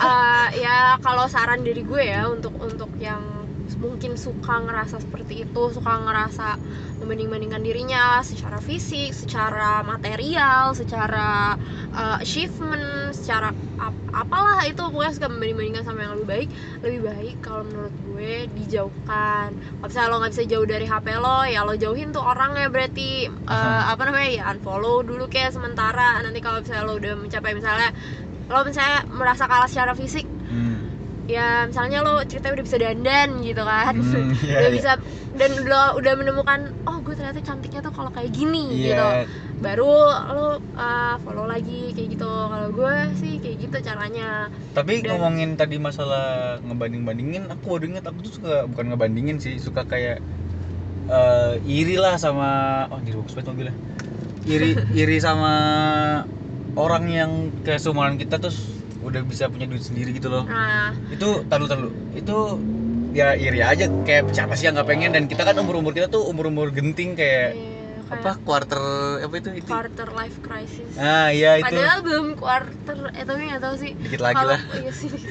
Uh, 0.00 0.46
ya 0.64 0.96
kalau 1.04 1.28
saran 1.28 1.60
dari 1.66 1.84
gue 1.84 2.02
ya 2.02 2.30
untuk 2.30 2.56
untuk 2.56 2.88
yang 2.96 3.39
mungkin 3.78 4.18
suka 4.18 4.62
ngerasa 4.66 4.98
seperti 5.04 5.44
itu 5.46 5.62
suka 5.70 5.92
ngerasa 6.02 6.58
membanding-bandingkan 7.00 7.62
dirinya 7.64 8.20
secara 8.20 8.58
fisik, 8.60 9.12
secara 9.16 9.80
material, 9.86 10.76
secara 10.76 11.56
uh, 11.94 12.16
achievement, 12.20 13.12
secara 13.16 13.54
ap- 13.80 14.08
apalah 14.12 14.62
itu 14.68 14.80
pokoknya 14.80 15.12
suka 15.16 15.28
membanding-bandingkan 15.32 15.84
sama 15.86 16.04
yang 16.04 16.12
lebih 16.18 16.28
baik. 16.28 16.48
Lebih 16.84 17.00
baik 17.08 17.34
kalau 17.40 17.62
menurut 17.68 17.94
gue 18.04 18.30
dijauhkan. 18.52 19.48
Kalau 19.56 19.86
misalnya 19.88 20.08
lo 20.12 20.16
nggak 20.20 20.32
bisa 20.36 20.44
jauh 20.48 20.66
dari 20.68 20.86
HP 20.86 21.06
lo 21.16 21.38
ya 21.48 21.60
lo 21.64 21.74
jauhin 21.76 22.08
tuh 22.12 22.22
orangnya 22.22 22.68
berarti 22.68 23.28
uh, 23.48 23.82
apa 23.92 24.02
namanya 24.08 24.28
ya 24.30 24.42
unfollow 24.52 25.00
dulu 25.02 25.24
kayak 25.26 25.56
sementara. 25.56 26.20
Nanti 26.24 26.38
kalau 26.44 26.60
misalnya 26.60 26.84
lo 26.84 26.94
udah 27.00 27.12
mencapai 27.16 27.52
misalnya 27.56 27.90
lo 28.50 28.60
misalnya 28.66 28.98
merasa 29.08 29.44
kalah 29.50 29.68
secara 29.70 29.92
fisik. 29.96 30.26
Ya 31.30 31.70
misalnya 31.70 32.02
lo 32.02 32.18
ceritanya 32.26 32.58
udah 32.58 32.66
bisa 32.66 32.78
dandan 32.82 33.28
gitu 33.46 33.62
kan. 33.62 33.94
Hmm, 33.94 34.34
iya, 34.46 34.56
udah 34.58 34.70
iya. 34.70 34.76
bisa 34.76 34.90
dan 35.38 35.50
udah 35.62 35.84
udah 35.94 36.12
menemukan 36.18 36.60
oh 36.90 36.98
gue 37.06 37.14
ternyata 37.14 37.38
cantiknya 37.38 37.80
tuh 37.86 37.94
kalau 37.94 38.10
kayak 38.10 38.34
gini 38.34 38.90
gitu. 38.90 38.98
Iya 38.98 39.30
baru 39.60 39.92
lo 40.32 40.46
uh, 40.56 41.16
follow 41.20 41.44
lagi 41.44 41.92
kayak 41.92 42.16
gitu. 42.16 42.26
Kalau 42.26 42.68
gue 42.72 42.94
sih 43.20 43.36
kayak 43.38 43.56
gitu 43.60 43.76
caranya. 43.84 44.48
Tapi 44.72 45.04
Dan- 45.04 45.14
ngomongin 45.14 45.54
tadi 45.54 45.76
masalah 45.76 46.58
ngebanding 46.64 47.04
bandingin 47.04 47.44
aku 47.46 47.76
baru 47.76 47.84
inget 47.94 48.04
aku 48.08 48.18
tuh 48.24 48.32
suka 48.40 48.54
bukan 48.72 48.84
ngebandingin 48.90 49.36
sih 49.36 49.60
suka 49.60 49.84
kayak 49.84 50.24
eh, 51.12 51.54
iri 51.68 52.00
lah 52.00 52.16
sama 52.16 52.84
oh 52.88 53.00
di 53.04 53.12
Roxbet 53.12 53.44
mobilnya. 53.46 53.76
Iri 54.48 54.72
iri 55.04 55.20
sama 55.20 55.52
orang 56.74 57.04
yang 57.12 57.30
kayak 57.62 57.84
seumuran 57.84 58.16
kita 58.16 58.40
terus 58.40 58.79
udah 59.00 59.20
bisa 59.24 59.48
punya 59.48 59.64
duit 59.64 59.80
sendiri 59.80 60.12
gitu 60.12 60.28
loh. 60.28 60.44
Nah 60.44 60.92
itu 61.08 61.44
talu 61.48 61.64
talu. 61.66 61.88
Itu 62.12 62.60
ya 63.10 63.34
iri 63.34 63.58
aja 63.58 63.90
kayak 64.06 64.30
siapa 64.30 64.54
sih 64.54 64.68
yang 64.68 64.76
nggak 64.78 64.88
pengen? 64.88 65.10
Dan 65.16 65.24
kita 65.26 65.42
kan 65.42 65.56
umur 65.58 65.80
umur 65.80 65.92
kita 65.96 66.06
tuh 66.06 66.22
umur 66.28 66.52
umur 66.52 66.68
genting 66.70 67.16
kayak 67.16 67.56
iya, 67.56 67.98
apa 68.10 68.36
quarter 68.42 68.80
apa 69.22 69.34
itu 69.38 69.50
itu? 69.56 69.70
quarter 69.70 70.08
life 70.12 70.38
crisis. 70.44 70.90
Ah 70.94 71.32
iya 71.32 71.58
itu. 71.58 71.70
Padahal 71.72 72.00
belum 72.04 72.26
quarter 72.36 72.98
eh 73.16 73.24
tapi 73.24 73.40
nggak 73.50 73.62
tahu 73.62 73.74
sih. 73.80 73.92
Dikit 73.96 74.20
lagi 74.20 74.44
lah. 74.44 74.60
iya 74.80 74.90
sih 74.92 75.08
lagi. 75.10 75.26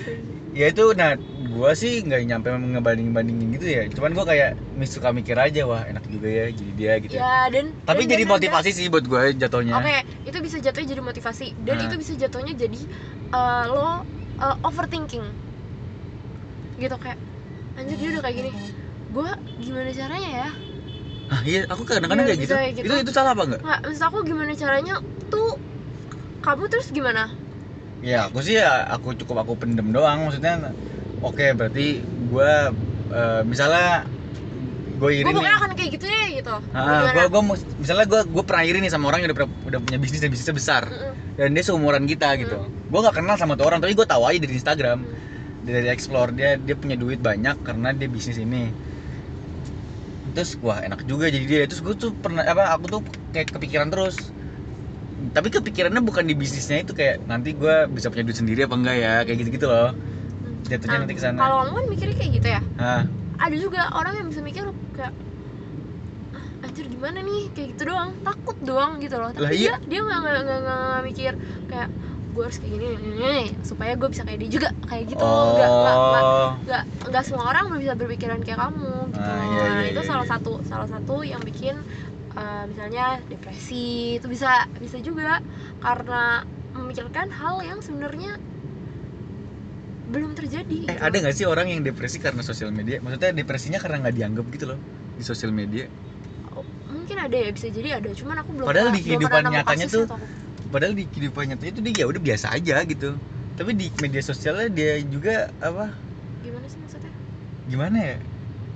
ya 0.49 0.65
itu 0.73 0.81
nah 0.97 1.13
gua 1.53 1.77
sih 1.77 2.01
nggak 2.01 2.25
nyampe 2.25 2.49
ngebanding 2.49 3.13
bandingin 3.13 3.47
gitu 3.53 3.65
ya. 3.69 3.83
Cuman 3.93 4.17
gua 4.17 4.25
kayak 4.25 4.57
mis- 4.75 4.89
suka 4.89 5.13
mikir 5.13 5.37
aja 5.37 5.61
wah 5.63 5.85
enak 5.85 6.03
juga 6.09 6.25
ya 6.25 6.45
jadi 6.49 6.71
dia 6.73 6.93
gitu 6.99 7.13
ya. 7.15 7.21
ya 7.21 7.39
dan 7.53 7.65
tapi 7.85 8.03
dan 8.03 8.17
jadi 8.17 8.23
bener-bener- 8.25 8.49
motivasi 8.49 8.69
sih 8.73 8.85
buat 8.89 9.05
gua 9.05 9.29
jatuhnya. 9.29 9.77
Oke, 9.77 9.97
itu 10.25 10.37
bisa 10.41 10.57
jatuhnya 10.57 10.89
jadi 10.97 11.03
motivasi. 11.05 11.47
Dan 11.61 11.75
Nah. 11.77 11.85
itu 11.85 11.95
bisa 12.01 12.13
jatuhnya 12.17 12.53
jadi 12.57 12.79
uh, 13.31 13.63
lo 13.67 13.85
uh, 14.37 14.55
overthinking. 14.63 15.25
Gitu 16.77 16.95
kayak 16.95 17.19
anjir 17.75 17.95
dia 17.95 18.09
udah 18.13 18.23
kayak 18.23 18.35
gini. 18.37 18.51
Gua 19.09 19.29
gimana 19.57 19.89
caranya 19.91 20.31
ya? 20.45 20.49
ah 21.29 21.45
iya 21.45 21.61
aku 21.69 21.85
kadang-kadang 21.85 22.25
Iya, 22.25 22.33
kayak 22.33 22.41
gitu. 22.41 22.49
bisa 22.49 22.57
kayak 22.57 22.73
gitu. 22.73 22.85
itu 22.89 22.95
itu 23.05 23.11
salah 23.13 23.37
apa 23.37 23.43
enggak 23.45 23.61
Nggak, 23.61 23.79
maksud 23.85 24.01
aku 24.09 24.17
gimana 24.25 24.51
caranya 24.57 24.95
tuh 25.29 25.49
kamu 26.41 26.63
terus 26.73 26.87
gimana? 26.89 27.23
ya 28.01 28.25
aku 28.25 28.41
sih 28.41 28.57
ya 28.57 28.89
aku 28.89 29.13
cukup 29.13 29.45
aku 29.45 29.53
pendem 29.53 29.93
doang 29.93 30.25
maksudnya 30.25 30.73
oke 31.21 31.53
berarti 31.53 32.01
gua 32.33 32.73
eh, 33.13 33.41
misalnya 33.45 34.09
gue 34.99 35.11
iri 35.15 35.31
Gue 35.31 35.47
akan 35.47 35.71
kayak 35.79 35.89
gitu 35.95 36.05
deh 36.05 36.27
gitu. 36.43 36.53
Ah, 36.75 37.27
gua 37.31 37.41
mus- 37.41 37.65
misalnya 37.79 38.05
gua 38.05 38.21
gua 38.27 38.43
pernah 38.43 38.63
iri 38.67 38.77
nih 38.83 38.91
sama 38.91 39.09
orang 39.09 39.23
yang 39.23 39.31
udah 39.31 39.47
udah 39.47 39.79
punya 39.79 39.97
bisnis 39.97 40.19
dan 40.19 40.29
bisnisnya 40.29 40.55
besar. 40.55 40.83
Mm-mm. 40.87 41.13
dan 41.39 41.55
dia 41.55 41.63
seumuran 41.63 42.03
kita 42.03 42.35
gitu. 42.35 42.57
Gua 42.91 42.99
nggak 43.07 43.15
kenal 43.23 43.35
sama 43.39 43.55
tuh 43.55 43.65
orang 43.65 43.79
tapi 43.79 43.95
gua 43.95 44.07
tahu 44.07 44.23
aja 44.27 44.37
dari 44.43 44.53
Instagram. 44.59 44.99
Dari 45.63 45.87
explore 45.91 46.31
dia 46.35 46.59
dia 46.59 46.75
punya 46.75 46.95
duit 46.99 47.19
banyak 47.19 47.55
karena 47.63 47.95
dia 47.95 48.07
bisnis 48.11 48.39
ini. 48.39 48.71
Terus 50.35 50.55
wah 50.61 50.79
enak 50.83 51.03
juga 51.07 51.31
jadi 51.31 51.45
dia. 51.47 51.61
Terus 51.65 51.81
gue 51.81 51.95
tuh 51.97 52.11
pernah 52.13 52.45
apa 52.45 52.75
aku 52.77 52.85
tuh 52.87 53.01
kayak 53.33 53.49
kepikiran 53.55 53.89
terus. 53.89 54.15
Tapi 55.35 55.47
kepikirannya 55.51 55.99
bukan 55.99 56.23
di 56.27 56.35
bisnisnya 56.37 56.79
itu 56.85 56.95
kayak 56.95 57.27
nanti 57.27 57.51
gua 57.51 57.89
bisa 57.91 58.07
punya 58.07 58.23
duit 58.23 58.37
sendiri 58.39 58.63
apa 58.67 58.75
enggak 58.77 58.95
ya? 58.99 59.13
Kayak 59.27 59.37
gitu 59.43 59.49
gitu 59.59 59.67
loh 59.67 59.91
jatuhnya 60.69 60.97
Nah, 60.97 61.01
nanti 61.03 61.15
ke 61.17 61.21
sana. 61.21 61.39
Kalau 61.41 61.57
kamu 61.65 61.71
kan 61.73 61.85
mikirnya 61.89 62.15
kayak 62.15 62.31
gitu 62.39 62.47
ya. 62.47 62.61
ah 62.77 63.01
Ada 63.39 63.55
juga 63.55 63.81
orang 63.95 64.13
yang 64.19 64.27
bisa 64.27 64.41
mikir 64.43 64.67
kayak 64.93 65.13
"Ah, 66.35 66.65
anjir 66.67 66.85
gimana 66.85 67.23
nih? 67.23 67.47
Kayak 67.55 67.67
gitu 67.75 67.83
doang. 67.87 68.11
Takut 68.21 68.57
doang 68.61 68.99
gitu 68.99 69.15
loh. 69.15 69.31
Tapi 69.31 69.43
Lah, 69.43 69.51
iya. 69.55 69.79
dia 69.79 69.87
dia 69.87 69.99
nggak 70.03 70.19
nggak 70.19 70.39
nggak 70.43 70.59
nggak 70.59 71.01
mikir 71.07 71.31
kayak 71.71 71.89
gue 72.29 72.43
harus 72.45 72.59
kayak 72.61 72.71
gini, 72.77 73.41
supaya 73.65 73.97
gue 73.97 74.09
bisa 74.11 74.21
kayak 74.23 74.39
dia 74.43 74.49
juga. 74.53 74.69
Kayak 74.85 75.03
gitu. 75.15 75.23
Nggak 75.25 75.69
nggak 75.71 75.95
nggak 75.97 76.23
oh. 76.23 76.49
nggak 76.67 76.83
nggak 77.09 77.23
semua 77.25 77.45
orang 77.49 77.65
bisa 77.79 77.93
berpikiran 77.95 78.39
kayak 78.45 78.59
kamu 78.59 78.93
gitu 79.15 79.29
Ah, 79.29 79.43
iya, 79.43 79.63
Nah, 79.65 79.79
iya, 79.81 79.89
itu 79.91 80.01
iya, 80.03 80.07
salah 80.07 80.25
iya. 80.27 80.31
satu 80.37 80.51
salah 80.67 80.87
satu 80.87 81.15
yang 81.25 81.41
bikin 81.41 81.75
uh, 82.35 82.63
misalnya 82.69 83.23
depresi. 83.27 84.19
Itu 84.21 84.27
bisa 84.27 84.67
bisa 84.77 84.99
juga 84.99 85.39
karena 85.79 86.43
memikirkan 86.75 87.33
hal 87.33 87.65
yang 87.65 87.79
sebenarnya 87.81 88.37
belum 90.09 90.31
terjadi. 90.33 90.77
Eh 90.89 90.95
gitu. 90.97 91.05
ada 91.05 91.15
nggak 91.21 91.35
sih 91.37 91.45
orang 91.45 91.67
yang 91.69 91.81
depresi 91.85 92.17
karena 92.17 92.41
sosial 92.41 92.73
media? 92.73 92.97
Maksudnya 92.99 93.31
depresinya 93.31 93.77
karena 93.77 93.97
nggak 94.01 94.15
dianggap 94.17 94.45
gitu 94.49 94.65
loh 94.73 94.79
di 95.13 95.23
sosial 95.23 95.53
media. 95.53 95.85
Oh, 96.53 96.65
mungkin 96.89 97.17
ada 97.21 97.37
ya 97.37 97.49
bisa 97.53 97.69
jadi 97.69 98.01
ada. 98.01 98.09
Cuman 98.11 98.41
aku 98.41 98.49
belum 98.57 98.65
Padahal 98.65 98.89
pernah- 98.89 98.97
di 98.97 99.01
kehidupan 99.05 99.41
nyatanya 99.47 99.85
tuh- 99.85 100.07
aku. 100.09 100.17
padahal 100.69 100.93
di 100.97 101.05
kehidupan 101.05 101.43
nyatanya 101.53 101.71
itu 101.71 101.81
dia 101.85 101.93
ya 102.01 102.05
udah 102.09 102.21
biasa 102.21 102.47
aja 102.57 102.75
gitu. 102.83 103.09
Tapi 103.53 103.71
di 103.75 103.87
media 104.01 104.21
sosialnya 104.23 104.67
dia 104.71 104.91
juga 105.05 105.53
apa? 105.61 105.93
Gimana 106.41 106.65
sih 106.65 106.79
maksudnya? 106.81 107.13
Gimana 107.69 107.97
ya? 108.01 108.17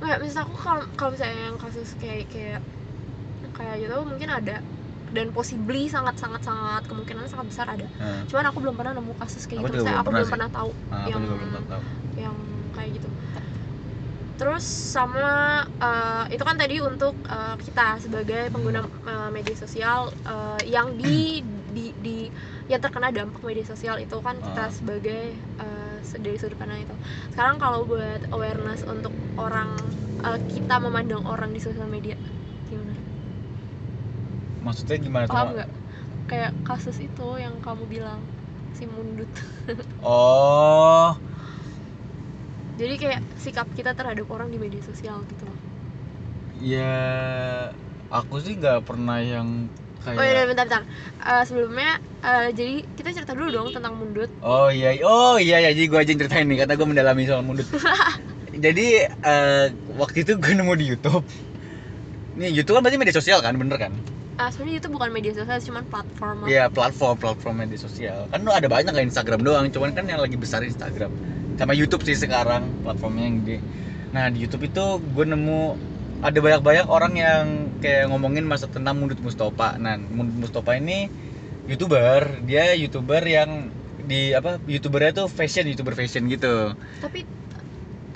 Nggak 0.04 0.18
maksud 0.22 0.40
aku 0.44 0.54
kalau 0.60 0.84
kalau 0.94 1.12
misalnya 1.16 1.40
yang 1.50 1.58
kasus 1.58 1.90
kayak 1.98 2.28
kayak 2.30 2.60
kayak 3.54 3.76
gitu 3.80 3.96
mungkin 4.04 4.30
ada 4.30 4.60
dan 5.14 5.30
possibly 5.30 5.86
sangat 5.86 6.18
sangat 6.18 6.42
sangat 6.42 6.84
kemungkinan 6.90 7.30
sangat 7.30 7.46
besar 7.48 7.66
ada. 7.70 7.86
Nah, 8.02 8.26
cuman 8.26 8.46
aku 8.50 8.58
belum 8.60 8.76
pernah 8.76 8.94
nemu 8.98 9.14
kasus 9.16 9.46
kayak 9.46 9.62
Aku 9.62 9.68
gitu 9.70 9.76
belum 9.80 9.94
aku 9.94 10.02
pernah 10.04 10.20
belum 10.20 10.34
pernah 10.34 10.50
tahu 10.50 10.72
nah, 10.90 11.06
Yang- 11.06 11.70
tahu. 11.70 11.82
yang 12.18 12.36
kayak 12.74 12.90
gitu. 12.98 13.10
Terus 14.34 14.66
sama 14.66 15.62
eh, 15.62 16.26
itu 16.34 16.42
kan 16.44 16.58
tadi 16.58 16.82
untuk 16.82 17.14
eh, 17.30 17.56
kita 17.62 18.02
sebagai 18.02 18.50
pengguna 18.50 18.82
eh, 18.82 19.30
media 19.30 19.54
sosial 19.54 20.10
eh, 20.26 20.62
yang 20.68 20.98
di, 20.98 21.46
di 21.70 21.94
di 22.02 22.18
yang 22.66 22.82
terkena 22.82 23.14
dampak 23.14 23.46
media 23.46 23.62
sosial 23.64 24.02
itu 24.02 24.18
kan 24.20 24.42
kita 24.42 24.64
Ah. 24.68 24.72
sebagai 24.74 25.38
se- 26.02 26.20
dari 26.20 26.36
sudut 26.36 26.58
pandang 26.58 26.82
itu. 26.82 26.96
Sekarang 27.32 27.56
kalau 27.56 27.86
buat 27.86 28.26
awareness 28.34 28.82
untuk 28.84 29.14
orang 29.38 29.78
eh, 30.26 30.40
kita 30.50 30.82
memandang 30.82 31.22
orang 31.24 31.54
di 31.54 31.62
sosial 31.62 31.86
media 31.86 32.18
maksudnya 34.64 34.98
gimana 35.00 35.26
tuh 35.28 35.36
paham 35.36 35.46
Mak? 35.46 35.54
nggak 35.56 35.70
kayak 36.32 36.52
kasus 36.64 36.98
itu 37.04 37.28
yang 37.38 37.54
kamu 37.60 37.84
bilang 37.92 38.20
si 38.74 38.88
mundut 38.88 39.30
oh 40.08 41.14
jadi 42.80 42.96
kayak 42.98 43.22
sikap 43.38 43.68
kita 43.78 43.94
terhadap 43.94 44.26
orang 44.34 44.50
di 44.50 44.58
media 44.58 44.82
sosial 44.82 45.22
gitu 45.30 45.44
loh 45.46 45.58
ya 46.64 46.96
aku 48.10 48.40
sih 48.40 48.56
nggak 48.58 48.88
pernah 48.88 49.20
yang 49.20 49.68
kayak 50.02 50.20
oh 50.20 50.26
iya 50.26 50.44
bentar 50.48 50.66
bentar 50.68 50.84
Eh, 51.24 51.44
sebelumnya 51.48 52.04
eh, 52.24 52.52
jadi 52.52 52.84
kita 53.00 53.10
cerita 53.16 53.32
dulu 53.32 53.48
dong 53.52 53.68
tentang 53.72 53.96
mundut 53.96 54.28
Oh 54.44 54.68
iya, 54.68 54.92
oh 55.08 55.40
iya 55.40 55.64
ya, 55.64 55.72
jadi 55.72 55.88
gue 55.88 56.00
aja 56.04 56.10
yang 56.12 56.20
ceritain 56.20 56.48
nih, 56.52 56.68
kata 56.68 56.76
gue 56.76 56.84
mendalami 56.84 57.24
soal 57.24 57.48
mundut. 57.48 57.64
jadi 58.66 59.08
eh, 59.08 59.66
waktu 59.96 60.28
itu 60.28 60.36
gue 60.36 60.52
nemu 60.52 60.74
di 60.76 60.86
YouTube. 60.92 61.24
Nih 62.36 62.52
YouTube 62.52 62.76
kan 62.76 62.84
berarti 62.84 63.00
media 63.00 63.16
sosial 63.16 63.40
kan, 63.40 63.56
bener 63.56 63.80
kan? 63.80 63.96
Eh, 64.34 64.50
sebenarnya 64.50 64.82
itu 64.82 64.90
bukan 64.90 65.10
media 65.14 65.30
sosial 65.38 65.62
cuman 65.62 65.84
platform 65.86 66.38
Iya 66.50 66.66
platform 66.74 67.16
platform 67.22 67.56
media 67.62 67.78
sosial. 67.78 68.26
Kan 68.34 68.42
lu 68.42 68.50
ada 68.50 68.66
banyak 68.66 68.90
lah 68.90 69.06
Instagram 69.06 69.46
doang, 69.46 69.70
cuman 69.70 69.94
kan 69.94 70.10
yang 70.10 70.18
lagi 70.18 70.34
besar 70.42 70.66
Instagram. 70.66 71.14
Sama 71.62 71.78
YouTube 71.78 72.02
sih 72.02 72.18
sekarang 72.18 72.66
platformnya 72.82 73.30
yang 73.30 73.36
gede. 73.46 73.58
Nah 74.10 74.34
di 74.34 74.42
YouTube 74.42 74.66
itu 74.74 74.98
gue 75.06 75.26
nemu 75.30 75.78
ada 76.26 76.40
banyak-banyak 76.40 76.88
orang 76.90 77.14
yang 77.14 77.46
kayak 77.78 78.10
ngomongin 78.10 78.50
masa 78.50 78.66
tentang 78.66 78.98
Mundut 78.98 79.22
Mustafa. 79.22 79.78
Nah 79.78 80.02
Mundut 80.02 80.50
Mustafa 80.50 80.82
ini 80.82 81.14
youtuber, 81.70 82.42
dia 82.42 82.74
youtuber 82.74 83.22
yang 83.22 83.70
di 84.04 84.34
apa 84.34 84.58
youtubernya 84.66 85.14
tuh 85.24 85.28
fashion 85.30 85.70
youtuber 85.70 85.94
fashion 85.94 86.26
gitu. 86.26 86.74
tapi 86.98 87.22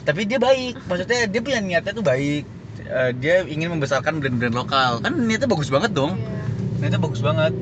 Tapi 0.01 0.23
dia 0.23 0.39
baik, 0.39 0.87
maksudnya 0.87 1.29
dia 1.29 1.41
punya 1.43 1.59
niatnya 1.61 1.93
tuh 1.93 2.01
baik. 2.01 2.56
Eh, 2.79 3.11
dia 3.17 3.41
ingin 3.43 3.73
membesarkan 3.73 4.21
brand-brand 4.21 4.53
lokal. 4.53 5.01
Kan 5.01 5.25
niatnya 5.25 5.49
bagus 5.49 5.67
banget 5.67 5.91
dong. 5.91 6.15
Nah 6.77 6.85
itu 6.85 6.97
bagus 6.97 7.21
banget. 7.21 7.53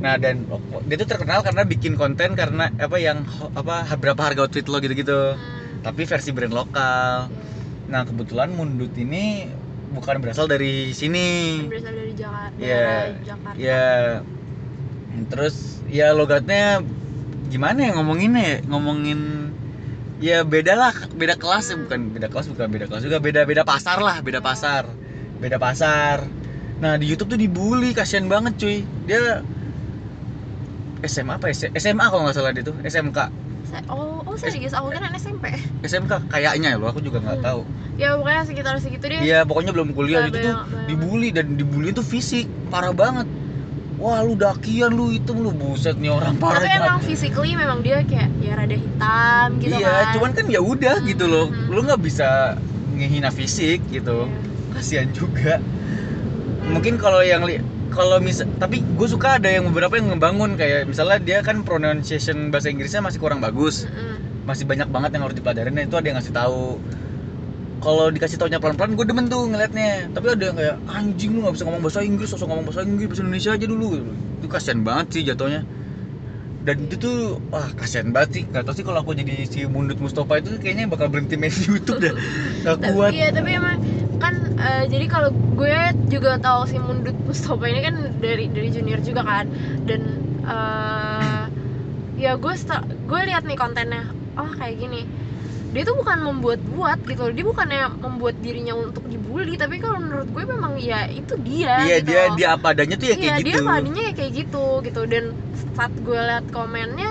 Nah 0.00 0.14
dan 0.20 0.44
dia 0.84 0.96
tuh 1.00 1.08
terkenal 1.08 1.40
karena 1.40 1.62
bikin 1.64 1.96
konten 1.96 2.36
karena 2.36 2.70
apa 2.76 2.96
yang 3.00 3.24
apa 3.56 3.88
berapa 3.96 4.20
harga 4.20 4.46
outfit 4.46 4.64
lo 4.68 4.78
gitu-gitu. 4.78 5.34
hmm, 5.34 5.82
Tapi 5.82 6.06
versi 6.06 6.30
brand 6.30 6.54
lokal. 6.54 7.28
Nah 7.90 8.02
kebetulan 8.04 8.52
Mundut 8.54 8.94
ini 8.96 9.48
bukan 9.92 10.18
berasal 10.22 10.46
dari 10.46 10.90
sini. 10.92 11.62
berasal 11.66 11.94
dari 11.94 12.12
Jakarta 12.14 12.58
Iya. 12.58 12.84
daerah 12.86 13.24
Jakarta 13.24 13.56
Ya. 13.58 13.86
Terus 15.30 15.56
ya 15.86 16.10
logatnya 16.10 16.82
gimana 17.48 17.78
ya 17.86 17.90
ngomonginnya 17.94 18.42
ya? 18.42 18.56
Ngomongin 18.66 19.20
ya 20.22 20.42
beda 20.46 20.74
lah, 20.78 20.94
beda 21.14 21.34
kelas 21.34 21.74
ya 21.74 21.76
bukan 21.78 22.00
beda 22.14 22.28
kelas 22.30 22.46
bukan 22.50 22.66
beda 22.70 22.86
kelas 22.86 23.02
juga 23.02 23.18
beda 23.18 23.42
beda 23.46 23.62
pasar 23.66 23.98
lah, 23.98 24.18
beda 24.22 24.38
pasar. 24.38 24.86
Beda 25.42 25.58
pasar. 25.58 26.24
Nah, 26.80 26.96
di 26.96 27.06
YouTube 27.10 27.34
tuh 27.34 27.40
dibully, 27.40 27.92
kasihan 27.92 28.26
banget 28.30 28.54
cuy. 28.58 28.86
Dia 29.04 29.42
SMA 31.04 31.36
apa 31.36 31.52
ya? 31.52 31.68
SMA 31.76 32.04
kalau 32.08 32.24
nggak 32.24 32.36
salah 32.36 32.50
dia 32.54 32.64
tuh, 32.64 32.76
SMK. 32.80 33.18
Oh 33.90 34.22
oh 34.22 34.36
serius 34.38 34.70
aku 34.70 34.94
kira 34.94 35.10
SMP 35.18 35.50
SMK 35.82 36.30
kayaknya 36.30 36.74
ya 36.74 36.78
lo, 36.78 36.86
aku 36.94 37.02
juga 37.02 37.18
nggak 37.18 37.42
Hmm. 37.42 37.46
tahu. 37.46 37.60
ya 37.98 38.14
pokoknya 38.14 38.42
sekitar 38.46 38.74
segitu 38.78 39.04
deh 39.06 39.18
Iya, 39.18 39.38
pokoknya 39.42 39.70
belum 39.74 39.88
kuliah 39.94 40.26
itu 40.30 40.38
tuh 40.38 40.54
banyak 40.54 40.66
banget. 40.70 40.86
dibully 40.90 41.28
dan 41.34 41.46
dibully 41.58 41.90
itu 41.90 42.02
fisik, 42.06 42.46
parah 42.70 42.94
banget. 42.94 43.26
Wah, 43.94 44.26
lu 44.26 44.34
dakian 44.34 44.90
lu 44.90 45.14
itu 45.14 45.30
lu 45.30 45.54
buset 45.54 45.94
nih 46.02 46.10
orang 46.10 46.34
parah 46.36 46.58
tapi 46.58 46.74
emang 46.74 46.98
physically 46.98 47.54
memang 47.54 47.78
dia 47.78 48.02
kayak 48.02 48.26
ya 48.42 48.52
rada 48.58 48.74
hitam 48.74 49.48
gitu 49.62 49.70
iya, 49.78 49.94
kan 50.02 50.06
cuman 50.18 50.30
kan 50.34 50.46
ya 50.50 50.60
udah 50.60 50.96
Hmm, 50.98 51.08
gitu 51.08 51.24
loh. 51.30 51.46
hmm. 51.46 51.70
Lu 51.70 51.80
nggak 51.86 52.00
bisa 52.02 52.58
ngehina 52.98 53.30
fisik 53.30 53.86
gitu. 53.88 54.26
Iya. 54.26 54.74
Kasihan 54.74 55.08
juga. 55.14 55.62
Mungkin 56.64 56.98
kalau 56.98 57.22
yang 57.22 57.46
li- 57.46 57.62
kalau 57.94 58.18
misal 58.18 58.50
tapi 58.58 58.82
gue 58.82 59.06
suka 59.06 59.38
ada 59.38 59.46
yang 59.46 59.70
beberapa 59.70 59.94
yang 59.94 60.10
ngebangun 60.10 60.58
kayak 60.58 60.90
misalnya 60.90 61.22
dia 61.22 61.38
kan 61.46 61.62
pronunciation 61.62 62.50
bahasa 62.50 62.74
Inggrisnya 62.74 62.98
masih 62.98 63.22
kurang 63.22 63.38
bagus. 63.38 63.86
Mm-mm. 63.86 64.42
Masih 64.44 64.66
banyak 64.66 64.90
banget 64.90 65.14
yang 65.14 65.22
harus 65.24 65.38
dipelajarin 65.38 65.72
dan 65.72 65.84
itu 65.86 65.96
ada 65.96 66.06
yang 66.10 66.18
ngasih 66.18 66.34
tahu. 66.34 66.82
Kalau 67.84 68.08
dikasih 68.08 68.40
taunya 68.40 68.56
pelan-pelan 68.56 68.96
gue 68.96 69.04
demen 69.04 69.28
tuh 69.28 69.44
ngeliatnya. 69.44 70.08
Tapi 70.08 70.26
ada 70.32 70.44
yang 70.48 70.56
kayak 70.56 70.76
anjing 70.88 71.30
lu 71.36 71.44
nggak 71.44 71.54
bisa 71.60 71.64
ngomong 71.68 71.82
bahasa 71.84 72.00
Inggris, 72.00 72.28
sosok 72.32 72.48
ngomong 72.48 72.64
bahasa 72.64 72.80
Inggris 72.88 73.08
bahasa 73.12 73.22
Indonesia 73.28 73.50
aja 73.52 73.66
dulu. 73.68 73.86
Itu 74.40 74.46
kasihan 74.48 74.80
banget 74.80 75.06
sih 75.12 75.22
jatuhnya. 75.28 75.60
Dan 76.64 76.88
itu 76.88 76.96
tuh 76.96 77.16
wah 77.52 77.68
kasihan 77.76 78.08
banget 78.08 78.30
sih. 78.40 78.42
Gak 78.48 78.64
tau 78.64 78.72
sih 78.72 78.84
kalau 78.88 79.04
aku 79.04 79.12
jadi 79.12 79.44
si 79.44 79.68
Mundut 79.68 80.00
Mustafa 80.00 80.40
itu 80.40 80.56
kayaknya 80.56 80.88
bakal 80.88 81.12
berhenti 81.12 81.36
main 81.36 81.52
YouTube 81.68 82.00
dah. 82.00 82.16
Gak 82.64 82.76
kuat. 82.88 83.12
Iya 83.12 83.28
tapi 83.36 83.50
emang 83.52 83.76
kan 84.16 84.34
eh, 84.56 84.84
jadi 84.88 85.04
kalau 85.12 85.28
gue 85.30 85.76
juga 86.08 86.40
tahu 86.40 86.64
si 86.64 86.80
Mundut 86.80 87.20
Mustafa 87.28 87.68
ini 87.68 87.84
kan 87.84 87.94
dari 88.16 88.48
dari 88.48 88.72
junior 88.72 89.04
juga 89.04 89.28
kan 89.28 89.44
dan 89.84 90.00
eh, 90.40 91.42
ya 92.16 92.40
gue 92.40 92.54
gue 93.04 93.20
lihat 93.28 93.44
nih 93.44 93.58
kontennya 93.60 94.08
oh 94.40 94.48
kayak 94.56 94.80
gini 94.80 95.04
dia 95.74 95.82
tuh 95.82 95.96
bukan 95.98 96.18
membuat-buat 96.22 96.98
gitu 97.04 97.20
loh. 97.20 97.32
dia 97.34 97.44
bukannya 97.44 97.80
membuat 97.98 98.34
dirinya 98.38 98.74
untuk 98.78 99.02
dibully 99.04 99.58
tapi 99.58 99.82
kalau 99.82 99.98
menurut 99.98 100.28
gue 100.30 100.44
memang 100.46 100.72
ya 100.78 101.10
itu 101.10 101.34
dia 101.42 101.82
Iya 101.82 101.96
gitu 101.98 102.08
dia 102.08 102.22
loh. 102.22 102.34
dia 102.38 102.48
apa 102.54 102.66
adanya 102.70 102.94
tuh 102.94 103.06
ya 103.10 103.14
iya 103.14 103.20
kayak 103.20 103.38
dia 103.42 103.52
gitu. 103.52 103.66
tadinya 103.66 104.02
ya 104.02 104.12
kayak 104.14 104.32
gitu 104.32 104.66
gitu 104.80 105.00
dan 105.04 105.24
saat 105.74 105.92
gue 105.98 106.20
lihat 106.20 106.46
komennya 106.48 107.10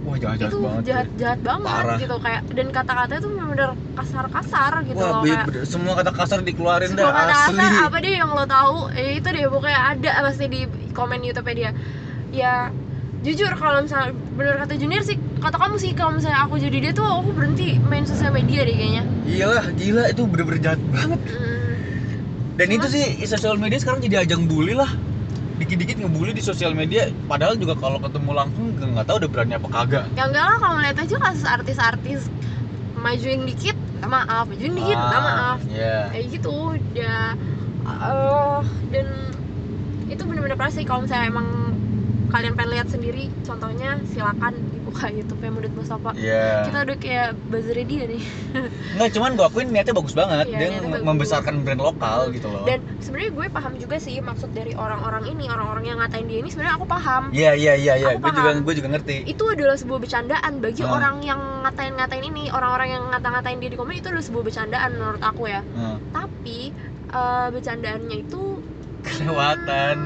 Wah 0.00 0.16
jahat 0.16 0.36
jahat 0.40 0.48
itu 0.48 0.58
banget. 0.58 0.82
jahat 0.88 1.08
jahat 1.16 1.40
banget 1.40 1.68
Parah. 1.68 1.96
gitu 1.98 2.16
kayak 2.20 2.40
dan 2.50 2.66
kata-katanya 2.70 3.20
tuh 3.20 3.30
bener-bener 3.30 3.70
kasar-kasar 3.94 4.72
gitu 4.84 4.96
Wah 4.96 5.08
loh 5.10 5.22
kayak 5.22 5.44
be- 5.44 5.64
semua 5.64 5.92
kata 5.94 6.10
kasar 6.10 6.38
dikeluarin 6.40 6.88
semua 6.88 7.00
dah 7.00 7.12
kata 7.16 7.34
asli. 7.34 7.56
kasar 7.60 7.72
apa 7.84 7.96
deh 8.00 8.12
yang 8.14 8.30
lo 8.30 8.44
tahu 8.44 8.76
eh, 8.92 9.10
itu 9.16 9.28
deh 9.28 9.44
pokoknya 9.46 9.80
ada 9.90 10.10
pasti 10.24 10.44
di 10.46 10.60
komen 10.92 11.20
YouTube 11.20 11.48
dia 11.52 11.70
ya 12.32 12.68
jujur 13.20 13.52
kalau 13.52 13.80
misalnya 13.80 14.10
bener 14.32 14.56
kata 14.58 14.74
Junior 14.74 15.02
sih 15.02 15.14
kata 15.36 15.56
kamu 15.56 15.76
sih 15.76 15.92
kalau 15.92 16.16
misalnya 16.16 16.40
aku 16.40 16.56
jadi 16.56 16.76
dia 16.80 16.92
tuh 16.92 17.04
aku 17.04 17.30
berhenti 17.30 17.76
main 17.78 18.02
sosial 18.02 18.30
media 18.30 18.64
deh 18.64 18.72
kayaknya 18.72 19.02
Iyalah 19.26 19.64
gila 19.72 20.04
itu 20.08 20.22
bener-bener 20.24 20.60
jahat 20.60 20.80
banget. 20.88 21.20
Hmm. 21.28 21.68
Dan 22.56 22.66
Cuma- 22.66 22.76
itu 22.76 22.86
sih 22.90 23.04
sosial 23.26 23.54
media 23.54 23.76
sekarang 23.76 24.00
jadi 24.00 24.24
ajang 24.24 24.44
bully 24.44 24.72
lah. 24.72 24.88
Dikit-dikit 25.56 26.00
ngebully 26.00 26.32
di 26.32 26.40
sosial 26.40 26.72
media 26.72 27.12
padahal 27.26 27.52
juga 27.54 27.76
kalau 27.76 28.00
ketemu 28.00 28.30
langsung 28.34 28.64
nggak 28.72 29.04
tahu 29.04 29.16
udah 29.20 29.30
berani 29.30 29.52
apa 29.54 29.68
kagak. 29.70 30.04
ya 30.10 30.24
enggak 30.24 30.44
lah 30.46 30.56
kalau 30.58 30.76
lihat 30.78 30.96
aja 30.96 31.16
kasus 31.20 31.44
artis-artis 31.44 32.20
majuin 32.96 33.44
dikit 33.44 33.76
maaf 34.02 34.48
majuin 34.48 34.72
dikit 34.72 34.96
Ah, 34.96 35.20
maaf 35.20 35.58
Iya. 35.66 36.08
kayak 36.10 36.26
gitu 36.32 36.56
ya 36.90 37.36
eh, 37.84 38.58
dan 38.90 39.06
itu 40.08 40.22
bener-bener 40.24 40.56
pasti 40.56 40.80
kalau 40.82 41.04
misalnya 41.04 41.28
emang 41.28 41.76
kalian 42.50 42.58
pengen 42.58 42.74
lihat 42.74 42.88
sendiri 42.90 43.24
contohnya 43.42 43.90
silakan 44.04 44.52
dibuka 44.68 45.06
YouTube 45.08 45.38
ya 45.38 45.50
Mudut 45.50 45.70
Mustafa 45.72 46.10
Iya. 46.12 46.66
kita 46.66 46.78
udah 46.82 46.96
kayak 46.98 47.28
buzzernya 47.46 47.86
dia 47.86 48.04
nih 48.08 48.22
Nggak 48.98 49.08
cuman 49.14 49.30
gua 49.32 49.46
akuin 49.46 49.68
niatnya 49.70 49.94
bagus 49.94 50.10
banget. 50.12 50.46
Iya, 50.48 50.58
Dia 50.58 50.68
bagus. 50.82 51.02
membesarkan 51.06 51.54
brand 51.62 51.78
lokal 51.80 52.18
gitu 52.32 52.48
loh. 52.48 52.66
dan 52.66 52.82
sebenarnya 52.98 53.30
gue 53.32 53.46
paham 53.48 53.72
juga 53.76 53.96
sih 53.96 54.18
maksud 54.18 54.50
dari 54.50 54.74
orang-orang 54.74 55.30
ini 55.30 55.46
orang-orang 55.46 55.84
yang 55.86 55.98
ngatain 56.00 56.26
dia 56.26 56.38
ini 56.40 56.48
sebenarnya 56.48 56.74
aku 56.74 56.86
paham 56.86 57.22
Iya 57.30 57.52
iya 57.54 57.72
iya 57.76 57.94
iya. 57.96 58.08
Aku 58.12 58.20
Gue 58.20 58.32
juga 58.34 58.50
gue 58.58 58.74
juga 58.76 58.88
ngerti. 58.90 59.16
itu 59.24 59.44
adalah 59.46 59.76
sebuah 59.76 59.98
bercandaan 60.00 60.52
bagi 60.58 60.82
Ah. 60.82 60.90
orang 60.90 61.16
yang 61.22 61.40
ngatain-ngatain 61.62 62.24
ini 62.24 62.50
orang-orang 62.50 62.88
yang 62.90 63.04
ngata-ngatain 63.08 63.58
dia 63.58 63.70
di 63.70 63.78
komen 63.78 63.94
itu 63.94 64.08
adalah 64.08 64.24
sebuah 64.24 64.42
bercandaan 64.44 64.90
menurut 64.92 65.22
aku 65.22 65.42
ya 65.46 65.62
Nah, 65.70 65.96
tapi 66.10 66.74
eh, 67.08 67.46
bercandaannya 67.48 68.16
itu 68.20 68.42
kelewatan. 69.00 69.96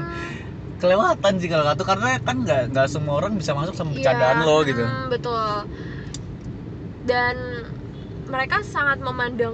Kelewatan 0.75 1.33
sih 1.39 1.47
kalau 1.47 1.65
kata 1.71 1.83
karena 1.87 2.09
kan 2.19 2.35
nggak 2.43 2.61
nggak 2.75 2.87
semua 2.91 3.23
orang 3.23 3.39
bisa 3.39 3.55
masuk 3.55 3.73
sama 3.79 3.95
Iya, 3.95 4.11
bercandaan 4.11 4.37
lo 4.43 4.57
gitu. 4.67 4.83
mm, 4.83 5.03
betul 5.07 5.47
dan 7.05 7.37
mereka 8.25 8.57
sangat 8.65 8.97
memandang 8.97 9.53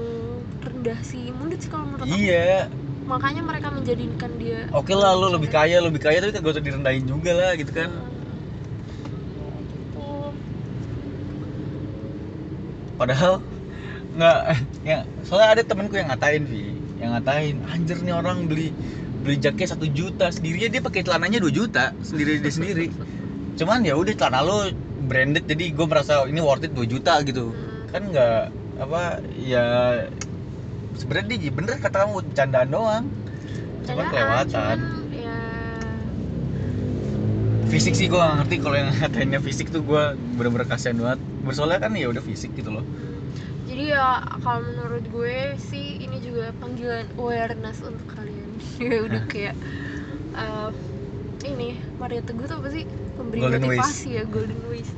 rendah 0.64 1.00
si 1.04 1.28
Mundut 1.36 1.60
sih 1.60 1.68
kalau 1.68 1.84
menurut 1.84 2.08
aku 2.08 2.16
Iya. 2.16 2.72
makanya 3.06 3.42
mereka 3.44 3.68
menjadikan 3.70 4.32
dia 4.40 4.66
Oke 4.72 4.96
lah 4.96 5.12
lo 5.14 5.28
lebih 5.36 5.52
kaya, 5.52 5.84
lebih 5.84 6.00
kaya 6.00 6.24
tapi 6.24 6.40
gak 6.40 6.54
usah 6.56 6.64
direndahin 6.64 7.04
juga 7.04 7.32
lah 7.36 7.52
gitu 7.60 7.72
kan. 7.76 7.92
Hmm, 7.92 8.08
gitu. 9.68 10.32
Padahal 12.96 13.34
nggak 14.12 14.40
ya 14.84 15.08
soalnya 15.24 15.50
ada 15.60 15.64
temenku 15.64 15.96
yang 15.96 16.12
ngatain 16.12 16.44
Vi 16.44 16.76
yang 17.00 17.16
ngatain 17.16 17.56
anjir 17.64 17.98
nih 18.04 18.12
orang 18.12 18.44
beli 18.46 18.76
beli 19.22 19.38
jaket 19.38 19.78
satu 19.78 19.86
juta 19.86 20.34
sendirinya 20.34 20.70
dia 20.74 20.82
pakai 20.82 21.02
celananya 21.06 21.40
2 21.40 21.54
juta 21.54 21.94
sendiri 22.02 22.42
dia 22.42 22.54
sendiri. 22.54 22.88
Cuman 23.56 23.86
ya 23.86 23.94
udah 23.94 24.14
celana 24.18 24.42
lo 24.42 24.70
branded 25.06 25.46
jadi 25.46 25.74
gue 25.74 25.86
merasa 25.86 26.26
ini 26.26 26.42
worth 26.42 26.66
it 26.66 26.74
2 26.74 26.86
juta 26.90 27.22
gitu. 27.26 27.54
Hmm. 27.54 27.70
kan 27.92 28.08
nggak 28.08 28.42
apa 28.80 29.20
ya 29.36 29.66
sebenarnya 30.96 31.38
dia 31.38 31.52
bener 31.52 31.76
kata 31.78 32.08
kamu 32.08 32.18
candaan 32.34 32.70
doang. 32.72 33.06
Cuman 33.86 34.06
kelewatan. 34.10 34.78
ya. 35.12 35.38
Fisik 37.68 37.96
sih 37.96 38.12
gue 38.12 38.20
gak 38.20 38.46
ngerti 38.46 38.56
kalau 38.60 38.76
yang 38.76 38.92
ngatainnya 38.94 39.40
fisik 39.40 39.72
tuh 39.72 39.82
gue 39.82 40.04
bener-bener 40.38 40.68
kasihan 40.70 40.98
banget. 41.00 41.20
Bersoalnya 41.44 41.80
kan 41.82 41.92
ya 41.98 42.08
udah 42.12 42.24
fisik 42.24 42.54
gitu 42.54 42.70
loh. 42.72 42.86
Jadi 43.72 43.96
ya 43.96 44.20
kalau 44.44 44.68
menurut 44.68 45.04
gue 45.08 45.56
sih 45.72 46.04
ini 46.04 46.20
juga 46.20 46.52
panggilan 46.60 47.08
awareness 47.16 47.80
untuk 47.82 48.04
kalian 48.12 48.31
ya 48.82 49.00
udah 49.06 49.22
kayak 49.28 49.56
eh, 50.36 50.70
ini 51.48 51.78
Maria 51.98 52.22
Teguh 52.22 52.46
tuh 52.46 52.58
apa 52.62 52.70
sih? 52.70 52.86
Pemberi 53.18 53.40
Golden 53.42 53.62
motivasi 53.66 54.10
ya 54.22 54.24
Golden 54.26 54.62
Ways. 54.70 54.90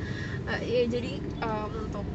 Eh, 0.48 0.62
ya 0.68 0.82
jadi 0.92 1.14
em, 1.20 1.72
untuk 1.88 2.06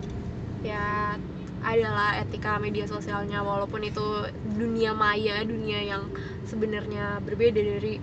ya 0.61 1.17
adalah 1.59 2.15
etika 2.23 2.63
media 2.63 2.87
sosialnya 2.87 3.43
walaupun 3.43 3.83
itu 3.83 4.31
dunia 4.55 4.95
maya 4.95 5.43
dunia 5.43 5.83
yang 5.83 6.07
sebenarnya 6.47 7.19
berbeda 7.27 7.59
dari 7.59 7.99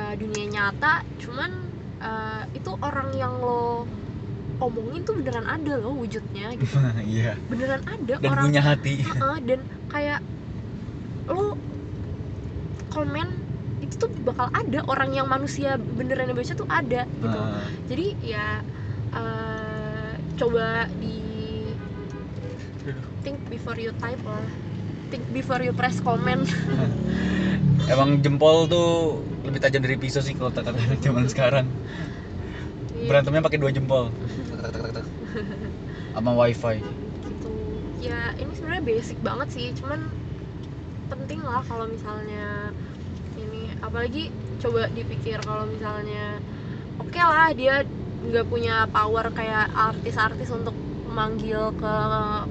uh, 0.00 0.14
dunia 0.16 0.48
nyata 0.48 1.04
cuman 1.20 1.50
uh, 2.00 2.42
itu 2.56 2.72
orang 2.80 3.12
yang 3.12 3.36
lo 3.36 3.84
omongin 4.56 5.04
tuh 5.04 5.20
beneran 5.20 5.44
ada 5.44 5.76
loh 5.76 5.92
wujudnya 5.92 6.56
gitu. 6.56 6.76
Iya. 7.04 7.36
Beneran 7.52 7.84
ada 7.84 8.14
dan 8.16 8.30
orang 8.32 8.44
punya 8.48 8.62
hati. 8.64 8.94
Heeh, 9.04 9.36
dan 9.44 9.60
kayak 9.92 10.20
lo 11.28 11.60
komen 12.96 13.28
itu 13.84 13.94
tuh 14.00 14.08
bakal 14.24 14.48
ada. 14.48 14.80
Orang 14.88 15.12
yang 15.12 15.28
manusia 15.28 15.76
beneran 15.76 16.32
yang 16.32 16.38
baca 16.40 16.52
tuh 16.56 16.68
ada 16.72 17.04
gitu. 17.04 17.38
Ah. 17.38 17.60
jadi 17.92 18.06
ya 18.24 18.46
eh, 19.12 20.12
coba 20.40 20.88
di 20.96 21.20
think 23.20 23.36
before 23.52 23.76
you 23.76 23.92
type 24.00 24.22
lah 24.24 24.46
think 25.08 25.22
before 25.30 25.62
you 25.62 25.72
press 25.72 26.02
comment. 26.02 26.46
Emang 27.92 28.18
jempol 28.22 28.66
tuh 28.66 29.22
lebih 29.46 29.62
tajam 29.62 29.82
dari 29.82 29.94
pisau 29.94 30.22
sih 30.22 30.34
kalau 30.34 30.50
kata 30.50 30.74
zaman 31.04 31.30
sekarang. 31.30 31.66
Iya, 32.96 33.06
berantemnya 33.06 33.42
pakai 33.46 33.58
dua 33.60 33.70
jempol. 33.70 34.10
Sama 36.16 36.32
wifi. 36.34 36.82
Gitu. 37.22 37.52
Ya 38.02 38.34
ini 38.40 38.52
sebenarnya 38.56 38.82
basic 38.82 39.18
banget 39.22 39.48
sih. 39.54 39.66
Cuman 39.78 40.10
penting 41.06 41.40
lah 41.46 41.62
kalau 41.62 41.86
misalnya 41.86 42.74
apalagi 43.84 44.32
coba 44.60 44.88
dipikir 44.92 45.38
kalau 45.44 45.68
misalnya 45.68 46.40
oke 47.00 47.20
lah 47.20 47.52
dia 47.52 47.84
nggak 48.26 48.46
punya 48.48 48.88
power 48.90 49.30
kayak 49.30 49.70
artis-artis 49.72 50.48
untuk 50.50 50.74
memanggil 51.06 51.72
ke 51.80 51.94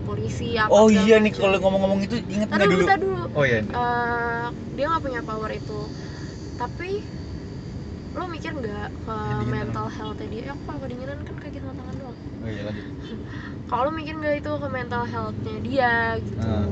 polisi 0.10 0.58
apa 0.58 0.74
oh 0.74 0.90
segala 0.90 1.06
iya 1.06 1.16
nih 1.22 1.34
kalau 1.38 1.58
ngomong-ngomong 1.62 2.02
itu 2.02 2.18
inget 2.34 2.50
nggak 2.50 2.66
dulu, 2.66 2.86
dulu? 2.98 3.24
oh 3.38 3.44
iya. 3.46 3.62
Eh, 3.62 4.46
dia 4.74 4.86
nggak 4.90 5.04
punya 5.06 5.22
power 5.22 5.52
itu. 5.54 5.80
Tapi 6.58 6.90
lo 8.16 8.26
mikir 8.32 8.52
nggak 8.58 8.88
ke 8.90 9.16
Kedinginan. 9.16 9.54
mental 9.54 9.88
health 9.92 10.18
dia? 10.18 10.42
Ya 10.42 10.52
aku 10.56 10.62
kalau 10.66 10.80
kedinginan 10.82 11.18
kan 11.22 11.36
kaki 11.46 11.58
sama 11.62 11.74
tangan 11.78 11.96
doang. 12.00 12.18
Oh 12.42 12.50
iya 12.50 12.62
lanjut. 12.66 12.88
Kalau 13.70 13.82
lo 13.86 13.92
mikir 13.94 14.14
nggak 14.18 14.36
itu 14.42 14.52
ke 14.56 14.68
mental 14.72 15.04
healthnya 15.06 15.56
dia 15.62 15.94
gitu. 16.26 16.42
Ah. 16.42 16.66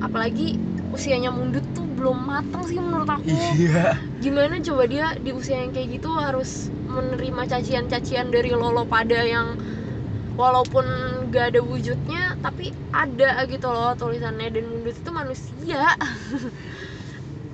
Apalagi 0.00 0.60
usianya 0.92 1.32
mundut 1.32 1.64
tuh 1.72 1.84
belum 1.96 2.28
matang 2.28 2.64
sih 2.68 2.76
menurut 2.76 3.08
aku. 3.08 3.28
Iya. 3.32 3.96
Gimana 4.20 4.60
coba 4.60 4.84
dia 4.88 5.16
di 5.16 5.32
usia 5.32 5.60
yang 5.60 5.72
kayak 5.72 6.00
gitu 6.00 6.12
harus 6.16 6.68
menerima 6.88 7.42
cacian-cacian 7.48 8.28
dari 8.32 8.52
lolo 8.52 8.84
pada 8.84 9.20
yang 9.24 9.56
walaupun 10.36 10.84
gak 11.32 11.56
ada 11.56 11.60
wujudnya 11.64 12.36
tapi 12.44 12.72
ada 12.92 13.44
gitu 13.48 13.68
loh 13.68 13.96
tulisannya. 13.96 14.52
Dan 14.52 14.64
mundut 14.68 14.96
itu 14.96 15.10
manusia. 15.12 15.82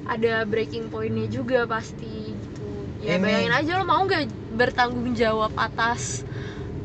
Ada 0.02 0.42
breaking 0.42 0.90
pointnya 0.90 1.30
juga 1.30 1.62
pasti 1.64 2.34
gitu. 2.34 2.66
Ya 3.06 3.16
Ini- 3.16 3.22
bayangin 3.22 3.54
aja 3.54 3.70
lo 3.78 3.86
mau 3.86 4.02
nggak 4.02 4.26
bertanggung 4.58 5.14
jawab 5.14 5.54
atas 5.54 6.26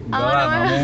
Enggak 0.07 0.21
Apa 0.23 0.31
namanya? 0.39 0.79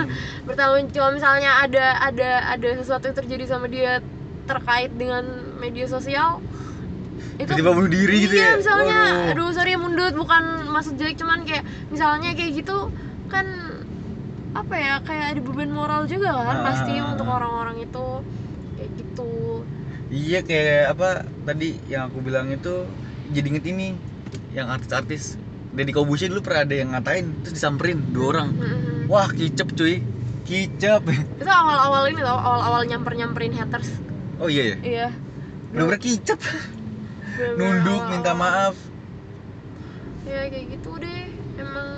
bertanggung 0.46 0.86
jawab 0.94 1.12
misalnya 1.18 1.50
ada 1.66 1.86
ada 1.98 2.30
ada 2.54 2.68
sesuatu 2.78 3.10
yang 3.10 3.16
terjadi 3.18 3.44
sama 3.50 3.66
dia 3.66 3.98
terkait 4.48 4.90
dengan 4.96 5.24
media 5.60 5.84
sosial 5.84 6.40
itu 7.38 7.46
tiba-tiba 7.54 7.70
bunuh 7.70 7.90
diri 7.92 8.16
gitu 8.26 8.34
iya 8.34 8.50
ya? 8.50 8.58
misalnya 8.58 8.98
Waduh. 8.98 9.30
aduh 9.36 9.48
sorry 9.54 9.72
mundut 9.78 10.14
bukan 10.16 10.42
maksud 10.66 10.98
jelek 10.98 11.20
cuman 11.20 11.46
kayak 11.46 11.62
misalnya 11.92 12.34
kayak 12.34 12.52
gitu 12.58 12.90
kan 13.30 13.46
apa 14.56 14.74
ya 14.74 14.94
kayak 15.04 15.36
ada 15.36 15.40
beban 15.44 15.70
moral 15.70 16.08
juga 16.08 16.34
kan 16.34 16.56
Ah, 16.58 16.64
pasti 16.72 16.98
untuk 16.98 17.28
orang-orang 17.28 17.84
itu 17.84 18.06
kayak 18.74 18.90
gitu. 18.96 19.30
Iya 20.08 20.40
kayak 20.40 20.96
apa 20.96 21.08
tadi 21.44 21.76
yang 21.86 22.08
aku 22.08 22.24
bilang 22.24 22.48
itu 22.48 22.88
jadi 23.30 23.46
inget 23.54 23.66
ini 23.68 23.92
yang 24.56 24.72
artis-artis 24.72 25.36
Deddy 25.68 25.92
Kobusier 25.92 26.32
dulu 26.32 26.42
pernah 26.42 26.64
ada 26.64 26.74
yang 26.74 26.90
ngatain 26.96 27.44
terus 27.44 27.60
disamperin 27.60 28.00
dua 28.10 28.26
orang. 28.34 28.48
Mm-mm. 28.56 29.06
wah 29.06 29.28
kicep 29.30 29.68
cuy. 29.76 30.00
Kicep. 30.48 31.04
Itu 31.38 31.44
awal-awal 31.44 32.08
ini 32.08 32.24
tau 32.24 32.40
awal-awal 32.40 32.88
nyamper-nyamperin 32.88 33.52
haters 33.52 34.00
oh 34.38 34.48
iya 34.48 34.62
ya 34.74 34.76
iya. 34.82 35.08
Bener-bener 35.68 36.00
kicep. 36.00 36.38
Bener-bener. 36.40 37.58
Nunduk 37.60 38.00
awal-awal. 38.00 38.12
minta 38.12 38.32
maaf. 38.32 38.74
Ya 40.24 40.48
kayak 40.48 40.66
gitu 40.72 40.90
deh. 40.96 41.28
Emang 41.60 41.88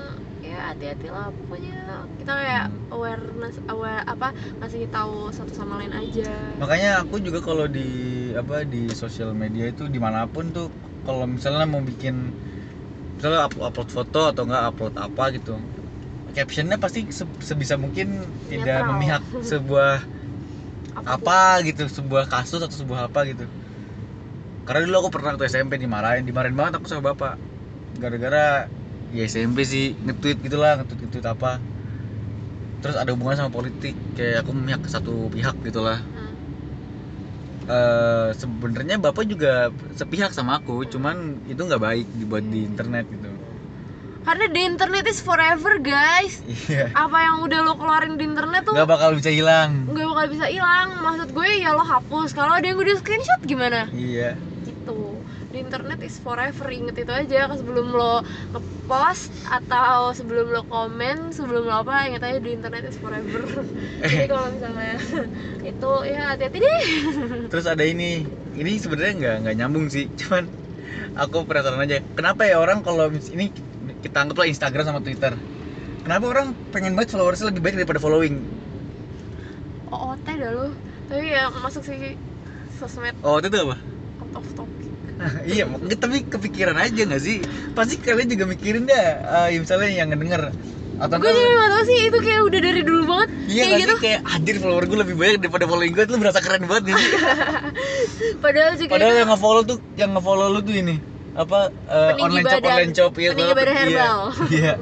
ya 0.43 0.59
hati-hati 0.75 1.07
lah 1.07 1.31
pokoknya. 1.31 1.79
Kita 2.19 2.33
kayak 2.35 2.67
awareness 2.91 3.57
aware 3.71 4.03
apa 4.05 4.35
ngasih 4.59 4.91
tahu 4.91 5.31
satu 5.31 5.53
sama 5.55 5.79
lain 5.79 5.95
aja. 5.95 6.31
Makanya 6.59 7.07
aku 7.07 7.23
juga 7.23 7.39
kalau 7.39 7.71
di 7.71 7.89
apa 8.35 8.67
di 8.67 8.91
sosial 8.91 9.31
media 9.37 9.71
itu 9.71 9.87
di 9.87 9.99
mana 10.03 10.27
pun 10.27 10.51
tuh 10.51 10.67
kalau 11.07 11.31
misalnya 11.31 11.65
mau 11.71 11.81
bikin 11.81 12.35
misalnya 13.17 13.47
up- 13.47 13.61
upload 13.61 13.91
foto 13.93 14.33
atau 14.33 14.43
enggak 14.49 14.65
upload 14.73 14.95
apa 14.97 15.25
gitu 15.37 15.61
captionnya 16.31 16.79
pasti 16.79 17.05
se- 17.11 17.27
sebisa 17.43 17.75
mungkin 17.75 18.23
tidak 18.47 18.87
Netral. 18.87 18.89
memihak 18.95 19.23
sebuah 19.43 19.99
apa 20.95 21.63
gitu 21.69 21.83
sebuah 21.97 22.25
kasus 22.33 22.61
atau 22.67 22.77
sebuah 22.83 23.01
apa 23.11 23.21
gitu. 23.31 23.45
Karena 24.67 24.81
dulu 24.87 24.97
aku 25.07 25.11
pernah 25.15 25.29
waktu 25.35 25.45
SMP 25.53 25.73
dimarahin 25.81 26.25
dimarahin 26.29 26.57
banget 26.59 26.73
aku 26.79 26.87
sama 26.91 27.03
bapak. 27.13 27.35
Gara-gara 28.03 28.71
ya 29.17 29.23
SMP 29.33 29.59
sih 29.73 29.85
nge-tweet 30.05 30.39
gitulah 30.47 30.73
nge-tweet 30.79 31.01
nge-tweet 31.07 31.27
apa. 31.35 31.51
Terus 32.83 32.97
ada 33.01 33.11
hubungan 33.15 33.37
sama 33.39 33.51
politik 33.53 33.95
kayak 34.17 34.37
aku 34.45 34.51
memihak 34.57 34.81
ke 34.85 34.91
satu 34.95 35.29
pihak 35.35 35.57
gitulah. 35.67 35.99
Hmm. 36.15 36.35
eh 37.77 38.29
sebenarnya 38.41 38.97
bapak 39.05 39.25
juga 39.33 39.49
sepihak 39.99 40.33
sama 40.35 40.53
aku 40.61 40.75
cuman 40.93 41.17
itu 41.53 41.61
nggak 41.69 41.83
baik 41.87 42.07
dibuat 42.21 42.45
di 42.53 42.59
internet 42.71 43.05
gitu 43.15 43.30
karena 44.21 44.45
di 44.53 44.61
internet 44.69 45.05
is 45.09 45.21
forever 45.25 45.81
guys. 45.81 46.45
Iya. 46.69 46.93
Apa 46.93 47.19
yang 47.25 47.37
udah 47.49 47.59
lo 47.65 47.75
keluarin 47.81 48.21
di 48.21 48.25
internet 48.29 48.69
tuh 48.69 48.77
nggak 48.77 48.91
bakal 48.91 49.17
bisa 49.17 49.33
hilang. 49.33 49.89
nggak 49.89 50.07
bakal 50.13 50.27
bisa 50.29 50.47
hilang. 50.53 50.89
Maksud 51.01 51.29
gue 51.33 51.49
ya 51.57 51.73
lo 51.73 51.85
hapus. 51.85 52.37
Kalau 52.37 52.53
ada 52.53 52.67
yang 52.69 52.77
udah 52.77 52.95
screenshot 53.01 53.41
gimana? 53.49 53.89
Iya. 53.97 54.37
Gitu. 54.69 55.17
Di 55.51 55.59
internet 55.65 56.05
is 56.05 56.21
forever. 56.21 56.69
Inget 56.69 57.01
itu 57.01 57.13
aja. 57.13 57.49
Sebelum 57.57 57.97
lo 57.97 58.21
ngepost 58.53 59.33
atau 59.49 60.13
sebelum 60.13 60.53
lo 60.53 60.63
komen 60.69 61.33
sebelum 61.33 61.65
lo 61.65 61.75
apa 61.81 62.07
inget 62.13 62.23
aja 62.23 62.39
di 62.39 62.51
internet 62.53 62.93
is 62.93 63.01
forever. 63.01 63.41
Jadi 64.05 64.27
kalau 64.29 64.53
misalnya 64.53 65.01
itu 65.65 65.93
ya 66.05 66.21
hati-hati 66.37 66.59
deh. 66.61 66.81
Terus 67.53 67.67
ada 67.67 67.83
ini. 67.83 68.29
Ini 68.51 68.73
sebenarnya 68.77 69.15
nggak 69.17 69.37
nggak 69.49 69.57
nyambung 69.65 69.89
sih. 69.89 70.13
Cuman 70.21 70.45
aku 71.17 71.49
penasaran 71.49 71.81
aja. 71.81 72.05
Kenapa 72.15 72.45
ya 72.45 72.61
orang 72.61 72.85
kalau 72.85 73.09
ini 73.33 73.70
kita 74.01 74.17
anggaplah 74.25 74.49
Instagram 74.49 74.85
sama 74.85 75.01
Twitter. 75.05 75.37
Kenapa 76.01 76.25
orang 76.33 76.57
pengen 76.73 76.97
banget 76.97 77.13
followersnya 77.13 77.53
lebih 77.53 77.61
baik 77.61 77.77
daripada 77.85 78.01
following? 78.01 78.41
OOT 79.91 80.27
dah 80.27 80.51
lo 80.55 80.67
tapi 81.11 81.27
ya 81.27 81.51
masuk 81.51 81.83
sih 81.83 82.15
sosmed. 82.79 83.15
Oh 83.27 83.43
itu 83.43 83.51
apa? 83.51 83.77
Out 84.23 84.35
of 84.39 84.47
topic. 84.55 84.89
Iya 85.45 85.69
mak- 85.69 86.01
tapi 86.01 86.25
kepikiran 86.25 86.79
aja 86.79 87.03
nggak 87.03 87.23
sih? 87.23 87.43
Pasti 87.75 87.99
kalian 88.01 88.31
juga 88.31 88.47
mikirin 88.47 88.87
dah 88.87 89.05
eh, 89.51 89.59
misalnya 89.59 89.91
yang 89.91 90.09
ngedenger. 90.15 90.55
Atau 91.01 91.17
gue 91.17 91.33
juga 91.33 91.51
gak 91.57 91.71
tau 91.73 91.85
sih 91.89 91.99
itu 92.13 92.19
kayak 92.21 92.41
udah 92.45 92.61
dari 92.61 92.81
dulu 92.85 93.03
banget. 93.09 93.29
Iya 93.49 93.63
kayak 93.65 93.73
gak 93.73 93.81
gitu. 93.81 93.95
kayak 94.05 94.21
anjir 94.37 94.57
follower 94.61 94.85
gue 94.85 94.99
lebih 95.01 95.17
banyak 95.17 95.37
daripada 95.41 95.65
following 95.65 95.93
gue 95.97 96.05
tuh 96.05 96.13
lu 96.15 96.19
berasa 96.21 96.41
keren 96.45 96.63
banget 96.69 96.83
gak 96.93 96.97
sih? 97.01 97.13
padahal 98.45 98.73
juga 98.77 98.93
Padahal 98.95 99.13
itu 99.13 99.21
yang 99.21 99.31
nge-follow 99.33 99.63
tuh 99.65 99.79
yang 99.97 100.11
nge-follow 100.13 100.47
lu 100.53 100.61
tuh 100.61 100.75
ini 100.77 100.97
apa 101.41 101.61
Peninggi 102.13 102.23
online 102.23 102.47
shop 102.47 102.63
online 102.63 102.93
shop 102.93 103.13
ya 103.17 103.31
badan 103.33 103.69
herbal. 103.71 104.19
Iya. 104.53 104.73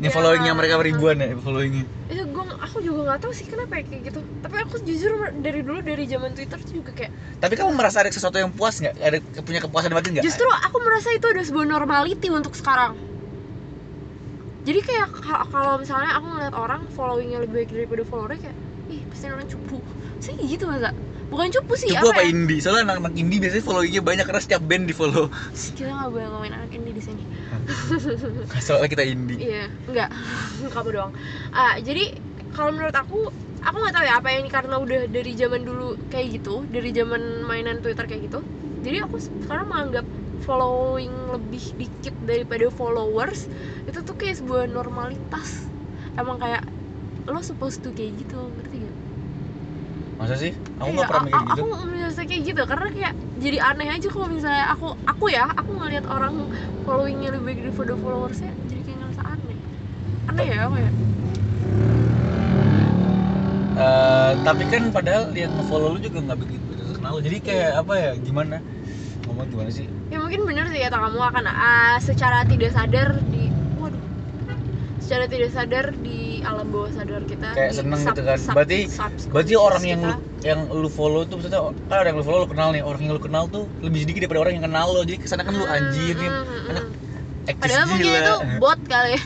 Ini 0.00 0.08
Ya. 0.08 0.10
followingnya 0.10 0.52
mereka 0.54 0.80
ribuan 0.80 1.16
ya 1.16 1.36
followingnya. 1.36 1.84
itu 2.08 2.22
gue 2.26 2.44
aku 2.58 2.80
juga 2.80 3.00
nggak 3.06 3.20
tahu 3.20 3.30
sih 3.30 3.44
kenapa 3.44 3.72
ya 3.76 3.84
kayak 3.84 4.02
gitu 4.02 4.20
tapi 4.40 4.56
aku 4.58 4.80
jujur 4.80 5.12
dari 5.38 5.60
dulu 5.60 5.78
dari 5.80 6.04
zaman 6.04 6.32
twitter 6.32 6.56
tuh 6.58 6.74
juga 6.74 6.90
kayak 6.90 7.12
Tapi 7.36 7.54
kamu 7.54 7.70
merasa 7.70 8.00
ada 8.00 8.08
sesuatu 8.08 8.34
yang 8.34 8.50
puas 8.50 8.76
nggak? 8.76 8.96
Ada 8.96 9.16
punya 9.40 9.60
kepuasan 9.60 9.92
batin 9.92 10.10
nggak? 10.14 10.24
justru 10.24 10.48
aku 10.48 10.76
merasa 10.80 11.08
itu 11.10 11.26
ada 11.26 11.42
sebuah 11.42 11.66
normality 11.68 12.28
untuk 12.28 12.52
sekarang 12.52 12.96
jadi 14.60 14.80
kayak 14.80 15.08
ka- 15.14 15.46
kalau 15.48 15.76
misalnya 15.76 16.12
aku 16.12 16.26
ngeliat 16.28 16.54
orang 16.54 16.80
followingnya 16.90 17.38
lebih 17.40 17.54
baik 17.60 17.70
daripada 17.70 18.02
followernya 18.02 18.40
kayak 18.42 18.56
ih 18.88 19.00
pasti 19.06 19.24
orang 19.26 19.46
cupu 19.46 19.78
sih 20.18 20.34
gitu 20.42 20.64
masa 20.64 20.90
bukan 21.30 21.46
cupu 21.54 21.72
sih 21.78 21.88
Coba 21.94 22.10
apa 22.12 22.22
ya? 22.26 22.34
indie? 22.34 22.58
Soalnya 22.58 22.82
anak-anak 22.90 23.14
indie 23.14 23.38
biasanya 23.38 23.64
followingnya 23.64 24.02
banyak 24.02 24.24
karena 24.26 24.42
setiap 24.42 24.62
band 24.66 24.84
di 24.90 24.94
follow. 24.94 25.26
Kita 25.78 25.90
nggak 25.90 26.10
boleh 26.10 26.26
ngomongin 26.26 26.54
anak 26.58 26.70
ini 26.74 26.90
di 26.90 27.02
sini 27.02 27.22
Soalnya 28.66 28.88
kita 28.90 29.04
indie. 29.06 29.38
Iya, 29.38 29.64
enggak. 29.86 30.10
Kamu 30.74 30.88
doang. 30.90 31.12
Ah, 31.54 31.78
jadi 31.78 32.18
kalau 32.50 32.74
menurut 32.74 32.96
aku, 32.98 33.30
aku 33.62 33.76
nggak 33.78 33.94
tahu 33.94 34.04
ya 34.04 34.14
apa 34.18 34.26
yang 34.34 34.40
ini 34.44 34.50
karena 34.50 34.74
udah 34.82 35.00
dari 35.06 35.32
zaman 35.38 35.62
dulu 35.62 35.94
kayak 36.10 36.26
gitu, 36.42 36.66
dari 36.66 36.90
zaman 36.90 37.46
mainan 37.46 37.78
Twitter 37.78 38.04
kayak 38.10 38.26
gitu. 38.26 38.42
Jadi 38.82 38.96
aku 39.04 39.16
sekarang 39.20 39.70
menganggap 39.70 40.06
following 40.42 41.12
lebih 41.30 41.62
dikit 41.78 42.14
daripada 42.24 42.66
followers 42.72 43.46
itu 43.86 43.98
tuh 44.02 44.16
kayak 44.18 44.40
sebuah 44.40 44.66
normalitas. 44.66 45.68
Emang 46.18 46.40
kayak 46.42 46.64
lo 47.30 47.38
supposed 47.44 47.84
to 47.84 47.94
kayak 47.94 48.18
gitu? 48.18 48.50
Masa 50.20 50.36
sih 50.36 50.52
aku 50.76 50.84
Iya, 50.84 50.94
nggak 50.94 51.08
pernah 51.08 51.22
a- 51.22 51.26
mikir 51.26 51.40
gitu 51.40 51.62
Aku 51.64 51.88
merasa 51.88 52.20
kayak 52.22 52.42
gitu 52.44 52.62
karena 52.62 52.86
kayak 52.90 53.12
jadi 53.40 53.58
aneh 53.64 53.88
aja 53.90 54.06
kalau 54.06 54.28
misalnya 54.28 54.64
aku 54.68 54.86
aku 55.02 55.24
ya 55.28 55.44
aku 55.50 55.70
ngelihat 55.72 56.04
orang 56.06 56.34
followingnya 56.84 57.28
lebih 57.32 57.44
baik 57.46 57.58
daripada 57.64 57.92
followersnya 57.96 58.52
jadi 58.68 58.80
kayak 58.84 58.98
ngerasa 59.00 59.22
aneh. 59.26 59.56
Aneh 60.28 60.44
ya 60.46 60.58
apa 60.62 60.76
ya? 60.78 60.90
Eh, 63.72 64.32
tapi 64.38 64.62
kan 64.66 64.82
padahal 64.90 65.32
yang 65.32 65.56
nge-follow 65.56 65.96
lu 65.96 66.00
juga 66.00 66.20
nggak 66.20 66.38
begitu 66.38 66.64
begitu 66.68 66.90
kenal 66.92 67.16
lu. 67.16 67.20
jadi 67.24 67.36
kayak 67.40 67.70
apa 67.80 67.92
ya 67.96 68.10
gimana 68.20 68.56
ngomong 69.24 69.48
gimana 69.48 69.70
sih 69.72 69.88
Ya 70.12 70.18
mungkin 70.18 70.44
bener 70.44 70.68
sih 70.68 70.80
kata 70.80 70.96
kamu 70.98 71.16
akan 71.22 71.44
ah, 71.48 71.96
secara 71.98 72.44
tidak 72.44 72.76
sadar 72.76 73.08
di 73.24 73.48
waduh 73.78 74.02
secara 75.00 75.24
tidak 75.24 75.50
sadar 75.50 75.96
di 75.96 76.18
alam 76.42 76.66
bawah 76.68 76.90
sadar 76.90 77.22
kita 77.24 77.46
Kayak 77.52 77.72
seneng 77.72 78.00
gitu 78.00 78.22
kan. 78.22 78.38
Berarti- 78.52 78.88
berarti 79.28 79.54
orang 79.56 79.84
yang 79.84 80.00
lu 80.00 80.12
yang 80.40 80.60
lu 80.68 80.88
follow 80.88 81.22
tuh 81.24 81.36
maksudnya 81.36 81.60
kan 81.86 81.96
ada 82.00 82.08
yang 82.08 82.18
lu 82.18 82.24
follow 82.24 82.40
lu 82.44 82.48
kenal 82.48 82.68
nih 82.70 82.80
orang 82.80 83.00
yang 83.04 83.12
lu 83.12 83.22
kenal 83.22 83.44
tuh 83.46 83.64
lebih 83.80 83.98
sedikit 84.02 84.24
daripada 84.24 84.40
orang 84.44 84.54
yang 84.56 84.66
kenal 84.66 84.86
lo 84.88 85.04
jadi 85.04 85.18
ke 85.18 85.26
sana 85.26 85.42
kan 85.42 85.52
lu 85.52 85.62
Hmm, 85.62 85.76
anjir 85.76 86.14
nih 86.16 86.30
hmm, 86.30 86.44
hmm, 86.44 86.70
anak 86.70 86.84
hmm. 86.84 87.50
eksis 87.50 87.60
Padahal 87.60 87.86
mungkin 87.86 88.08
itu 88.10 88.34
bot 88.62 88.80
kali 88.84 89.10
ya. 89.14 89.22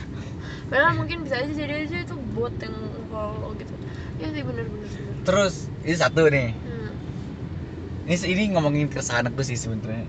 Padahal 0.65 0.93
mungkin 0.97 1.17
bisa 1.23 1.35
aja 1.39 1.53
jadi 1.53 1.75
aja 1.85 1.97
itu 2.03 2.15
bot 2.35 2.55
yang 2.59 2.77
follow 3.09 3.51
gitu. 3.55 3.75
Ya 4.15 4.29
sih 4.31 4.43
bener 4.43 4.65
bener 4.65 4.89
bener. 4.89 5.15
terus 5.23 5.55
ini 5.83 5.97
satu 5.97 6.23
nih 6.27 6.49
Hmm. 6.53 6.93
ini 8.05 8.17
ini 8.29 8.43
ngomongin 8.53 8.87
keresahan 8.87 9.27
aku 9.27 9.41
sih 9.41 9.55
sebenarnya 9.55 10.05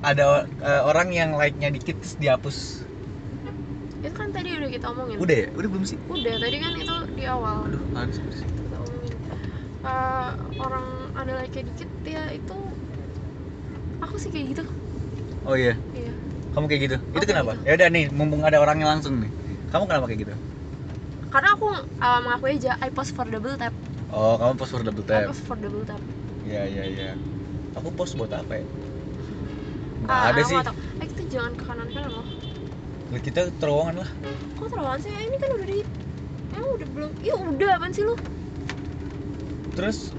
ada 0.00 0.24
eh, 0.60 0.82
orang 0.82 1.08
yang 1.10 1.30
like-nya 1.34 1.68
dikit 1.68 1.96
terus 1.96 2.14
dihapus 2.16 2.56
Itu 4.00 4.14
kan 4.16 4.28
tadi 4.32 4.48
udah 4.56 4.70
kita 4.72 4.86
omongin. 4.92 5.16
udah 5.20 5.36
ya 5.36 5.48
udah 5.52 5.68
belum 5.68 5.84
sih 5.84 5.98
Udah, 6.08 6.34
tadi 6.40 6.56
kan 6.56 6.72
itu 6.76 6.96
di 7.16 7.24
awal. 7.28 7.56
aduh 7.68 7.82
harus 7.92 8.16
Kita 8.16 8.76
omongin. 8.80 9.16
Eh, 9.80 10.30
orang 10.60 10.86
ada 11.16 11.32
like 11.40 11.56
dikit 11.56 11.90
ya 12.04 12.22
itu 12.32 12.56
aku 14.00 14.16
sih 14.16 14.30
kayak 14.32 14.46
gitu. 14.56 14.64
oh 15.48 15.56
iya 15.56 15.72
Iya. 15.96 16.12
kamu 16.52 16.64
kayak 16.68 16.82
gitu 16.84 16.96
itu 17.16 17.24
kenapa 17.24 17.52
gitu. 17.56 17.64
ya 17.64 17.72
udah 17.80 17.88
nih 17.88 18.04
mumpung 18.12 18.42
ada 18.44 18.58
orangnya 18.60 18.86
langsung 18.92 19.20
nih 19.24 19.30
kamu 19.72 19.84
kenapa 19.88 20.04
kayak 20.08 20.20
gitu 20.28 20.34
Karena 21.30 21.48
aku 21.54 21.70
uh, 22.02 22.20
mengakui 22.26 22.58
aja 22.58 22.74
I 22.82 22.90
post 22.90 23.14
for 23.14 23.22
double 23.22 23.54
tap. 23.54 23.70
oh 24.10 24.34
kamu 24.36 24.52
post 24.58 24.70
for 24.74 24.82
double 24.82 25.04
I 25.04 25.08
tap 25.08 25.30
post 25.30 25.42
for 25.46 25.56
double 25.56 25.84
tap. 25.86 26.00
Iya 26.42 26.62
iya 26.66 26.84
iya. 26.90 27.10
Aku 27.78 27.94
post 27.94 28.18
buat 28.18 28.34
apa 28.34 28.58
ya? 28.58 28.64
Nggak 30.02 30.10
Ah, 30.10 30.32
ada 30.34 30.42
sih. 30.42 30.58
Eh, 30.58 31.06
kita 31.06 31.22
jangan 31.30 31.52
ke 31.54 31.62
kanan 31.62 31.86
kanan 31.94 32.10
loh. 32.10 32.26
Lihat 33.10 33.22
kita 33.26 33.40
terowongan 33.58 34.06
lah. 34.06 34.10
Kok 34.58 34.68
terlalu 34.70 34.98
sih? 35.02 35.10
Ini 35.10 35.36
kan 35.42 35.50
udah 35.58 35.66
di 35.66 35.78
Emang 36.50 36.70
udah 36.78 36.88
belum? 36.94 37.10
Ya 37.22 37.34
udah, 37.38 37.70
apaan 37.78 37.92
sih 37.94 38.02
lu? 38.06 38.14
Terus 39.74 40.14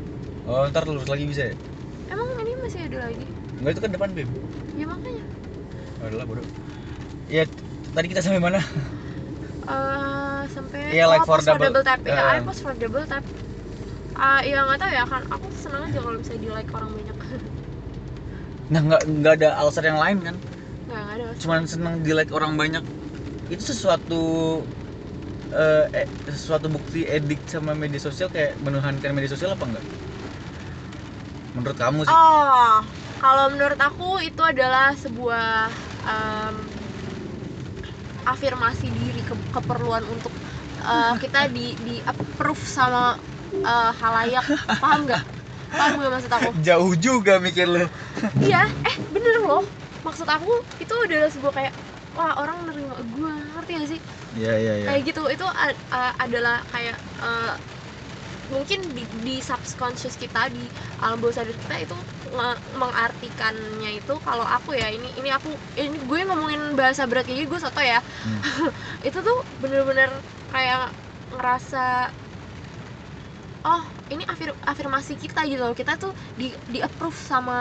oh 0.47 0.63
ntar 0.71 0.83
lurus 0.87 1.07
lagi 1.07 1.23
bisa 1.27 1.43
ya? 1.51 1.55
Emang 2.11 2.27
ini 2.43 2.53
masih 2.63 2.79
ada 2.87 2.97
lagi? 3.07 3.25
Enggak 3.59 3.71
itu 3.77 3.81
kan 3.83 3.91
depan 3.95 4.09
Bim. 4.15 4.29
Ya 4.75 4.85
makanya. 4.87 5.23
Oh, 6.01 6.05
adalah 6.09 6.25
bodoh. 6.25 6.47
Iya 7.29 7.43
t- 7.47 7.63
tadi 7.95 8.07
kita 8.11 8.21
sampai 8.25 8.41
mana? 8.41 8.59
eh 9.71 10.41
sampai 10.49 10.81
Iya, 10.91 11.05
like 11.07 11.23
for 11.23 11.37
post 11.37 11.47
for 11.47 11.55
double- 11.55 11.69
double 11.71 11.83
tap 11.85 12.01
ya, 12.03 12.17
eh. 12.17 12.35
I 12.35 12.39
post 12.43 12.61
for 12.65 12.73
double 12.75 13.05
tap. 13.07 13.23
Ah, 14.17 14.41
ya 14.43 14.61
nggak 14.67 14.79
tahu 14.81 14.91
ya 14.91 15.05
kan, 15.07 15.23
aku 15.31 15.47
senang 15.55 15.87
aja 15.87 15.99
kalau 16.03 16.17
bisa 16.19 16.33
di 16.37 16.47
like 16.51 16.69
orang 16.75 16.91
banyak. 16.91 17.17
Nah 18.71 18.79
nggak 18.87 19.01
nggak 19.19 19.33
ada 19.41 19.49
alasan 19.59 19.85
yang 19.91 19.99
lain 19.99 20.17
kan? 20.23 20.35
Nggak 20.91 21.07
ada. 21.15 21.29
Cuman 21.41 21.61
seneng 21.71 21.93
di 22.05 22.11
like 22.17 22.31
orang 22.37 22.53
banyak. 22.61 22.83
Itu 23.53 23.63
sesuatu 23.71 24.15
eh, 25.51 25.83
eh, 25.99 26.07
sesuatu 26.37 26.67
bukti 26.75 26.99
edik 27.15 27.39
sama 27.53 27.71
media 27.81 28.01
sosial 28.07 28.27
kayak 28.35 28.51
menuhankan 28.65 29.11
media 29.15 29.31
sosial 29.33 29.51
apa 29.55 29.65
enggak? 29.69 29.85
Menurut 31.55 31.77
kamu 31.79 32.01
sih? 32.09 32.17
Oh, 32.17 32.71
kalau 33.21 33.45
menurut 33.53 33.79
aku 33.87 34.03
itu 34.27 34.41
adalah 34.51 34.85
sebuah 35.03 35.69
em, 36.05 36.57
afirmasi 38.31 38.85
diri 38.97 39.21
ke- 39.27 39.47
keperluan 39.55 40.03
untuk 40.13 40.33
eh, 40.77 41.13
kita 41.21 41.49
di 41.55 41.61
di 41.85 41.91
approve 42.11 42.61
sama 42.77 43.17
eh, 43.65 43.89
halayak 44.01 44.45
paham 44.81 44.99
nggak 45.05 45.21
paham 45.77 45.91
nggak 45.97 46.11
maksud 46.13 46.33
aku 46.37 46.49
Jauh 46.65 46.93
juga 46.99 47.39
mikir 47.41 47.67
lu. 47.67 47.85
iya 48.43 48.57
eh 48.89 48.97
bener 49.13 49.35
loh 49.47 49.61
maksud 50.05 50.27
aku 50.35 50.49
itu 50.83 50.93
adalah 51.05 51.29
sebuah 51.33 51.53
kayak 51.57 51.73
wah 52.17 52.33
orang 52.41 52.57
nerima 52.67 52.95
gue 53.13 53.31
ngerti 53.55 53.71
gak 53.79 53.89
sih 53.93 54.01
Iya 54.35 54.51
iya 54.63 54.73
iya. 54.79 54.87
kayak 54.87 55.01
gitu 55.07 55.21
itu 55.33 55.45
a- 55.45 56.15
adalah 56.23 56.63
kayak 56.73 56.97
eh, 57.21 57.53
mungkin 58.51 58.79
di, 58.97 59.03
di 59.07 59.35
subconscious 59.39 60.15
kita 60.19 60.51
di 60.51 60.67
alam 60.99 61.17
bawah 61.23 61.35
sadar 61.39 61.55
kita 61.55 61.75
itu 61.85 61.95
mengartikannya 62.81 63.89
itu 63.99 64.13
kalau 64.27 64.43
aku 64.43 64.75
ya 64.75 64.87
ini 64.91 65.07
ini 65.19 65.29
aku 65.31 65.49
ini 65.79 65.97
gue 66.09 66.19
ngomongin 66.27 66.61
bahasa 66.79 67.07
berat 67.09 67.23
kayak 67.25 67.37
gini 67.39 67.47
gue 67.47 67.61
soto 67.61 67.79
ya 67.79 67.99
Hmm. 68.23 68.41
itu 69.07 69.17
tuh 69.27 69.37
bener-bener 69.61 70.09
kayak 70.51 70.91
ngerasa 71.31 72.11
oh 73.65 73.83
ini 74.13 74.23
afir, 74.33 74.49
afirmasi 74.71 75.13
kita 75.23 75.39
gitu 75.49 75.61
loh 75.65 75.75
kita 75.77 75.93
tuh 76.01 76.11
di 76.39 76.45
di 76.73 76.79
approve 76.87 77.17
sama 77.31 77.53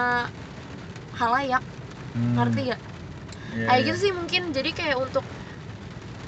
halayak 1.18 1.62
Hmm. 2.14 2.36
ngerti 2.36 2.60
gak 2.70 2.80
Iya, 3.54 3.66
kayak 3.66 3.80
iya. 3.80 3.86
gitu 3.86 3.98
sih 4.04 4.12
mungkin 4.18 4.42
jadi 4.56 4.70
kayak 4.78 4.96
untuk 5.04 5.24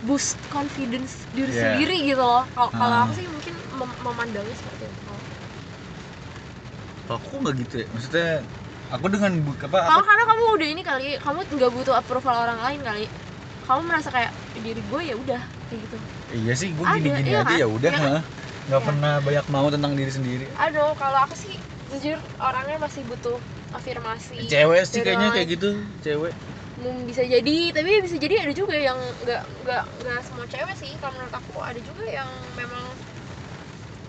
boost 0.07 0.39
confidence 0.55 1.13
diri 1.37 1.53
Iya. 1.53 1.63
sendiri 1.63 1.95
gitu 2.09 2.23
loh 2.31 2.45
kalau 2.55 2.71
kalau 2.79 2.97
Ah. 2.97 3.03
aku 3.03 3.13
sih 3.19 3.27
mungkin 3.35 3.55
mem- 3.79 3.99
memandangnya 4.07 4.57
seperti 4.61 4.85
itu 4.95 5.11
Kalau 7.07 7.19
aku 7.21 7.35
nggak 7.43 7.55
gitu 7.63 7.75
ya 7.83 7.87
maksudnya 7.95 8.27
aku 8.95 9.07
dengan 9.15 9.33
bu- 9.47 9.59
apa, 9.67 9.79
kalau 9.87 10.03
karena 10.09 10.25
kamu 10.31 10.45
udah 10.57 10.69
ini 10.73 10.83
kali 10.89 11.03
kamu 11.25 11.39
nggak 11.55 11.71
butuh 11.77 11.95
approval 12.01 12.37
orang 12.45 12.61
lain 12.67 12.81
kali 12.89 13.03
kamu 13.65 13.81
merasa 13.89 14.09
kayak 14.17 14.33
diri 14.67 14.81
gue 14.91 15.01
ya 15.11 15.15
udah 15.23 15.41
kayak 15.67 15.81
gitu 15.87 15.97
iya 16.39 16.53
sih 16.61 16.71
gue 16.77 16.87
gini 16.95 17.09
gini 17.19 17.31
iya 17.31 17.41
aja 17.41 17.55
kan? 17.55 17.61
ya 17.63 17.67
udah 17.77 17.91
Iya 17.91 17.97
kan? 18.01 18.13
nggak 18.67 18.83
Iya. 18.83 18.87
pernah 18.87 19.11
banyak 19.27 19.45
mau 19.55 19.67
tentang 19.75 19.93
diri 19.99 20.13
sendiri 20.17 20.47
aduh 20.63 20.91
kalau 21.01 21.19
aku 21.25 21.35
sih 21.43 21.55
jujur 21.91 22.19
orangnya 22.47 22.77
masih 22.85 23.03
butuh 23.11 23.37
afirmasi 23.73 24.37
cewek 24.47 24.83
sih 24.85 25.01
kayaknya 25.01 25.29
kayak 25.33 25.49
gitu 25.57 25.71
cewek. 26.01 26.33
Hmm, 26.83 27.07
bisa 27.07 27.23
jadi 27.23 27.57
tapi 27.71 27.91
bisa 28.03 28.17
jadi 28.19 28.43
ada 28.43 28.53
juga 28.53 28.75
yang 28.75 28.99
nggak 29.23 29.43
nggak 29.65 29.85
nggak 30.03 30.21
semua 30.25 30.47
cewek 30.49 30.75
sih. 30.77 30.91
Kalau 30.99 31.13
menurut 31.15 31.35
aku 31.35 31.53
ada 31.61 31.81
juga 31.81 32.05
yang 32.05 32.29
memang 32.55 32.85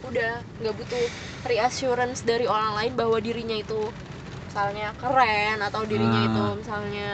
udah 0.03 0.31
nggak 0.59 0.75
butuh 0.75 1.05
reassurance 1.47 2.21
dari 2.21 2.43
orang 2.43 2.75
lain 2.75 2.93
bahwa 2.93 3.17
dirinya 3.17 3.55
itu 3.55 3.87
misalnya 4.49 4.91
keren 4.99 5.57
atau 5.61 5.81
dirinya 5.83 6.19
Ah. 6.19 6.29
itu 6.29 6.43
misalnya 6.59 7.11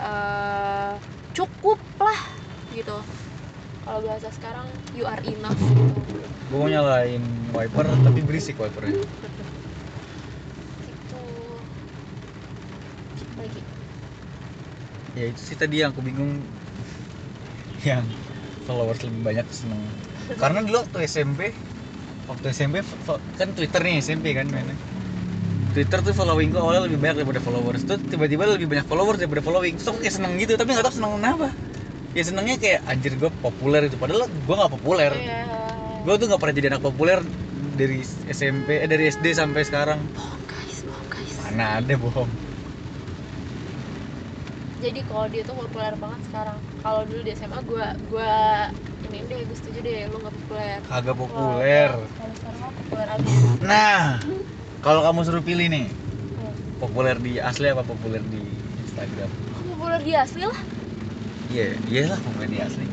eh, 0.00 0.92
cukup 1.32 1.78
lah 1.98 2.20
gitu. 2.70 2.98
Kalau 3.80 4.00
bahasa 4.04 4.28
sekarang 4.30 4.66
you 4.94 5.02
are 5.04 5.20
enough. 5.24 5.56
Gitu. 5.56 6.20
gue 6.50 6.58
mau 6.58 6.66
nyalain 6.66 7.22
wiper 7.54 7.86
tapi 8.02 8.26
berisik 8.26 8.58
wipernya 8.58 9.06
gitu 10.82 11.20
lagi 13.38 13.60
ya 15.20 15.26
itu 15.28 15.40
sih 15.52 15.56
tadi 15.56 15.84
yang 15.84 15.92
aku 15.92 16.00
bingung. 16.00 16.40
Yang 17.84 18.08
followers 18.64 19.00
lebih 19.04 19.20
banyak 19.20 19.46
seneng. 19.52 19.80
Karena 20.40 20.64
dulu 20.64 20.80
waktu 20.80 21.04
SMP 21.04 21.52
waktu 22.30 22.54
SMP 22.54 22.86
kan 23.36 23.48
Twitter 23.52 23.80
nih 23.82 24.00
SMP 24.00 24.32
kan 24.32 24.48
mainnya. 24.48 24.76
Twitter 25.70 26.02
tuh 26.02 26.14
following 26.14 26.50
gue 26.50 26.58
awalnya 26.58 26.90
lebih 26.90 26.98
banyak 26.98 27.22
daripada 27.22 27.40
followers. 27.44 27.82
Tuh 27.86 27.98
tiba-tiba 28.00 28.48
lebih 28.48 28.66
banyak 28.66 28.86
followers 28.88 29.18
daripada 29.20 29.42
following. 29.44 29.76
Terus 29.76 29.88
aku 29.92 29.98
kayak 30.02 30.14
seneng 30.16 30.32
gitu 30.40 30.56
tapi 30.56 30.72
nggak 30.74 30.86
tahu 30.88 30.94
seneng 30.96 31.12
kenapa. 31.20 31.48
Ya 32.10 32.22
senengnya 32.26 32.56
kayak 32.58 32.80
anjir 32.90 33.12
gue 33.14 33.30
populer 33.38 33.86
itu 33.86 33.96
padahal 34.00 34.26
gue 34.26 34.54
nggak 34.56 34.72
populer. 34.72 35.12
Iya. 35.14 35.46
gue 36.00 36.16
tuh 36.16 36.32
nggak 36.32 36.40
pernah 36.40 36.54
jadi 36.56 36.66
anak 36.72 36.82
populer 36.82 37.20
dari 37.76 38.00
SMP 38.32 38.80
eh 38.80 38.88
dari 38.88 39.04
SD 39.12 39.36
sampai 39.36 39.62
sekarang. 39.68 40.00
Bohong 40.16 40.42
guys 40.48 40.80
bohong 40.80 41.08
guys. 41.12 41.34
Mana 41.44 41.78
ada 41.78 41.94
bohong 42.00 42.49
jadi 44.80 45.00
kalau 45.04 45.26
dia 45.28 45.42
tuh 45.42 45.54
populer 45.54 45.94
banget 45.94 46.20
sekarang. 46.26 46.58
Kalau 46.80 47.00
dulu 47.04 47.20
di 47.20 47.32
SMA 47.32 47.60
gue 47.62 47.86
gue 48.08 48.32
ini 49.06 49.18
deh 49.22 49.40
gue 49.42 49.56
setuju 49.56 49.78
deh 49.80 49.98
lu 50.06 50.16
nggak 50.18 50.34
populer. 50.34 50.78
Kagak 50.82 51.16
populer. 51.16 51.88
Kalau- 51.90 52.08
sekarang 52.32 52.58
mah 52.58 52.72
populer 52.74 53.06
abis 53.10 53.34
nah 53.60 54.02
kalau 54.80 55.00
kamu 55.02 55.20
suruh 55.22 55.44
pilih 55.44 55.68
nih 55.68 55.86
Hmm. 55.86 56.54
populer 56.80 57.16
di 57.16 57.36
asli 57.36 57.68
apa 57.68 57.84
populer 57.84 58.22
di 58.24 58.40
Instagram? 58.80 59.28
Kok 59.28 59.64
populer 59.70 60.00
di 60.00 60.12
asli 60.14 60.42
lah. 60.42 60.60
Iya 61.46 61.66
iyalah 61.84 62.18
populer 62.18 62.48
di 62.48 62.58
asli. 62.58 62.86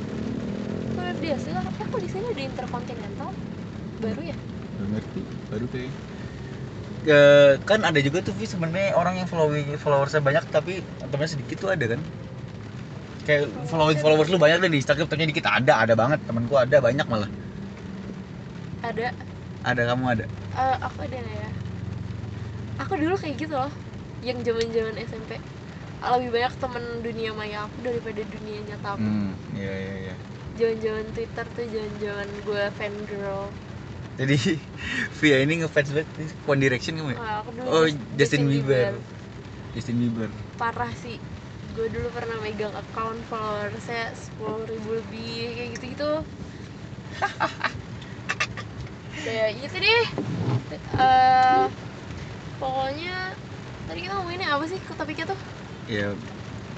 Populer 0.85 1.15
di 1.15 1.29
asli 1.31 1.51
lah. 1.51 1.63
Eh 1.63 1.85
kok 1.88 1.99
di 1.99 2.09
sini 2.09 2.25
ada 2.27 2.43
intercontinental? 2.43 3.29
Baru 3.97 4.21
ya? 4.21 4.35
Belum 4.75 4.89
ngerti. 4.91 5.21
Baru 5.47 5.65
kayak 5.71 5.91
Kan 7.63 7.79
ada 7.87 7.99
juga 8.03 8.19
tuh 8.19 8.35
Vi 8.35 8.43
sebenarnya 8.43 8.91
orang 8.99 9.23
yang 9.23 9.27
following 9.31 9.79
followersnya 9.79 10.19
banyak 10.19 10.43
tapi 10.51 10.83
temennya 11.07 11.39
sedikit 11.39 11.63
tuh 11.63 11.71
ada 11.71 11.95
kan? 11.95 12.01
Kayak 13.23 13.47
following 13.67 13.99
followers 13.99 14.31
lu 14.31 14.39
banyak 14.39 14.63
deh 14.63 14.71
di 14.71 14.79
Instagram 14.83 15.07
ternyata 15.07 15.31
dikit 15.31 15.47
ada 15.47 15.73
ada 15.83 15.93
banget 15.95 16.19
temanku 16.27 16.55
ada 16.55 16.77
banyak 16.79 17.07
malah. 17.07 17.31
Ada. 18.83 19.11
Ada 19.67 19.81
kamu 19.91 20.05
ada? 20.15 20.25
Eh, 20.57 20.75
aku 20.79 20.97
ada 21.03 21.17
ya 21.19 21.49
aku 22.77 22.93
dulu 22.93 23.17
kayak 23.17 23.35
gitu 23.41 23.57
loh 23.57 23.73
yang 24.21 24.37
zaman 24.45 24.69
zaman 24.69 24.95
SMP 25.01 25.41
lebih 25.97 26.29
banyak 26.29 26.53
temen 26.61 26.83
dunia 27.01 27.33
maya 27.33 27.65
aku 27.65 27.77
daripada 27.81 28.21
dunia 28.21 28.57
nyata 28.69 28.95
aku. 28.95 29.01
Hmm 29.01 29.33
iya 29.57 29.73
iya 29.75 29.95
iya. 30.07 30.15
Zaman 30.61 31.05
Twitter 31.13 31.45
tuh 31.57 31.65
zaman 31.73 32.29
gue 32.45 32.63
fan 32.77 32.93
girl 33.09 33.49
jadi 34.18 34.38
Via 35.22 35.38
ini 35.45 35.61
ngefans 35.61 35.89
banget. 35.93 36.09
One 36.49 36.61
Direction 36.61 36.97
kamu 36.97 37.13
ya? 37.13 37.18
Aku 37.41 37.49
dulu 37.53 37.68
oh 37.70 37.86
Just- 37.86 38.01
Justin 38.18 38.49
Bieber. 38.49 38.97
Justin 39.78 39.95
Bieber. 40.01 40.30
Parah 40.57 40.89
sih. 40.97 41.22
Gue 41.78 41.88
dulu 41.93 42.09
pernah 42.09 42.41
megang 42.41 42.74
account 42.74 43.22
followersnya 43.30 44.09
sepuluh 44.18 44.65
ribu 44.65 44.97
lebih 44.97 45.30
kayak 45.53 45.70
gitu 45.78 45.86
gitu 45.93 46.11
kayak 49.26 49.49
gitu 49.61 49.76
deh. 49.78 50.05
Eh, 50.97 51.63
pokoknya 52.57 53.38
tadi 53.86 53.99
kita 54.01 54.13
ngomonginnya 54.18 54.49
apa 54.57 54.65
sih 54.65 54.80
topiknya 54.97 55.26
tuh? 55.30 55.39
Ya 55.86 56.09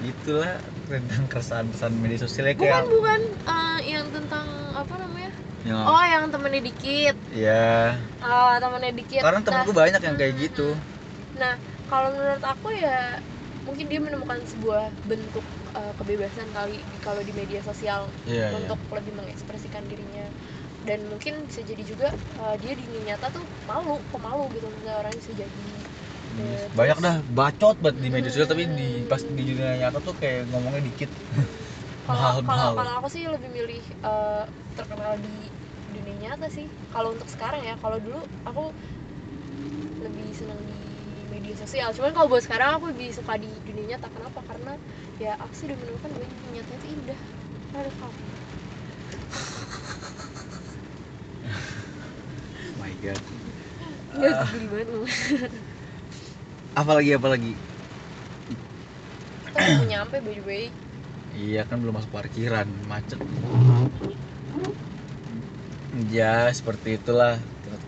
gitulah 0.00 0.56
tentang 0.88 1.28
keresahan-keresahan 1.28 1.92
media 2.00 2.18
sosial 2.20 2.48
ya 2.48 2.54
bukan 2.56 2.68
kayak 2.68 2.84
bukan. 2.88 3.20
Eh, 3.48 3.78
yang 3.88 4.06
tentang 4.12 4.46
apa 4.76 4.94
namanya 4.96 5.32
yang 5.66 5.84
oh 5.84 6.04
yang 6.04 6.24
temennya 6.32 6.62
dikit. 6.64 7.14
Ya 7.32 7.96
oh 8.24 8.52
temennya 8.60 8.92
dikit. 8.96 9.20
Karena 9.22 9.40
temanku 9.44 9.72
banyak 9.76 10.00
yang 10.00 10.16
kayak 10.16 10.34
gitu. 10.40 10.68
Nah 11.36 11.54
kalau 11.90 12.08
menurut 12.14 12.42
aku 12.42 12.68
ya 12.74 13.20
mungkin 13.66 13.86
dia 13.92 14.00
menemukan 14.00 14.40
sebuah 14.48 14.88
bentuk 15.04 15.44
eh, 15.76 15.92
kebebasan 16.00 16.48
kali 16.56 16.80
kalau 17.04 17.20
di 17.20 17.32
media 17.36 17.60
sosial 17.60 18.08
iya 18.24 18.48
iya. 18.50 18.56
untuk 18.56 18.78
lebih 18.94 19.12
mengekspresikan 19.14 19.84
dirinya. 19.84 20.26
Dan 20.80 21.12
mungkin 21.12 21.44
bisa 21.44 21.60
jadi 21.60 21.84
juga 21.84 22.08
uh, 22.40 22.56
dia 22.56 22.72
di 22.72 22.88
dunia 22.88 23.12
nyata 23.12 23.28
tuh 23.28 23.44
malu 23.68 24.00
pemalu 24.16 24.48
gitu. 24.56 24.64
Misalnya 24.72 24.96
orang 24.96 25.12
bisa 25.12 25.32
jadi 25.36 25.68
Yes. 26.30 26.70
terus- 26.70 26.78
banyak 26.78 26.98
dah 27.04 27.16
bacot 27.26 27.76
banget 27.84 27.96
di 28.00 28.08
media 28.08 28.30
sosial. 28.32 28.48
Tapi 28.48 28.64
Hmm. 28.64 28.76
di 28.80 28.88
pas 29.04 29.20
di 29.20 29.42
dunia 29.44 29.70
nyata 29.76 29.98
tuh 30.00 30.14
kayak 30.16 30.48
ngomongnya 30.48 30.82
dikit. 30.88 31.10
Kalau 32.08 32.40
kalau 32.80 32.92
aku 32.96 33.08
sih 33.12 33.28
lebih 33.28 33.50
milih 33.52 33.82
uh, 34.00 34.48
terkenal 34.72 35.20
di 35.20 35.49
dunia 35.92 36.16
nyata 36.30 36.46
sih. 36.50 36.66
Kalau 36.94 37.12
untuk 37.14 37.28
sekarang 37.28 37.62
ya 37.66 37.74
kalau 37.78 37.98
dulu 37.98 38.22
aku 38.46 38.72
lebih 40.00 40.28
senang 40.32 40.58
di 40.64 40.78
media 41.30 41.54
sosial. 41.58 41.92
Cuman 41.92 42.14
kalau 42.16 42.28
buat 42.30 42.42
sekarang 42.46 42.78
aku 42.80 42.90
lebih 42.94 43.12
suka 43.14 43.36
di 43.38 43.50
dunia 43.66 43.96
nyata. 43.96 44.08
Kenapa? 44.10 44.40
Karena 44.46 44.74
ya 45.20 45.36
aku 45.38 45.52
sih 45.54 45.66
udah 45.68 45.78
menemukan 45.78 46.10
bahwa 46.14 46.26
dunia 46.26 46.50
nyata 46.60 46.72
itu 46.80 46.86
indah. 46.94 47.20
Ada 47.70 47.90
kamu 48.02 48.10
oh 52.66 52.74
my 52.82 52.92
god. 52.98 53.22
Nggak 54.10 54.34
geli 54.50 54.66
banget 54.66 54.88
lu. 54.90 55.02
Apalagi 56.74 57.10
apalagi? 57.14 57.52
Kita 59.46 59.58
belum 59.58 59.86
nyampe 59.86 60.16
by 60.22 60.34
the 60.34 60.44
way. 60.46 60.64
Iya 61.34 61.62
kan 61.66 61.78
belum 61.78 61.94
masuk 61.94 62.10
parkiran. 62.10 62.66
Macet 62.90 63.22
ya 66.10 66.46
seperti 66.54 66.96
itulah 67.00 67.38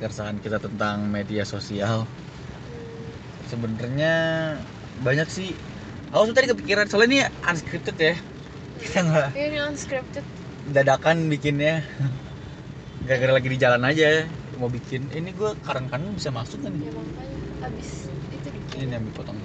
keresahan 0.03 0.43
kita 0.43 0.59
tentang 0.59 1.07
media 1.07 1.47
sosial. 1.47 2.07
Sebenarnya 3.47 4.15
banyak 5.03 5.29
sih. 5.31 5.55
Aku 6.13 6.29
tadi 6.37 6.51
kepikiran 6.51 6.91
soalnya 6.91 7.09
ini 7.09 7.21
unscripted 7.47 7.97
ya. 7.97 8.15
Kita 8.83 8.99
nggak 9.07 9.29
Iya 9.33 9.45
ini 9.49 9.59
unscripted. 9.63 10.25
dadakan 10.75 11.31
bikinnya. 11.31 11.87
Gara-gara 13.07 13.33
lagi 13.39 13.49
di 13.51 13.59
jalan 13.59 13.83
aja 13.87 14.27
mau 14.59 14.71
bikin. 14.71 15.11
Ini 15.11 15.35
gue 15.35 15.51
kadang-kadang 15.67 16.15
bisa 16.15 16.31
masuk 16.31 16.63
kan? 16.63 16.75
Ya 16.79 16.91
makanya. 16.91 17.39
Abis 17.71 18.11
itu 18.31 18.49
dikit 18.51 18.79
ini 18.83 18.95
ambil 18.99 19.13
potong 19.15 19.39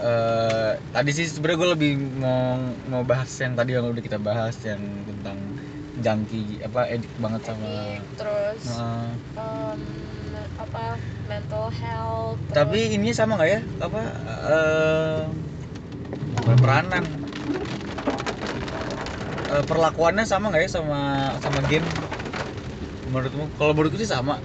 Eh, 0.00 0.72
tadi 0.96 1.10
sih 1.12 1.28
sebenarnya 1.28 1.58
gue 1.60 1.70
lebih 1.76 1.92
mau 2.24 2.56
mau 2.88 3.02
bahas 3.04 3.28
yang 3.36 3.52
tadi 3.52 3.76
yang 3.76 3.84
udah 3.84 4.00
kita 4.00 4.16
bahas 4.16 4.56
yang 4.64 4.80
tentang 5.04 5.60
jangki 6.00 6.56
apa 6.64 6.88
edik 6.88 7.12
banget 7.20 7.44
sama 7.44 7.68
Edik, 7.68 8.00
terus 8.16 8.64
Nah, 8.64 9.12
em, 9.36 9.80
apa 10.56 10.96
mental 11.28 11.68
health 11.68 12.40
terus- 12.48 12.56
tapi 12.56 12.96
ini 12.96 13.12
sama 13.12 13.36
nggak 13.36 13.50
ya? 13.52 13.60
Apa 13.76 14.00
bukan 16.32 16.56
peranan. 16.64 17.04
Eh, 19.52 19.64
perlakuannya 19.68 20.24
sama 20.24 20.48
nggak 20.48 20.64
ya 20.64 20.70
sama 20.80 21.00
sama 21.44 21.60
game? 21.68 21.84
Menurutmu? 23.04 23.52
Kalau 23.60 23.76
menurutku 23.76 24.00
sih 24.00 24.08
sama 24.08 24.40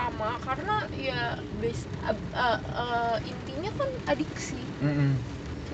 sama 0.00 0.30
karena 0.40 0.76
ya 0.96 1.20
base 1.60 1.84
ab- 2.08 2.32
eh, 2.32 2.58
eh, 2.80 3.16
intinya 3.28 3.70
kan 3.76 3.90
adiksi. 4.08 4.60
Mm-mm. 4.80 5.12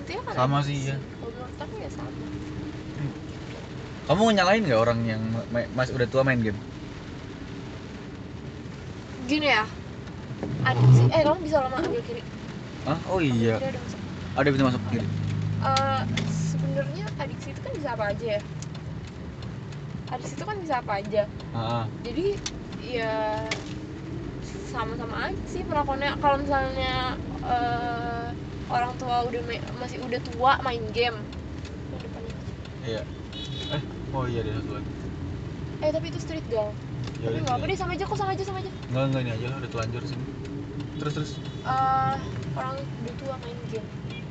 intinya 0.02 0.22
kan 0.26 0.32
Sama 0.34 0.58
adiksi. 0.60 0.74
sih, 0.74 0.78
ya. 0.90 0.96
kalau 0.98 1.30
menurut 1.30 1.56
aku 1.62 1.74
ya 1.78 1.90
sama. 1.94 2.10
Kamu 4.06 4.22
nyalain 4.34 4.62
nggak 4.62 4.80
orang 4.82 5.00
yang 5.06 5.22
ma- 5.50 5.70
masih 5.74 5.94
udah 5.98 6.08
tua 6.10 6.22
main 6.26 6.38
game? 6.42 6.58
Gini 9.26 9.50
ya. 9.50 9.66
Adiksi. 10.62 11.02
Eh 11.10 11.22
kamu 11.22 11.38
bisa 11.42 11.58
lama 11.62 11.78
ambil 11.78 12.02
kiri. 12.02 12.22
Ah 12.86 12.98
oh 13.10 13.18
iya. 13.22 13.58
Ada 13.58 13.78
masuk. 13.78 14.00
ada 14.38 14.48
bisa 14.50 14.62
masuk 14.66 14.82
kiri? 14.90 15.06
Eh, 15.66 16.02
sebenarnya 16.30 17.04
adiksi 17.18 17.48
itu 17.50 17.60
kan 17.62 17.72
bisa 17.74 17.88
apa 17.94 18.04
aja 18.14 18.26
ya? 18.38 18.40
Adiksi 20.14 20.34
itu 20.38 20.44
kan 20.46 20.56
bisa 20.62 20.74
apa 20.82 20.92
aja. 21.02 21.22
Ah. 21.50 21.88
jadi 22.06 22.26
ya 22.78 23.14
sama-sama 24.76 25.32
aja 25.32 25.40
sih 25.48 25.64
perlakuannya 25.64 26.20
kalau 26.20 26.36
misalnya 26.36 27.16
eh, 27.48 28.28
orang 28.68 28.92
tua 29.00 29.24
udah 29.24 29.40
ma- 29.48 29.66
masih 29.80 30.04
udah 30.04 30.20
tua 30.20 30.52
main 30.60 30.84
game. 30.92 31.16
Iya. 32.84 33.00
Eh 33.72 33.82
oh 34.12 34.28
iya 34.28 34.44
ada 34.44 34.60
satu 34.60 34.72
lagi. 34.76 34.90
Eh 35.80 35.90
tapi 35.96 36.06
itu 36.12 36.18
street 36.20 36.44
girl. 36.52 36.70
Ya 37.24 37.32
tapi 37.32 37.40
udah 37.40 37.42
nggak 37.48 37.56
apa 37.56 37.64
deh 37.64 37.78
sama 37.80 37.92
aja 37.96 38.04
kok 38.04 38.18
sama 38.20 38.30
aja 38.36 38.44
sama 38.44 38.58
aja. 38.60 38.70
Nggak 38.92 39.04
nggak 39.08 39.22
ini 39.24 39.32
aja 39.32 39.46
lah 39.48 39.56
udah 39.64 39.70
telanjur 39.72 40.02
sini 40.04 40.24
terus 40.96 41.12
terus. 41.16 41.30
Eh, 41.64 42.14
orang 42.56 42.76
udah 42.76 43.14
tua 43.20 43.34
main 43.40 43.58
game. 43.72 43.88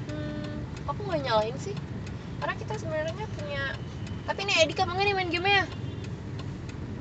Hmm, 0.10 0.56
aku 0.86 1.00
nggak 1.10 1.22
nyalain 1.26 1.56
sih. 1.58 1.76
Karena 2.38 2.54
kita 2.54 2.74
sebenarnya 2.78 3.26
punya 3.34 3.64
tapi 4.30 4.40
ini 4.46 4.54
Edik 4.62 4.78
apa 4.78 4.92
nggak 4.94 5.06
nih 5.10 5.16
main 5.18 5.30
gamenya? 5.34 5.66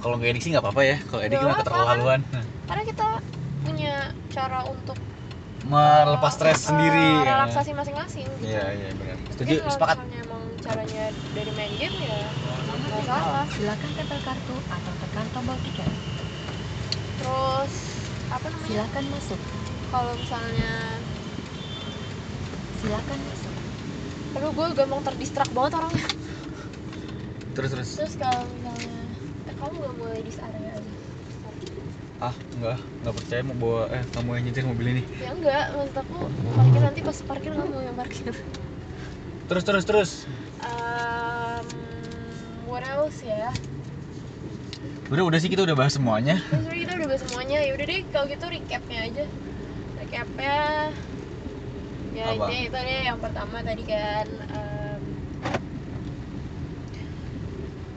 Kalau 0.04 0.20
nggak 0.20 0.36
edik 0.36 0.42
sih 0.44 0.50
nggak 0.52 0.64
apa-apa 0.64 0.82
ya. 0.84 0.96
Kalau 1.08 1.22
edik 1.24 1.38
mah 1.40 1.56
keterlaluan 1.60 2.20
karena 2.64 2.82
kita 2.88 3.08
punya 3.64 3.94
cara 4.28 4.60
untuk 4.68 4.98
melepas 5.64 6.32
stres 6.36 6.60
eh, 6.60 6.64
sendiri 6.68 7.08
ya. 7.24 7.24
relaksasi 7.24 7.72
masing-masing 7.72 8.28
gitu. 8.36 8.44
iya 8.44 8.64
iya 8.76 8.88
benar 8.92 9.16
setuju 9.32 9.64
kalau 9.64 9.72
sepakat 9.72 9.96
misalnya 9.96 10.18
emang 10.28 10.42
caranya 10.60 11.04
dari 11.32 11.52
main 11.56 11.72
game 11.80 11.96
ya 12.04 12.20
nggak 12.84 13.02
salah 13.08 13.44
Silakan 13.48 13.90
tempel 13.96 14.20
kartu 14.20 14.56
atau 14.68 14.92
tekan 15.00 15.26
tombol 15.32 15.56
tiket. 15.64 15.88
terus 17.18 17.72
apa 18.28 18.46
namanya 18.52 18.68
Silakan 18.68 19.04
masuk. 19.08 19.40
kalau 19.88 20.12
misalnya 20.20 20.72
Silakan 22.84 23.18
masuk. 23.24 23.54
aduh 24.36 24.50
gue 24.52 24.66
gampang 24.76 25.02
terdistrak 25.02 25.48
banget 25.56 25.72
orangnya 25.80 26.08
terus 27.54 27.70
terus 27.72 27.88
terus 27.96 28.14
kalau 28.20 28.44
misalnya 28.52 28.96
eh, 29.48 29.54
kamu 29.56 29.74
nggak 29.80 29.94
mau 29.96 30.08
ladies 30.12 30.38
area 30.42 30.74
ah 32.22 32.34
nggak 32.58 32.78
nggak 33.02 33.14
percaya 33.14 33.40
mau 33.42 33.56
bawa 33.58 33.80
eh 33.90 34.02
kamu 34.14 34.28
yang 34.38 34.44
nyetir 34.46 34.64
mobil 34.64 34.86
ini. 34.98 35.02
Ya 35.18 35.30
enggak 35.34 35.64
maksud 35.74 35.96
aku 35.98 36.16
parkir 36.54 36.80
nanti 36.80 37.00
pas 37.02 37.18
parkir 37.26 37.52
kamu 37.54 37.76
yang 37.82 37.96
parkir. 37.98 38.34
Terus 39.50 39.62
terus 39.66 39.84
terus. 39.84 40.10
Um, 40.62 41.66
what 42.70 42.86
else 42.86 43.20
ya? 43.20 43.50
Udah 45.12 45.24
udah 45.26 45.38
sih 45.42 45.50
kita 45.52 45.66
udah 45.66 45.76
bahas 45.76 45.98
semuanya. 45.98 46.40
Terus 46.48 46.70
kita 46.70 46.92
udah 46.96 47.06
bahas 47.10 47.22
semuanya. 47.28 47.58
Ya 47.60 47.72
udah 47.76 47.86
deh 47.86 48.00
kalau 48.08 48.26
gitu 48.30 48.44
recapnya 48.48 48.98
aja. 49.04 49.24
Recapnya 50.00 50.56
ya 52.14 52.30
Apa? 52.30 52.46
intinya 52.46 52.62
itu 52.62 52.78
deh 52.78 53.00
yang 53.10 53.18
pertama 53.18 53.56
tadi 53.66 53.82
kan 53.90 54.26
em, 54.54 55.02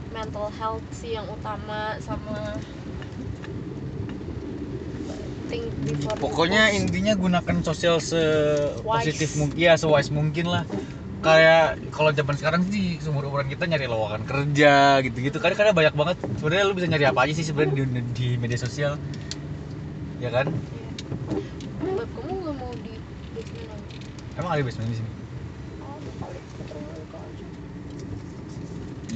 mental 0.10 0.50
health 0.58 0.82
sih 0.90 1.14
yang 1.14 1.30
utama 1.30 2.02
sama 2.02 2.58
think 5.54 5.70
before 5.96 6.18
pokoknya 6.20 6.76
intinya 6.76 7.14
gunakan 7.16 7.56
sosial 7.64 8.04
se 8.04 8.20
positif 8.84 9.40
mungkin 9.40 9.58
ya 9.60 9.74
sewise 9.80 10.12
mungkin 10.12 10.52
lah. 10.52 10.64
Kayak 11.18 11.82
kalau 11.90 12.14
zaman 12.14 12.36
sekarang 12.38 12.62
sih 12.70 13.02
seumur 13.02 13.26
umuran 13.26 13.50
kita 13.50 13.66
nyari 13.66 13.90
lowongan 13.90 14.22
kerja 14.24 15.02
gitu-gitu. 15.02 15.42
Kadang 15.42 15.58
kadang 15.58 15.76
banyak 15.76 15.96
banget. 15.98 16.18
Sebenarnya 16.38 16.64
lu 16.70 16.74
bisa 16.78 16.88
nyari 16.88 17.06
apa 17.10 17.20
aja 17.26 17.34
sih 17.34 17.46
sebenarnya 17.48 17.74
di, 17.74 18.02
di 18.14 18.28
media 18.38 18.60
sosial. 18.60 19.02
Ya 20.22 20.30
kan. 20.30 20.54
Beb, 21.82 22.10
kamu 22.14 22.32
nggak 22.38 22.56
mau 22.62 22.72
di 22.86 22.94
basement 23.34 23.70
aja? 23.74 24.38
emang 24.38 24.52
ada 24.54 24.62
basement 24.62 24.90
di 24.94 24.98
sini? 25.02 25.12
Oh, 25.82 25.98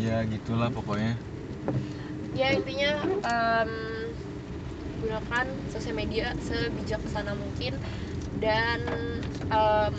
ya 0.01 0.25
gitulah 0.25 0.69
pokoknya. 0.73 1.13
Ya 2.33 2.47
intinya 2.55 2.91
em, 3.21 3.71
gunakan 5.01 5.45
sosial 5.73 5.95
media 5.97 6.31
sebijaksana 6.45 7.33
mungkin. 7.33 7.75
Dan 8.41 8.79
em, 9.49 9.93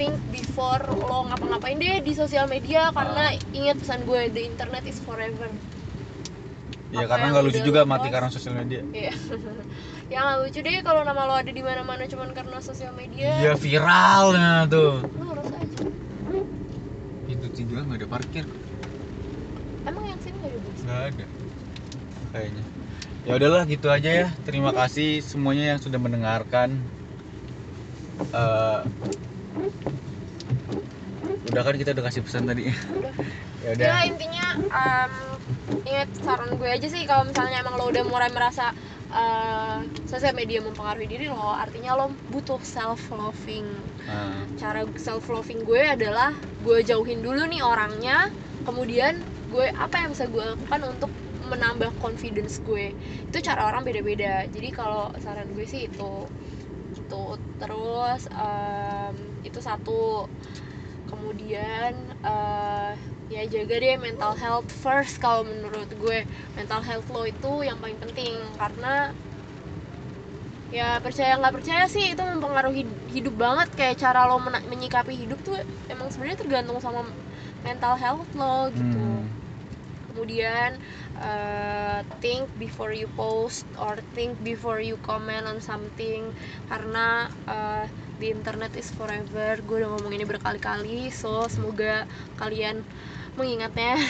think 0.00 0.16
before 0.32 0.80
lo 0.96 1.28
ngapa-ngapain 1.28 1.76
deh 1.76 2.00
di 2.00 2.12
sosial 2.16 2.48
media 2.48 2.88
karena 2.96 3.36
ingat 3.52 3.76
pesan 3.82 4.08
gue 4.08 4.32
the 4.32 4.42
internet 4.48 4.84
is 4.88 4.98
forever. 5.04 5.48
Ya 6.90 7.06
Apa 7.06 7.14
karena 7.14 7.26
nggak 7.36 7.44
lucu 7.46 7.60
juga 7.62 7.80
mati 7.86 8.08
karena 8.10 8.30
sosial 8.32 8.58
media. 8.58 8.82
Iya. 8.90 9.14
ya 10.12 10.18
nggak 10.26 10.38
lucu 10.42 10.58
deh 10.64 10.82
kalau 10.82 11.06
nama 11.06 11.22
lo 11.28 11.34
ada 11.38 11.52
di 11.52 11.62
mana-mana 11.62 12.02
cuman 12.08 12.34
karena 12.34 12.58
sosial 12.58 12.90
media. 12.98 13.30
iya 13.38 13.52
viralnya 13.54 14.66
tuh. 14.66 15.04
Lo 15.04 15.24
urus 15.36 15.50
aja. 15.54 15.86
pintu 17.30 17.46
tiga 17.54 17.86
nggak 17.86 18.00
ada 18.02 18.08
parkir. 18.10 18.46
Emang 19.86 20.04
yang 20.08 20.18
sini 20.18 20.36
nggak 20.40 20.50
ada 20.50 20.58
bus? 20.64 20.80
nggak 20.82 21.02
ada. 21.14 21.26
Kayaknya 22.30 22.64
ya 23.28 23.32
udahlah 23.36 23.62
gitu 23.68 23.88
aja 23.92 24.10
ya. 24.24 24.28
Terima 24.48 24.72
kasih 24.72 25.20
semuanya 25.20 25.76
yang 25.76 25.80
sudah 25.80 25.98
mendengarkan. 26.00 26.80
Eh, 28.20 28.80
udah 31.50 31.62
kan 31.66 31.74
kita 31.74 31.90
udah 31.96 32.04
kasih 32.06 32.22
pesan 32.24 32.48
tadi. 32.48 32.70
Ya 33.60 33.76
udah. 33.76 33.86
Ya 33.92 33.98
intinya 34.08 34.46
em, 34.56 35.12
ingat 35.84 36.08
saran 36.24 36.56
gue 36.56 36.64
aja 36.64 36.88
sih 36.88 37.04
kalau 37.04 37.28
misalnya 37.28 37.60
emang 37.60 37.76
lo 37.76 37.92
udah 37.92 38.08
mulai 38.08 38.32
merasa 38.32 38.72
eh, 39.12 39.84
sosial 40.08 40.32
media 40.32 40.64
mempengaruhi 40.64 41.04
diri 41.04 41.28
lo, 41.28 41.52
artinya 41.52 41.92
lo 41.92 42.08
butuh 42.32 42.56
self 42.64 43.12
loving. 43.12 43.68
Nah, 44.08 44.48
Cara 44.56 44.88
self 44.96 45.28
loving 45.28 45.60
gue 45.68 45.82
adalah 45.92 46.32
gue 46.64 46.80
jauhin 46.80 47.20
dulu 47.20 47.44
nih 47.52 47.60
orangnya, 47.60 48.32
kemudian 48.64 49.20
gue 49.52 49.66
apa 49.84 49.94
yang 50.00 50.10
bisa 50.14 50.26
gue 50.34 50.44
lakukan 50.52 50.80
untuk 50.92 51.10
menambah 51.50 51.90
confidence 52.04 52.54
gue? 52.68 52.86
Itu 53.28 53.38
cara 53.48 53.60
orang 53.68 53.82
beda-beda. 53.88 54.46
Jadi 54.54 54.68
kalau 54.78 55.04
saran 55.24 55.48
gue 55.56 55.66
sih 55.72 55.80
itu 55.88 56.12
itu 57.00 57.22
terus 57.60 58.20
em, 58.46 59.16
itu 59.48 59.58
satu. 59.68 60.26
Kemudian 61.10 61.92
eh, 62.22 62.92
ya 63.34 63.42
jaga 63.54 63.74
deh 63.84 63.96
mental 64.06 64.32
health 64.42 64.70
first 64.84 65.14
kalau 65.24 65.42
menurut 65.50 65.90
gue. 66.02 66.18
Mental 66.58 66.80
health 66.88 67.08
lo 67.14 67.22
itu 67.32 67.52
yang 67.68 67.78
paling 67.82 67.98
penting 68.02 68.32
karena 68.60 69.10
ya 70.78 71.02
percaya 71.04 71.32
nggak 71.40 71.54
percaya 71.58 71.84
sih 71.94 72.04
itu 72.14 72.22
mempengaruhi 72.32 72.82
hidup 73.16 73.34
banget. 73.44 73.68
Kayak 73.78 73.96
cara 74.02 74.20
lo 74.30 74.36
menyikapi 74.72 75.12
hidup 75.22 75.38
tuh 75.46 75.56
emang 75.92 76.08
sebenarnya 76.12 76.38
tergantung 76.42 76.78
sama 76.84 77.00
mental 77.66 77.94
health 78.02 78.30
lo 78.40 78.70
gitu. 78.78 78.98
Hmm, 79.02 79.39
kemudian 80.10 80.76
uh, 81.16 82.02
think 82.20 82.50
before 82.58 82.92
you 82.92 83.06
post 83.14 83.64
or 83.78 83.96
think 84.12 84.36
before 84.42 84.80
you 84.82 84.98
comment 85.00 85.46
on 85.46 85.58
something. 85.62 86.34
Karena 86.68 87.30
uh, 87.46 87.86
the 88.20 88.28
internet 88.34 88.74
is 88.76 88.90
forever. 88.92 89.58
Gue 89.64 89.82
udah 89.82 89.90
ngomong 89.96 90.12
ini 90.14 90.26
berkali-kali. 90.26 91.08
So 91.14 91.46
semoga 91.48 92.04
kalian 92.36 92.82
mengingatnya. 93.38 93.96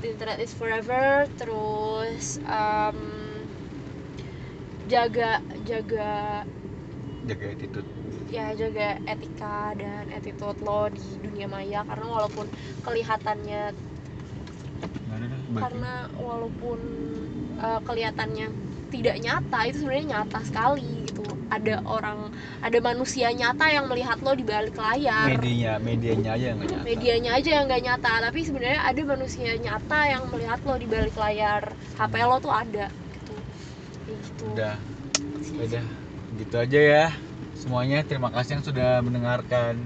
The 0.00 0.12
internet 0.12 0.38
is 0.40 0.52
forever. 0.54 1.24
Terus 1.40 2.38
um, 2.44 2.98
jaga 4.92 5.42
jaga 5.68 6.44
jaga 7.26 7.46
attitude. 7.54 7.88
Ya 8.30 8.46
jaga 8.54 8.98
etika 9.06 9.74
dan 9.78 10.10
attitude 10.10 10.58
lo 10.62 10.90
di 10.90 11.02
dunia 11.22 11.46
maya. 11.50 11.80
Karena 11.86 12.06
walaupun 12.06 12.46
kelihatannya 12.86 13.74
ada 15.16 15.26
dah, 15.26 15.40
bagi. 15.50 15.62
karena 15.64 15.92
walaupun 16.20 16.78
uh, 17.60 17.80
kelihatannya 17.84 18.46
tidak 18.90 19.16
nyata 19.18 19.58
itu 19.66 19.76
sebenarnya 19.82 20.06
nyata 20.18 20.38
sekali 20.46 20.86
gitu. 21.06 21.24
Ada 21.46 21.82
orang 21.86 22.34
ada 22.62 22.78
manusia 22.82 23.30
nyata 23.30 23.66
yang 23.70 23.86
melihat 23.86 24.18
lo 24.22 24.32
di 24.34 24.44
balik 24.46 24.74
layar. 24.78 25.30
Medianya 25.30 25.78
medianya 25.78 26.30
aja 26.34 26.44
yang 26.50 26.58
nggak 26.58 26.70
nyata. 26.70 26.84
Medianya 26.86 27.30
aja 27.38 27.50
yang 27.50 27.64
nggak 27.66 27.82
nyata. 27.86 28.12
Tapi 28.30 28.40
sebenarnya 28.42 28.80
ada 28.82 29.02
manusia 29.06 29.50
nyata 29.58 30.00
yang 30.06 30.22
melihat 30.30 30.58
lo 30.62 30.74
di 30.78 30.86
balik 30.86 31.16
layar. 31.18 31.62
HP 31.98 32.14
lo 32.22 32.36
tuh 32.42 32.52
ada 32.54 32.86
gitu. 32.90 33.34
Gitu. 34.10 34.44
Udah. 34.54 34.74
Udah. 35.58 35.84
Gitu 36.36 36.54
aja 36.56 36.80
ya. 36.80 37.06
Semuanya 37.56 37.98
terima 38.06 38.30
kasih 38.30 38.60
yang 38.60 38.64
sudah 38.66 38.90
mendengarkan. 39.02 39.78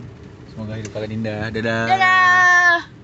Semoga 0.52 0.76
hidup 0.76 0.92
kalian 0.92 1.22
indah. 1.22 1.48
Dadah. 1.48 1.84
Dadah 1.88 2.99